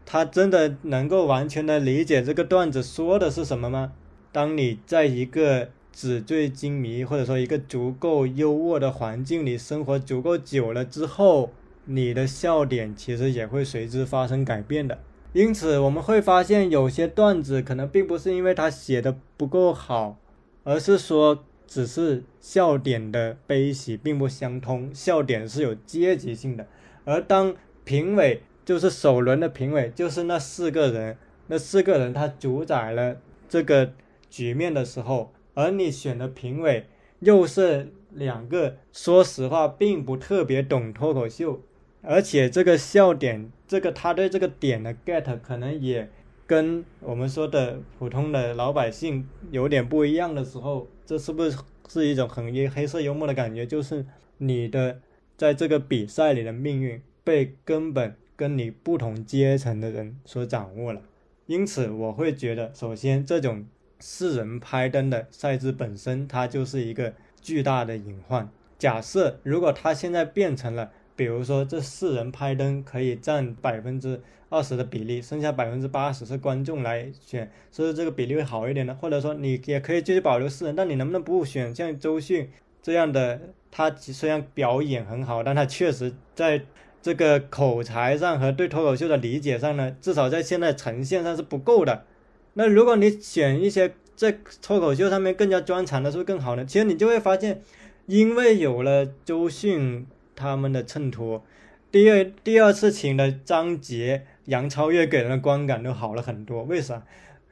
[0.05, 3.93] 他真的能够完全的理解这个段子说的是什么吗？
[4.33, 11.51] 当你在一个纸醉金迷或者说一个足够优渥的环境里生活足够久了之后，
[11.85, 14.99] 你的笑点其实也会随之发生改变的。
[15.33, 20.17] 因此，我们会发现有些段子可能并不是因为他写的不够好。
[20.63, 26.67] 而是说，只是笑点的悲喜并不相通，笑点是有阶级性的。
[27.03, 33.17] 而当评委就是首轮的评委，就是那四个人，那四个人他主宰了
[33.49, 33.93] 这个
[34.29, 36.85] 局面的时候，而你选的评委
[37.19, 41.61] 又是两个，说实话并不特别懂脱口秀，
[42.01, 46.09] 而且这个笑点，这个他对这个点的 get 可能也。
[46.47, 51.57] 跟我们说的普通的老百姓有点不一样的时候，这是不是
[51.87, 53.65] 是一种很黑黑色幽默的感觉？
[53.65, 54.05] 就是
[54.37, 54.99] 你的
[55.37, 61.01] 在这个比赛里的命运被根本跟你不同阶层的人所掌握了。
[61.45, 63.63] 因此，我会觉得，首先这种
[64.01, 68.49] 四人拍灯的赛制本身，它就是一个巨大的隐患。
[68.77, 70.91] 假设如果它现在变成了。
[71.13, 74.19] 比如说，这四人拍灯可以占百分之
[74.49, 78.97] 二十的比例，剩下百分之八十是观众来选，是不是这个比例会好一点呢？
[78.99, 82.49] 或者说，你也可以继续保留四人，但你能不能不选像周迅
[82.81, 83.39] 这样的？
[83.69, 86.63] 他虽然表演很好，但他确实在
[87.03, 92.05] 这个口才上和对脱口秀的理解上呢，至少在现在呈现上是不够的。
[92.53, 96.65] 那如果你选一些在脱口秀上面更加专长的，是不是更好呢？
[96.65, 97.61] 其实你就会发现，
[98.05, 100.07] 因为有了周迅。
[100.33, 101.45] 他们的衬托，
[101.91, 106.63] 第二第二次请的张杰、杨超越给人的观感都好了很多。
[106.63, 107.03] 为啥？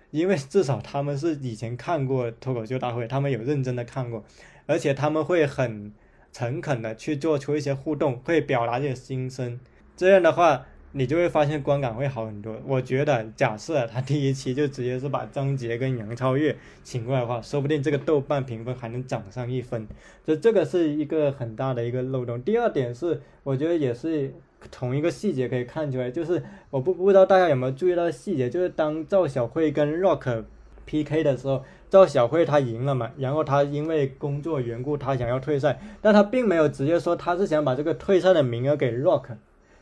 [0.10, 4.24] 因为至少他们是以前看过脱口秀大会，他们有认真的看过，
[4.66, 5.94] 而且他们会很
[6.34, 9.60] 诚恳的去做出一些互动，会表达这些心声。
[9.96, 10.66] 这样的话。
[10.92, 12.56] 你就会发现观感会好很多。
[12.66, 19.88] 我觉得，假设他第一期就直接是把张杰跟杨超越请过来的话，说不定这个豆瓣评分还能涨上一分。
[20.26, 22.42] 就这个是一个很大的一个漏洞。
[22.42, 24.34] 第二点是，我觉得也是
[24.72, 30.44] 从一个细节可以看出来，就是我不不知道大家有没有注意到细节，就是当赵小慧跟 Rock
[30.86, 39.28] PK 的时候，赵小慧她赢了嘛，然后她因为工作缘故，她想要退赛，但她并没有直接说她是想把这个退赛的名额给 Rock。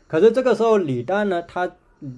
[0.07, 1.69] 可是这个时候，李诞呢，他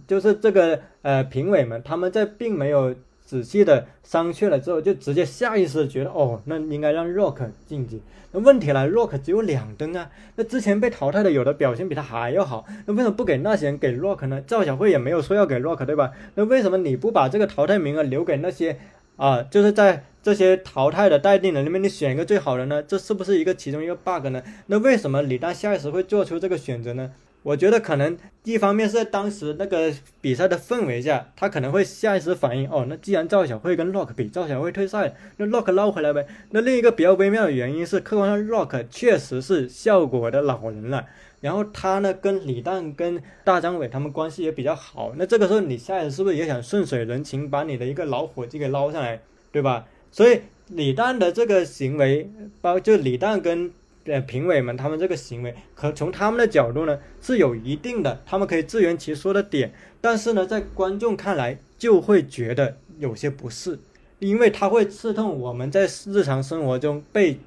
[0.07, 2.94] 就是这个呃评委们，他们在并没有
[3.26, 8.02] 仔细的商榷了之后，就直接下意识觉得，哦，那应该让 Rock 晋级。
[8.32, 14.40] 那问题来，Rock 只有两灯啊，那之前被淘汰的有的表现比他还要好，那为什么不给那些人给 Rock 呢？
[14.45, 16.11] 赵小慧也没有说要给 Rock，对吧？
[16.36, 18.78] 那为什么你不把这个淘汰名额留给那些
[19.16, 22.84] 啊，就是在这些淘汰的待定人里面，你选一个最好的呢？
[22.84, 24.44] 这是不是一个其中一个 bug 呢？
[24.68, 27.11] 那为什么李诞下意识会做出这个选择呢？
[27.41, 36.28] 我觉得可能一方面是在当时那个比赛的氛围下，他可能会下意识反应，哦，那既然赵小慧跟 Rock 比，赵小慧退赛，那 Rock 捞回来呗。
[36.52, 41.06] 那另一个比较微妙的原因是，客观上 Rock 确实是效果的老人了，
[41.40, 49.22] 然后他呢跟李诞跟大张伟他们关系也比较好，那这个时候你下意识是不是也想顺水人情，把你的一个老伙计给捞上来，
[49.52, 49.86] 对吧？
[50.11, 52.30] 所以李诞的这个行为，
[52.60, 53.72] 包就李诞跟。
[54.06, 59.72] 呃，评委们他们这个行为，可从他们的角度呢是有一定的，他们可以自圆其说的点，
[60.02, 63.78] 但是呢，在观众看来就会觉得有些不适，
[64.20, 67.40] 因为他会刺痛我们在日常生活中被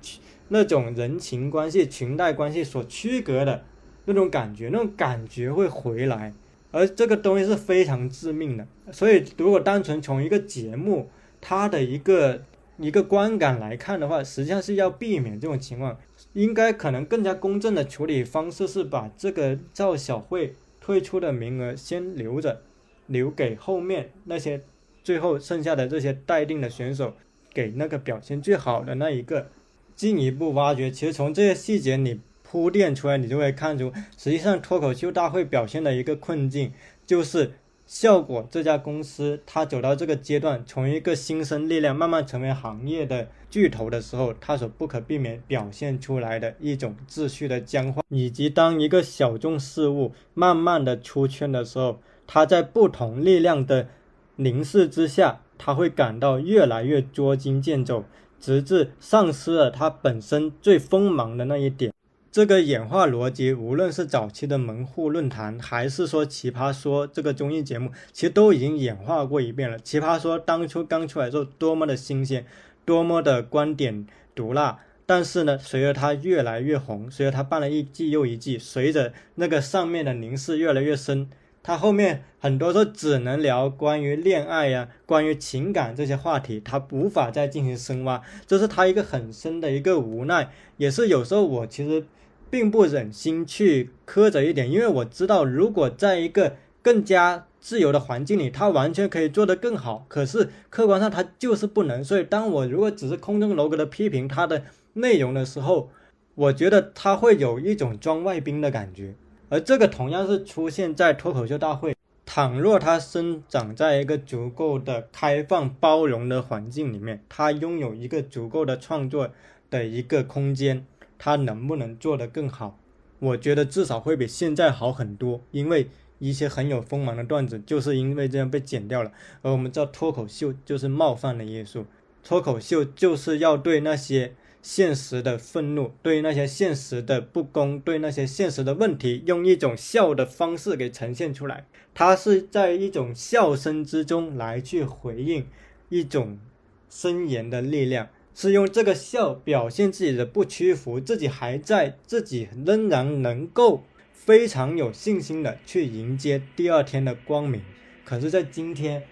[0.48, 3.64] 那种人情关系、裙带关系所区隔的
[4.04, 6.32] 那种感觉，那种感觉会回来，
[6.70, 8.66] 而这个东西是非常致命的。
[8.92, 11.08] 所以，如果单纯从一个节目
[11.40, 12.42] 它的一个
[12.78, 15.98] 一个观感来看的话，实际上是要避免这种情况。
[16.34, 22.62] 应该可能更加公正的处理方式是把这个赵小慧退出的名额先留着，
[23.06, 24.60] 留给后面那些
[25.04, 27.14] 最后剩下的这些待定的选手，
[27.52, 29.48] 给那个表现最好的那一个
[29.94, 30.90] 进一步挖掘。
[30.90, 36.72] 其实从这些细节你铺垫出来，你就会看出，实际上脱口秀大会表现的一个困境
[37.06, 37.52] 就是。
[37.92, 53.88] 效果这家公司，它走到这个阶段，从一个新生力量慢慢成为行业的巨头的时候，它所不可避免表现出来的一种秩序的僵化，以及当一个小众事物慢慢的出圈的时候，它在不同力量的
[54.36, 58.04] 凝视之下，它会感到越来越捉襟见肘，
[58.40, 61.92] 直至丧失了它本身最锋芒的那一点。
[62.32, 69.78] 这个演化逻辑，无论是早期的门户论坛，还是说奇葩说这个综艺节目，其实都已经演化过一遍了。
[69.78, 72.46] 奇葩说当初刚出来的时候，多么的新鲜，
[72.86, 74.78] 多么的观点毒辣。
[75.04, 81.28] 但是呢，随着它越来越红，随着它办了一季又一季，随着那个上面的凝视越来越深，
[81.62, 92.06] 它后面很多时候只能聊关于恋爱呀、关于情感这些话题，它无法再进行深挖，这是它一个很深的一个无奈，也是有时候我其实。
[92.52, 100.04] 并不忍心去苛责一点，因为我知道，如果在一个更加自由的环境里，他完全可以做得更好。
[100.06, 102.04] 可是客观上他就是不能。
[102.04, 105.88] 所以，当我如果只是空中楼阁的批评他的内容的时候，
[106.34, 109.14] 我觉得他会有一种装外宾的感觉。
[109.48, 111.96] 而这个同样是出现在脱口秀大会。
[112.26, 119.30] 倘若他生长在一个足够的开放包容的环境里面，他拥有一个足够的创作
[119.70, 120.84] 的一个空间。
[121.24, 122.80] 他能不能做得更好？
[123.20, 125.88] 我觉得至少会比现在好很多，因为
[126.18, 129.12] 一些很有锋芒的段子就是因为这样被剪掉了。
[129.40, 131.86] 而我们知道脱口秀就是冒犯的艺术，
[132.24, 141.66] 脱口秀就是要对那些现实的愤怒，对那些现实的不公，对那些现实的问题，用一种笑的方式给呈现出来。
[141.94, 145.46] 它是在一种笑声之中来去回应
[145.88, 146.40] 一种
[146.88, 148.08] 森严的力量。
[148.34, 157.62] 是用这个笑表现自己的不屈服，自己还在，自己仍然能够非常有信心的去迎接第二天的光明。
[158.04, 159.02] 可是，在今天。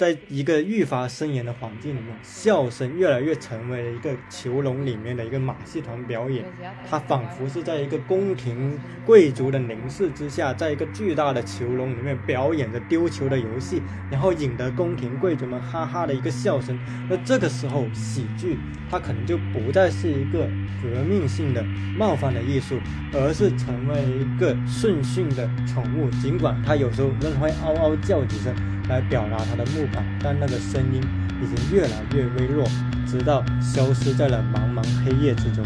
[0.00, 6.42] 在一个愈发森严的环境里面，笑声越来越成为了一个囚笼里面的一个马戏团表演。
[6.88, 16.78] 它仿佛是在一个宫廷贵族的凝视之下，在一个巨大的囚笼里面表演着丢球的游戏，然后引得宫廷贵族们哈哈的一个笑声。
[17.10, 18.56] 那这个时候，喜剧
[18.90, 20.48] 它可能就不再是一个
[20.82, 21.62] 革命性的
[21.94, 22.78] 冒犯的艺术，
[23.12, 26.08] 而是成为一个顺训的宠物。
[26.22, 28.54] 尽管它有时候仍会嗷嗷叫几声。
[28.90, 31.00] 来表达他的木板但那个声音
[31.40, 32.66] 已经越来越微弱
[33.06, 35.64] 直到消失在了茫茫黑夜之中。